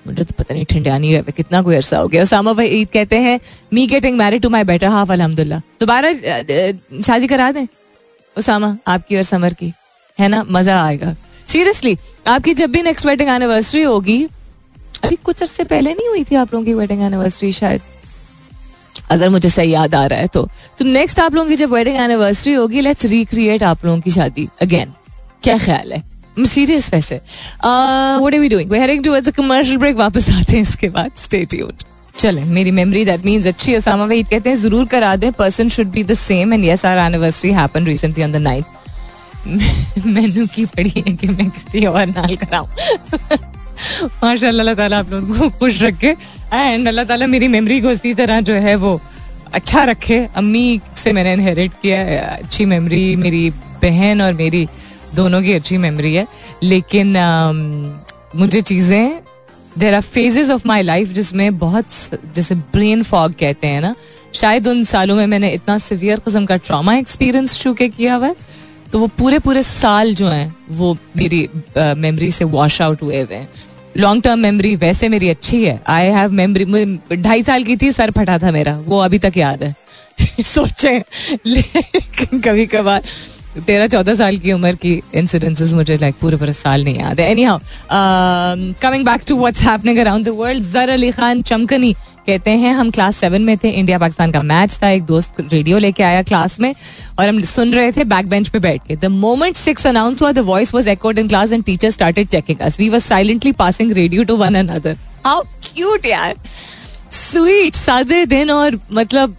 मुझे 0.08 0.24
तो 0.24 0.34
पता 0.38 0.54
नहीं 0.54 0.66
ठंडियानी 0.66 1.12
है 1.14 1.22
कितना 1.28 1.62
कोई 1.62 1.76
अरसा 1.76 1.98
हो 1.98 2.08
गया। 2.08 2.24
उसामा 2.24 2.54
भाई 2.54 2.68
ईद 2.68 2.88
कहते 2.94 3.18
हैं 3.20 3.40
me 3.74 3.86
getting 3.88 4.18
married 4.18 4.42
to 4.42 4.50
my 4.50 4.64
better 4.64 4.88
half 4.88 5.12
अलहमदुल्ला. 5.12 5.62
दोबारा 5.80 6.14
शादी 7.02 7.28
करा 7.28 7.52
दें? 7.52 7.66
उसामा, 8.36 8.78
आपकी 8.88 9.16
और 9.16 9.24
समर 9.24 9.54
की। 9.54 9.74
है 10.20 10.28
ना? 10.28 10.44
मज़ा 10.50 10.84
आएगा। 10.84 11.16
सीरियसली 11.48 11.98
आपकी 12.28 12.54
जब 12.54 12.72
भी 12.72 12.82
नेक्स्ट 12.82 13.06
वेडिंग 13.06 13.30
एनिवर्सरी 13.30 13.82
होगी, 13.84 14.24
अभी 15.04 15.16
कुछ 15.16 15.42
अर्से 15.42 15.64
पहले 15.64 15.94
नहीं 15.94 16.08
हुई 16.10 16.24
थी 16.24 16.36
आप 16.36 16.54
लोगों 16.54 16.66
की 16.66 16.74
वेडिंग 16.74 17.02
एनिवर्सरी 17.02 17.52
शायद? 17.54 17.82
अगर 19.12 19.30
मुझे 19.30 19.50
सही 19.50 19.72
याद 19.72 19.96
आ 19.96 20.06
रहा 20.06 20.20
है 20.20 20.28
तो। 20.28 20.48
तो 20.80 20.86
नेक्स्ट 20.86 21.20
आप 21.20 21.36
लोगों 21.36 21.50
की 21.50 21.56
जब 21.56 21.74
वेडिंग 21.74 21.98
एनिवर्सरी 21.98 22.54
होगी 22.54 22.82
लेट्स 22.82 23.06
रिक्रिएट 23.06 23.64
आप 23.64 23.86
लोगों 23.86 24.00
की 24.02 24.12
शादी 24.12 24.48
अगेन 24.62 24.94
क्या 25.44 25.58
ख्याल 25.58 25.92
है? 25.94 26.04
सीरियस 26.48 26.94
वैसे। 26.94 27.16
What 27.16 28.34
are 28.34 28.40
we 28.40 28.50
doing 28.50 28.72
we 28.72 28.80
heading 28.80 29.04
towards 29.04 29.28
a 29.28 29.32
commercial 29.32 29.78
break 29.78 29.96
वापस 29.96 30.30
आते 30.30 30.54
हैं 30.54 30.62
इसके 30.62 30.90
बाद। 30.90 31.12
स्टे 31.24 31.44
ट्यून्ड 31.46 31.84
चले, 32.18 32.42
मेरी 32.46 32.72
मेमोरी 32.72 33.04
दैट 33.06 33.26
मींस 33.26 33.46
अच्छी 33.48 33.76
ओसामा 33.78 34.08
भाई, 34.08 34.24
कहते 34.24 34.50
हैं, 34.50 34.56
ज़रूर 34.58 34.86
करा 34.88 35.16
दे 35.16 35.32
person 35.32 35.70
should 35.70 35.92
be 35.92 36.04
the 36.04 36.14
same 36.14 36.54
and 36.54 36.66
yes 36.66 36.86
our 36.86 37.00
anniversary 37.02 37.52
happened 37.52 37.88
recently 37.88 38.24
on 38.24 38.32
the 38.32 38.36
night 38.38 38.66
menu 40.08 40.46
की 40.56 40.66
पड़ी 40.66 40.94
है 40.98 41.14
कि 41.14 41.28
मैं 41.28 41.50
किसी 41.50 41.86
और 41.86 42.06
नाल 42.08 42.36
कराऊं। 42.36 43.38
माशा 44.24 44.48
अल्लाह 44.48 44.74
ताला 44.76 45.00
आप 45.00 45.12
लोगों 45.12 45.40
को 45.40 45.50
खुश 45.60 45.82
रखे। 45.84 46.16
एंड 46.54 46.88
अल्लाह 46.88 47.06
ताला 47.06 47.28
मेरी 47.28 47.48
मेमोरी 47.48 47.80
को 47.82 47.92
इसी 47.92 48.14
तरह 48.14 48.42
जो 48.42 48.54
है 48.66 48.76
वो 48.76 49.00
अच्छा 49.54 49.84
रखे। 49.84 50.20
अम्मी 50.36 50.80
से 50.98 51.12
मैंने 51.14 51.34
इनहेरिट 51.34 51.72
किया 51.82 52.00
अच्छी 52.28 52.66
मेमोरी 52.66 53.16
मेरी 53.16 53.50
बहन 53.82 54.22
और 54.22 54.34
मेरी 54.34 54.68
दोनों 55.16 55.42
की 55.42 55.54
अच्छी 55.54 55.78
मेमोरी 55.78 56.14
है। 56.14 56.28
लेकिन 56.64 57.18
मुझे 58.36 58.62
चीज़ें 58.62 59.22
there 59.78 59.94
are 59.94 60.02
phases 60.04 60.50
of 60.50 60.68
my 60.68 60.82
life 60.84 61.10
जिसमें 61.14 61.58
बहुत 61.58 61.86
जैसे 62.36 62.56
ब्रेन 62.56 63.04
फॉग 63.04 63.34
कहते 63.40 63.68
हैं 63.68 63.82
ना। 63.82 63.96
शायद 64.34 64.68
उन 64.68 64.84
सालों 64.86 65.16
में 65.16 65.26
मैंने 65.28 65.50
इतना 65.54 65.78
सिवियर 65.80 66.20
कस्म 66.20 66.46
का 66.46 66.58
ट्रामा 66.60 66.96
एक्सपीरियंस 66.96 67.62
चुके 67.62 67.90
किया 67.90 68.16
हुआ 68.16 68.34
तो 68.92 69.00
वो 69.00 69.08
पूरे 69.18 69.38
पूरे 69.40 69.62
साल 69.64 70.14
जो 70.16 70.28
हैं, 70.28 70.56
वो 70.70 70.98
मेरी 71.18 71.48
मेमोरी 71.78 72.32
से 72.32 72.46
वॉश 72.46 72.82
आउट 72.82 73.02
हुए 73.02 73.22
हुए 73.22 73.36
हैं। 73.36 73.48
लॉन्ग 73.98 74.24
टर्म 74.24 74.40
मेमोरी 74.40 74.76
वैसे 74.76 75.10
मेरी 75.10 75.30
अच्छी 75.30 75.64
है। 75.64 75.82
आई 75.88 76.08
हैव 76.08 76.32
मेमोरी 76.32 77.18
ढाई 77.18 77.44
साल 77.44 77.64
की 77.64 77.78
थी, 77.78 77.92
सर 77.92 78.12
फटा 78.12 78.38
था 78.38 78.52
मेरा। 78.52 78.80
वो 78.86 79.00
अभी 79.00 79.20
तक 79.20 79.34
याद 79.38 79.64
है। 79.64 79.76
सोचे। 80.44 81.04
लेकिन 81.46 82.40
कभी 82.42 82.66
कभार 82.66 83.04
तेरह, 83.68 83.88
चौदह 83.88 84.16
साल 84.16 84.38
की 84.38 84.52
उम्र 84.52 84.76
की 84.76 85.02
इंसिडेंसेस 85.16 85.74
मुझे 85.74 85.98
लाइक 85.98 86.16
पूरे 86.22 86.38
पूरे 86.38 86.54
साल 86.54 86.84
नहीं 86.84 86.96
याद 86.96 87.20
है। 87.20 87.32
Anyhow 87.44 87.60
coming 88.82 89.06
back 89.06 89.22
to 89.28 89.36
what's 89.38 89.62
happening 89.62 89.98
around 89.98 90.26
the 90.26 90.30
world 90.30 90.64
Zar 90.64 90.90
Ali 90.90 91.12
Khan 91.12 91.42
चमकनी। 91.42 91.96
कहते 92.28 92.52
हैं, 92.52 92.74
हम 92.74 92.90
क्लास 92.92 93.18
सेवन 93.18 93.42
में 93.42 93.58
थे 93.58 93.70
इंडिया 93.70 93.98
पाकिस्तान 94.00 94.32
का 94.32 94.42
मैच 94.44 94.78
था, 94.84 94.90
एक 94.90 95.04
दोस्त 95.04 95.36
रेडियो 95.42 95.78
लेके 95.78 96.04
आया 96.04 96.22
क्लास 96.24 96.60
में, 96.60 96.74
और 97.20 97.28
हम 97.28 97.42
सुन 97.44 97.74
रहे 97.74 97.92
थे 97.92 98.04
बैक 98.06 98.30
बेंच 98.30 98.50
पे 98.50 98.60
बैठ 98.60 98.82
के। 98.88 98.96
द 98.96 99.06
मोमेंट 99.06 99.56
सिक्स 99.56 99.88
अनाउंस 99.88 100.22
हुआ 100.22 100.32
the 100.32 100.40
voice 100.48 100.74
was 100.74 100.88
echoed 100.88 101.20
in 101.20 101.28
class 101.28 101.52
and 101.52 101.64
teacher 101.64 101.92
started 101.92 102.28
checking 102.28 102.60
us 102.60 102.80
we 102.80 102.90
was 102.90 103.02
silently 103.02 103.52
passing 103.54 103.92
radio 103.94 104.24
to 104.24 104.36
one 104.38 104.56
another 104.56 104.98
how 105.26 105.42
cute 105.64 106.06
यार 106.06 106.36
स्वीट 107.12 107.76
सादे 107.76 108.26
दिन 108.26 108.52
और 108.52 108.80
मतलब 108.92 109.36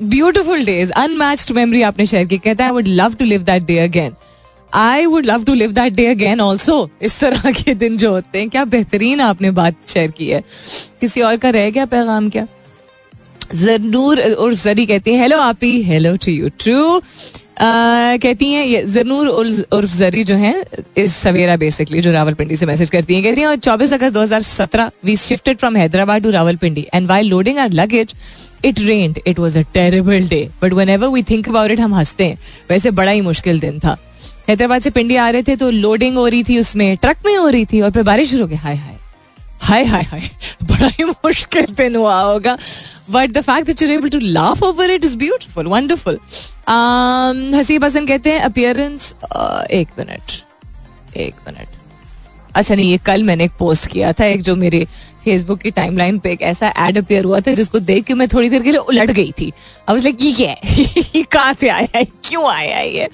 ब्यूटिफुल 0.00 0.64
डेज़ 0.64 0.92
अनमैच्ड 0.92 1.50
मेमोरी 1.56 1.82
आपने 1.82 2.06
शेयर 2.06 2.26
की। 2.26 2.38
कहता 2.38 2.64
है 2.64 2.70
I 2.70 2.74
would 2.74 2.86
love 2.88 3.14
to 3.14 3.24
live 3.24 3.42
that 3.42 3.62
day 3.62 3.78
again 3.78 4.12
I 4.72 5.06
would 5.06 5.26
love 5.26 5.44
to 5.44 5.54
live 5.54 5.72
that 5.72 5.92
day 5.92 6.06
again 6.06 6.40
also 6.40 6.88
इस 7.02 7.18
तरह 7.20 7.50
के 7.52 7.74
दिन 7.74 7.96
जो 7.98 8.10
होते 8.12 8.38
हैं, 8.38 8.48
क्या 8.50 8.64
बेहतरीन 8.66 9.20
आपने 9.20 9.50
बात 9.52 9.74
शेयर 9.88 10.10
की 10.10 10.28
है। 10.28 10.42
किसी 11.00 11.20
और 11.20 11.36
का 11.36 11.50
रह 11.50 11.70
गया 11.70 11.86
पैगाम 11.86 12.28
क्या? 12.30 12.46
ज़रूर, 13.54 14.20
और 14.20 14.54
जरी 14.54 14.86
कहती 14.86 15.12
है 15.12 15.20
हेलो 15.20 15.38
आपी। 15.40 15.82
हेलो 15.82 16.16
टू 16.16 16.32
यू 16.32 16.48
ट्रू 16.60 17.00
कहती 17.62 18.50
हैं, 18.50 18.64
ये 18.64 18.82
ज़रूर 18.84 19.26
उर्फ़ 19.28 19.96
जरी 19.96 20.22
जो 20.24 20.34
है, 20.34 20.54
इस 20.98 21.16
सवेरा 21.16 21.56
बेसिकली 21.56 22.00
जो 22.00 22.12
रावलपिंडी 22.12 22.56
से 22.56 22.66
मैसेज 22.66 22.90
करती 22.90 23.14
हैं, 23.14 23.22
कहती 23.24 23.40
हैं 23.40 23.56
चौबीस 23.56 23.92
अगस्त 23.92 24.14
2017 24.14 24.90
we 25.04 25.16
shifted 25.16 25.58
from 25.58 25.76
Hyderabad 25.76 26.22
to 26.22 26.30
Rawalpindi 26.30 26.86
and 26.94 27.08
while 27.08 27.22
loading 27.22 27.58
our 27.58 27.70
luggage 27.72 28.14
it 28.64 28.80
rained 28.80 29.18
it 29.26 29.38
was 29.38 29.58
a 29.58 29.62
terrible 29.74 30.28
day 30.28 30.48
but 30.62 30.72
whenever 30.88 31.08
we 31.08 31.22
think 31.30 31.48
about 31.48 31.70
it 31.70 31.80
हम 31.80 31.94
हँसते 31.94 32.24
हैं. 32.24 32.38
वैसे 32.70 32.90
बड़ा 32.92 33.10
ही 33.10 33.20
मुश्किल 33.20 33.60
दिन 33.60 33.78
था। 33.78 33.96
हैदराबाद 34.50 34.82
से 34.82 34.90
पिंडी 34.90 35.16
आ 35.16 35.28
रहे 35.30 35.42
थे 35.42 35.56
तो 35.56 35.70
लोडिंग 35.70 36.16
हो 36.16 36.26
रही 36.26 36.42
थी 36.44 36.58
उसमें, 36.58 36.96
ट्रक 36.96 37.16
में 37.26 37.36
हो 37.36 37.48
रही 37.48 37.64
थी 37.64 37.80
और 37.80 37.90
फिर 37.90 38.02
बारिश 38.02 38.30
शुरू 38.30 38.42
हो 38.42 38.48
गई। 38.48 38.56
हाय 38.56 38.76
हाय। 38.76 38.96
हाय 39.62 39.84
हाय 39.84 40.02
हाय। 40.02 40.30
बड़ा 40.62 40.86
ही 40.88 41.04
मुश्किल 41.04 41.66
दिन 41.76 41.96
हुआ 41.96 42.20
होगा। 42.20 42.56
But 43.10 43.30
the 43.30 43.40
fact 43.40 43.66
that 43.66 43.82
you 43.82 43.88
able 43.88 44.08
to 44.08 44.18
laugh 44.18 44.62
over 44.62 44.90
it 44.90 45.04
is 45.04 45.16
beautiful 45.16 45.66
wonderful 45.66 46.18
Haseeb 47.54 47.84
Hasan 47.84 48.06
कहते 48.06 48.32
हैं 48.32 48.40
अपियरेंस 48.40 49.14
एक 49.72 49.88
मिनट 49.98 51.16
एक 51.16 51.34
मिनट 51.48 51.78
अच्छा 52.54 52.74
नहीं, 52.74 52.90
ये 52.90 52.98
कल 52.98 53.22
मैंने 53.22 53.44
एक 53.44 53.52
पोस्ट 53.58 53.86
किया 53.86 54.12
था, 54.12 54.24
एक 54.24 54.42
जो 54.42 54.54
मेरे 54.56 54.86
फेसबुक 55.24 55.58
की 55.58 55.70
टाइमलाइन 55.70 56.18
पे 56.18 56.32
एक 56.32 56.42
ऐसा 56.42 56.72
एड 56.78 56.98
अपियर 56.98 57.24
हुआ 57.24 57.40
था 57.40 57.52
जिसको 57.54 57.78
देख 57.80 58.04
के 58.04 58.14
मैं 58.14 58.28
थोड़ी 58.28 58.48
देर 58.50 58.62
के 58.62 58.70
लिए 58.70 58.80
उलट 58.80 59.10
गई 59.10 59.32
थी। 59.40 59.52
अब 59.88 59.96
लाइक 59.96 60.22
ये 60.22 60.32
क्या 60.32 60.50
है। 60.50 61.22
कहाँ 61.32 61.54
से 61.54 61.68
आया 61.68 61.88
है? 61.94 62.04
क्यों 62.04 62.46
आया 62.50 62.76
है 62.76 62.94
ये? 62.94 63.08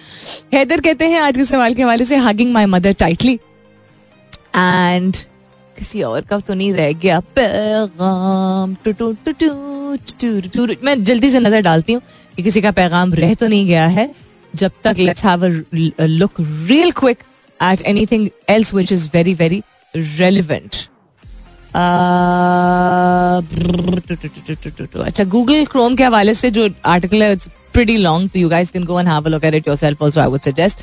हैदर 0.55 0.81
कहते 0.81 1.09
हैं, 1.09 1.21
आज 1.21 1.37
के 1.37 1.45
सवाल 1.45 1.75
के 1.75 1.83
हवाले 1.83 2.05
से 2.05 2.17
hugging 2.17 2.53
my 2.53 2.67
mother 2.67 2.93
tightly 2.93 3.35
and 4.57 5.17
किसी 5.79 6.03
और 6.03 6.21
का 6.21 6.39
तो 6.41 6.55
नहीं 6.55 6.73
रह 6.73 6.93
गया। 6.93 7.21
पैगाम 7.39 8.77
मैं 10.85 11.03
जल्दी 11.05 11.31
से 11.31 11.41
नज़र 11.41 11.61
डालती 11.61 11.93
हूँ 11.93 12.03
कि 12.37 12.43
किसी 12.43 12.61
का 12.63 12.71
पैगाम 12.71 13.15
रह 13.15 13.35
तो 13.35 13.49
नहीं 13.49 13.67
गया 13.67 13.87
है। 13.87 14.15
जब 14.55 14.73
तक 14.85 14.95
let's 14.99 15.25
have 15.25 15.45
a 15.45 15.49
look 16.07 16.33
real 16.41 16.91
quick 16.93 17.23
at 17.61 17.81
anything 17.87 18.29
else 18.49 18.75
which 18.75 18.93
is 18.93 19.09
very 19.15 19.35
very 19.35 19.63
relevant 19.95 20.77
अच्छा 25.05 25.25
गूगल 25.25 25.65
क्रोम 25.65 25.97
के 25.97 26.05
हवाले 26.05 26.35
से 26.35 26.51
जो 26.51 26.69
आर्टिकल 26.87 27.23
है 27.23 27.37
pretty 27.73 27.97
long 27.97 28.37
you 28.37 28.49
guys 28.49 28.71
can 28.71 28.85
go 28.85 29.01
and 29.01 29.09
have 29.09 29.25
a 29.25 29.29
look 29.29 29.45
at 29.45 29.55
it 29.55 29.69
yourself 29.69 30.03
also 30.03 30.21
I 30.21 30.27
would 30.27 30.41
suggest 30.41 30.79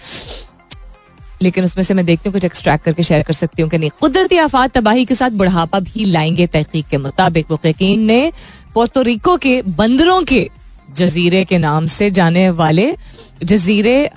लेकिन 1.41 1.63
उसमें 1.63 1.83
से 1.83 1.93
मैं 1.93 2.05
देखती 2.05 2.29
हूँ, 2.29 2.33
कुछ 2.33 2.45
एक्सट्रैक्ट 2.45 2.85
करके 2.85 3.03
शेयर 3.03 3.23
कर 3.23 3.33
सकती 3.33 3.61
हूँ 3.61 3.69
कि 3.69 3.77
नहीं। 3.77 3.89
कुदरती 4.01 4.37
आफात, 4.37 4.71
तबाही 4.77 5.05
के 5.05 5.15
साथ 5.15 5.29
बुढ़ापा 5.29 5.79
भी 5.79 6.05
लाएँगे 6.05 6.47
तहकीक 6.47 6.87
के 6.87 6.97
मुताबिक। 6.97 7.51
मुकीन 7.51 7.99
ने 7.99 8.31
पोर्टोरिको 8.73 9.37
के 9.37 9.61
बंदरों 9.61 10.21
के 10.23 10.49
जजीरे 10.95 11.43
के 11.45 11.57
नाम 11.57 11.85
से 11.85 12.11
जाने 12.11 12.49
वाले 12.49 12.95
जजीरे 13.43 14.09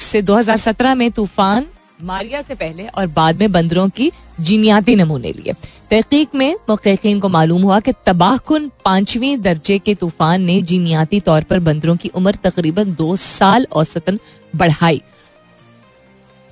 से 0.00 0.22
2017 0.22 0.94
में 0.94 1.10
तूफ़ान 1.10 1.66
मारिया 2.02 2.42
से 2.42 2.54
पहले 2.54 2.86
और 2.86 3.06
बाद 3.06 3.36
में 3.36 3.52
बंदरों 3.52 3.88
की 3.88 4.12
जीनियाती 4.40 4.96
नमूने 4.96 5.32
लिए। 5.32 5.52
तहकीक 5.90 6.28
में 6.34 6.56
मुखीन 6.70 7.20
को 7.20 7.28
मालूम 7.28 7.62
हुआ 7.62 7.80
कि 7.80 7.92
तबाहकुन 8.06 8.70
पांचवी 8.84 9.36
दर्जे 9.36 9.78
के 9.78 9.94
तूफ़ान 9.94 10.42
ने 10.42 10.62
जीनियाती 10.62 11.20
तौर 11.20 11.42
पर 11.42 11.60
बंदरों 11.60 11.96
की 11.96 12.08
उम्र 12.08 12.34
तकरीबन 12.34 12.94
दो 12.94 13.16
साल 13.16 13.66
औसतन 13.72 14.18
बढ़ाई। 14.56 15.02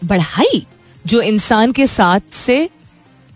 बढ़ाई? 0.04 0.66
जो 1.06 1.20
इंसान 1.20 1.72
के 1.72 1.86
साथ 1.86 2.20
से 2.32 2.70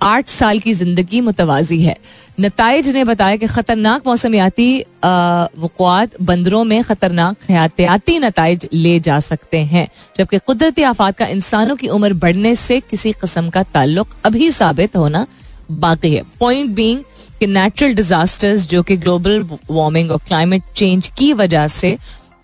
आठ 0.03 0.29
साल 0.29 0.59
की 0.61 0.73
ज़िंदगी 0.75 1.21
मुतवाजी 1.21 1.81
है। 1.83 1.97
नतज 2.41 2.89
ने 2.89 3.05
बताया 3.05 3.37
कि 3.37 3.47
खतरनाक 3.47 4.07
मौसमियाती 4.07 4.69
वक़ात 5.05 6.21
बंदरों 6.23 6.63
में 6.65 6.83
खतरनाक 6.85 7.51
हयातियाती 7.51 8.19
नतज 8.19 8.69
ले 8.75 8.99
जा 9.01 9.19
सकते 9.21 9.59
हैं 9.65 9.87
जबकि 10.17 10.39
कुदरती 10.39 10.83
आफात 10.85 11.17
का 11.17 11.27
इंसानों 11.29 11.77
की 11.77 11.89
उम्र 11.91 12.15
बढ़ने 12.17 12.55
से 12.57 12.81
किसी 12.83 13.13
कस्म 13.23 13.51
का 13.51 13.63
ताल्लुक 13.75 14.17
अभी 14.25 14.51
साबित 14.53 14.97
होना 14.97 15.27
बाकी 15.73 16.15
है। 16.15 16.23
पॉइंट 16.41 16.71
बींग 16.75 17.03
कि 17.41 17.47
नेचुरल 17.49 17.95
डिजास्टर्स 17.95 18.69
जो 18.69 18.83
कि 18.83 18.97
ग्लोबल 18.99 19.41
वार्मिंग 19.71 20.11
और 20.11 20.19
क्लाइमेट 20.27 20.63
चेंज 20.77 21.11
की 21.19 21.33
वजह 21.35 21.69
से 21.69 21.97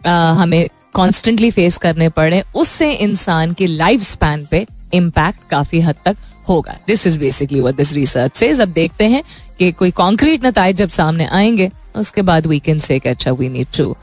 आ, 0.07 0.33
हमें 0.33 0.69
कॉन्स्टेंटली 0.95 1.51
फेस 1.51 1.77
करने 1.79 2.09
पड़े 2.11 2.43
उससे 2.55 2.93
इंसान 2.93 3.53
की 3.53 3.67
लाइफ 3.67 4.03
स्पैन 4.03 4.47
पे 4.51 4.67
इम्पैक्ट 4.95 5.49
काफ़ी 5.51 5.81
हद 5.81 5.97
तक 6.05 6.17
होगा 6.49 6.79
this 6.87 7.07
is 7.07 7.19
basically 7.21 7.61
what 7.61 7.77
this 7.77 7.93
research 7.93 8.37
says 8.37 8.61
अब 8.61 8.73
देखते 8.73 9.09
हैं 9.09 9.23
कि 9.59 9.71
कोई 9.73 9.91
कॉन्क्रीट 10.03 10.47
नतज 10.47 10.77
जब 10.77 10.89
सामने 10.89 11.27
आएँगे 11.27 11.71
उसके 11.97 12.23
बाद 12.23 12.47
वी 12.47 12.59
कैन 12.61 12.79
से 12.79 12.99
अच्छा 13.07 13.33
we 13.33 13.49
need 13.49 13.77
to 13.77 13.97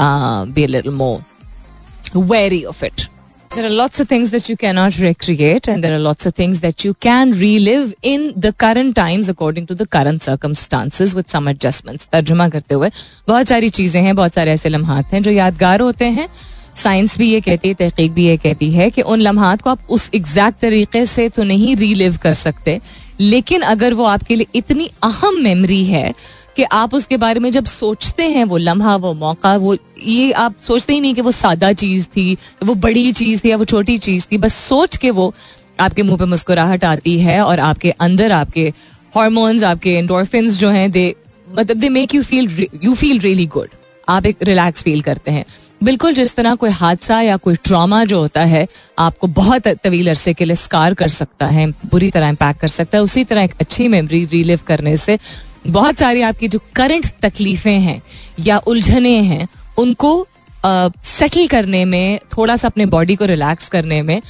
be 0.00 0.66
little 0.66 0.92
more 0.92 2.20
wary 2.32 2.64
of 2.64 2.84
it 2.84 3.08
There 3.50 3.66
are 3.66 3.70
lots 3.70 4.00
of 4.00 4.08
things 4.08 4.30
that 4.32 4.48
you 4.48 4.56
cannot 4.56 4.96
recreate, 4.98 5.68
and 5.68 5.84
there 5.84 5.94
are 5.94 6.00
lots 6.04 6.26
of 6.26 6.34
things 6.34 6.60
that 6.62 6.84
you 6.84 6.92
can 7.04 7.30
relive 7.32 7.92
in 8.02 8.24
the 8.36 8.50
current 8.52 8.96
times 8.96 9.28
according 9.28 9.68
to 9.68 9.76
the 9.76 9.86
current 9.86 10.24
circumstances 10.24 11.14
with 11.18 11.28
some 11.34 11.50
adjustments. 11.52 12.08
तर्जुमा 12.12 12.48
करते 12.48 12.74
हुए 12.74 12.90
बहुत 13.28 13.48
सारी 13.48 13.68
चीज़ें 13.76 14.00
हैं 14.02 14.16
बहुत 14.16 14.34
सारे 14.34 14.52
ऐसे 14.52 14.68
लम्हात 14.68 15.12
हैं 15.12 15.22
जो 15.22 15.30
यादगार 15.30 15.80
होते 15.80 16.04
हैं 16.16 16.28
साइंस 16.76 17.16
भी 17.18 17.30
ये 17.30 17.40
कहती 17.40 17.68
है, 17.68 17.74
तहकीक 17.74 18.12
भी 18.12 18.26
ये 18.26 18.36
कहती 18.36 18.70
है 18.70 18.90
कि 18.90 19.02
उन 19.02 19.20
लम्हात 19.20 19.62
को 19.62 19.70
आप 19.70 19.90
उस 19.90 20.10
एग्जैक्ट 20.14 20.60
तरीके 20.60 21.04
से 21.06 21.28
तो 21.28 21.42
नहीं 21.42 21.74
रीलिव 21.76 22.16
कर 22.16 22.34
सकते। 22.34 22.80
लेकिन 23.20 23.62
अगर 23.62 23.94
वो 23.94 24.04
आपके 24.04 24.36
लिए 24.36 24.46
इतनी 24.54 24.90
अहम 25.02 25.42
मेमोरी 25.42 25.84
है 25.84 26.12
कि 26.56 26.62
आप 26.62 26.94
उसके 26.94 27.16
बारे 27.16 27.40
में 27.40 27.50
जब 27.50 27.64
सोचते 27.64 28.22
हैं, 28.22 28.44
वो 28.44 28.56
लम्हा, 28.56 28.96
वो 28.96 29.12
मौका, 29.14 29.56
वो 29.56 29.76
ये 29.98 30.32
आप 30.32 30.54
सोचते 30.62 30.92
ही 30.92 31.00
नहीं 31.00 31.14
कि 31.14 31.20
वो 31.20 31.30
सादा 31.30 31.72
चीज़ 31.72 32.06
थी, 32.06 32.36
वो 32.64 32.74
बड़ी 32.74 33.12
चीज़ 33.12 33.40
थी 33.44 33.50
या 33.50 33.56
वो 33.56 33.64
छोटी 33.64 33.98
चीज़ 33.98 34.26
थी, 34.32 34.38
बस 34.38 34.54
सोच 34.54 34.96
के 34.96 35.10
वो 35.10 35.32
आपके 35.80 36.02
मुँह 36.02 36.18
पे 36.18 36.24
मुस्कुराहट 36.24 36.84
आती 36.84 37.18
है 37.20 37.40
और 37.40 37.60
आपके 37.60 37.90
अंदर 37.90 38.32
आपके 38.32 38.72
हॉर्मोन्स 39.16 39.62
आपके 39.64 39.94
एंडोरफिन 39.94 40.48
जो 40.50 40.68
हैं 40.68 40.90
दे 40.90 41.14
मतलब 41.48 41.76
they 41.76 41.88
make 41.88 42.14
you 42.14 42.22
feel 42.22 42.66
you 42.84 42.94
feel 42.94 43.18
really 43.18 43.46
good 43.46 43.68
आप 44.08 44.26
एक 44.26 44.42
रिलैक्स 44.42 44.82
फील 44.82 45.02
करते 45.02 45.30
हैं। 45.30 45.44
बिल्कुल, 45.84 46.14
जिस 46.14 46.34
तरह 46.36 46.54
कोई 46.54 46.70
हादसा 46.70 47.20
या 47.20 47.36
कोई 47.36 47.54
ट्रॉमा 47.64 48.04
जो 48.04 48.18
होता 48.20 48.40
है, 48.42 48.66
आपको 48.98 49.26
बहुत 49.28 49.66
तवील 49.68 50.08
अरसे 50.08 50.32
के 50.34 50.44
लिए 50.44 50.56
स्कार 50.56 50.94
कर 50.94 51.08
सकता 51.08 51.46
है, 51.46 51.66
बुरी 51.86 52.10
तरह 52.10 52.28
इम्पैक्ट 52.28 52.60
कर 52.60 52.68
सकता 52.68 52.98
है। 52.98 53.02
उसी 53.04 53.24
तरह 53.24 53.42
एक 53.42 53.54
अच्छी 53.60 53.88
मेमोरी 53.88 54.24
रिलिव 54.24 54.60
करने 54.66 54.96
से 54.96 55.18
बहुत 55.66 55.98
सारी 55.98 56.22
आपकी 56.22 56.48
जो 56.48 56.60
करंट 56.76 57.06
तकलीफें 57.22 57.78
हैं 57.80 58.00
या 58.40 58.58
उलझने 58.58 59.16
हैं, 59.22 59.46
उनको 59.78 60.26
सेटल 60.66 61.46
करने 61.46 61.84
में, 61.84 62.18
थोड़ा 62.36 62.56
सा 62.56 62.68
अपने 62.68 62.86
बॉडी 62.86 63.14
को 63.16 63.24
रिलैक्स 63.24 63.68
करने 63.68 64.02
में, 64.02 64.20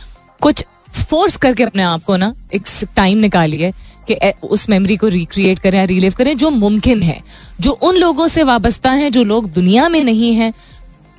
कुछ 0.42 0.64
फोर्स 1.00 1.36
करके 1.36 1.62
अपने 1.62 1.82
आप 1.82 2.04
को 2.04 2.16
ना, 2.16 2.34
एक 2.54 2.62
टाइम 2.96 3.18
निकालिए 3.18 3.72
कि 4.08 4.32
उस 4.44 4.68
मेमोरी 4.68 4.96
को 4.96 5.08
रिक्रिएट 5.08 5.58
करें 5.58 5.78
या 5.78 5.84
रिलीव 5.84 6.14
करें, 6.18 6.36
जो 6.36 6.50
मुमकिन 6.50 7.02
है। 7.02 7.20
जो 7.60 7.70
उन 7.70 7.96
लोगों 7.96 8.28
से 8.28 8.42
वाबस्ता 8.42 8.90
है, 8.92 9.10
जो 9.10 9.24
लोग 9.24 9.50
दुनिया 9.52 9.88
में 9.88 10.02
नहीं 10.04 10.34
है 10.34 10.52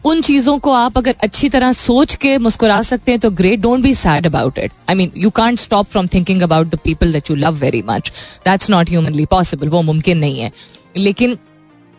उन 0.06 0.22
चीज़ों 0.22 0.58
को 0.60 0.72
आप 0.72 0.98
अगर 0.98 1.16
अच्छी 1.24 1.50
तरह 1.50 1.72
सोच 1.74 2.16
के 2.16 2.38
मुस्कुरा 2.38 2.82
सकते 2.82 3.12
हैं 3.12 3.20
तो 3.20 3.30
great 3.32 3.60
don't 3.60 3.84
be 3.84 3.94
sad 3.96 4.26
about 4.26 4.58
it 4.60 4.72
I 4.90 4.96
mean 4.96 5.12
you 5.18 5.30
can't 5.30 5.60
stop 5.60 5.88
from 5.92 6.08
thinking 6.08 6.42
about 6.42 6.68
the 6.68 6.80
people 6.84 7.12
that 7.12 7.30
you 7.32 7.36
love 7.36 7.56
very 7.56 7.82
much 7.88 8.12
that's 8.46 8.70
not 8.70 8.90
humanly 8.90 9.26
possible 9.26 9.70
वो 9.70 9.82
मुमकिन 9.82 10.18
नहीं 10.18 10.40
है. 10.40 10.52
लेकिन 10.98 11.38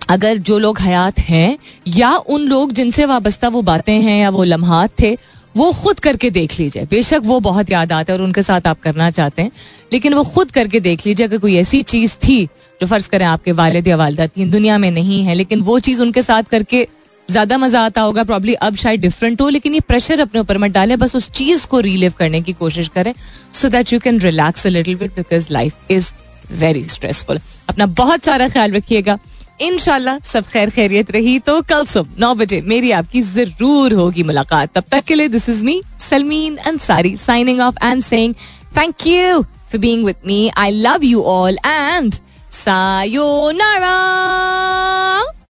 अगर 0.01 0.37
जो 0.39 0.59
लोग 0.59 0.79
हयात 0.81 1.19
हैं, 1.19 1.59
या 1.89 2.17
उन 2.17 2.43
लोग 2.43 2.73
जिनसे 2.73 3.05
वाबस्ता 3.05 3.49
वो 3.49 3.63
बातें 3.63 3.93
हैं, 3.93 4.21
या 4.21 4.31
वो 4.31 4.45
लम्हात 4.45 4.91
थे, 5.01 5.17
वो 5.57 5.71
खुद 5.73 6.01
करके 6.01 6.31
देख 6.31 6.59
लीजिए. 6.61 6.85
बेशक 6.85 7.21
वो 7.25 7.39
बहुत 7.41 7.71
याद 7.71 7.93
आते 7.93 8.13
हैं 8.13 8.19
और 8.19 8.25
उनके 8.25 8.43
साथ 8.43 8.67
आप 8.67 8.81
करना 8.81 9.11
चाहते 9.11 9.43
हैं, 9.43 9.51
लेकिन 9.93 10.15
वो 10.15 10.25
खुद 10.25 10.51
करके 10.51 10.81
देख 10.81 11.07
लीजिए, 11.07 11.27
अगर 11.27 11.39
कोई 11.39 11.57
ऐसी 11.57 11.83
चीज़ 11.85 12.15
थी 12.19 12.45
जो 12.81 12.87
फ़र्ज़ 12.87 13.09
करें 13.09 13.27
आपके 13.27 13.53
वालद 13.53 13.89
या 13.89 13.97
वालदा 13.97 14.27
थी 14.27 14.45
दुनिया 14.45 14.79
में 14.79 14.91
नहीं 14.91 15.23
है, 15.25 15.35
लेकिन 15.35 15.61
वो 15.61 15.79
चीज़ 15.81 16.03
उनके 16.03 16.23
साथ 16.23 16.43
करके 16.43 16.87
ज़्यादा 17.31 17.57
मज़ा 17.59 17.81
आता 17.85 18.01
होगा 18.01 18.24
प्रॉब्ली 18.24 18.55
अब 18.55 18.77
शायद 18.77 19.01
डिफरेंट 19.01 19.41
हो, 19.41 19.49
लेकिन 19.49 19.74
ये 19.74 19.81
प्रेशर 19.83 20.20
अपने 20.20 20.41
ऊपर 20.41 20.59
मत 20.59 20.70
डालें, 20.70 20.99
बस 20.99 21.16
उस 21.16 21.31
चीज़ 21.31 21.66
को 21.66 21.81
रीलिव 21.81 22.12
करने 22.18 22.41
की 22.41 22.53
कोशिश 22.55 22.89
करें 22.89 23.12
so 23.53 23.68
that 23.68 23.93
you 23.93 24.01
can 24.01 24.20
relax 24.20 24.66
a 24.66 24.70
little 24.70 24.97
bit 24.97 25.14
because 25.16 25.47
life 25.53 25.91
is 25.91 26.11
very 26.53 26.85
stressful 26.85 27.41
अपना 27.68 27.87
बहुत 27.87 28.24
सारा 28.24 28.49
ख्याल 28.49 28.72
रखिएगा। 28.72 29.18
इनशाला 29.61 30.18
सब 30.24 30.47
खैर 30.47 30.70
खैरियत 30.70 31.11
रही 31.11 31.39
तो 31.39 31.61
कल 31.68 31.85
सुबह 31.87 32.20
नौ 32.20 32.35
बजे 32.35 32.61
मेरी 32.66 32.91
आपकी 32.93 33.22
ज़रूर 33.22 33.93
होगी 33.95 34.22
मुलाकात। 34.22 34.72
तब 34.74 34.85
तक 34.91 35.05
के 35.05 35.14
लिए 35.14 35.29
this 35.29 35.49
is 35.49 35.64
me 35.64 35.81
Salmeen 36.01 36.57
Ansari 36.66 37.16
signing 37.16 37.61
off 37.61 37.85
and 37.85 38.03
saying 38.03 38.35
thank 38.77 39.07
you 39.07 39.43
for 39.43 39.81
being 39.81 40.05
with 40.07 40.16
me 40.27 40.51
I 40.57 40.70
love 40.72 41.05
you 41.05 41.22
all 41.35 41.59
and 41.66 42.14
sayonara 42.53 43.95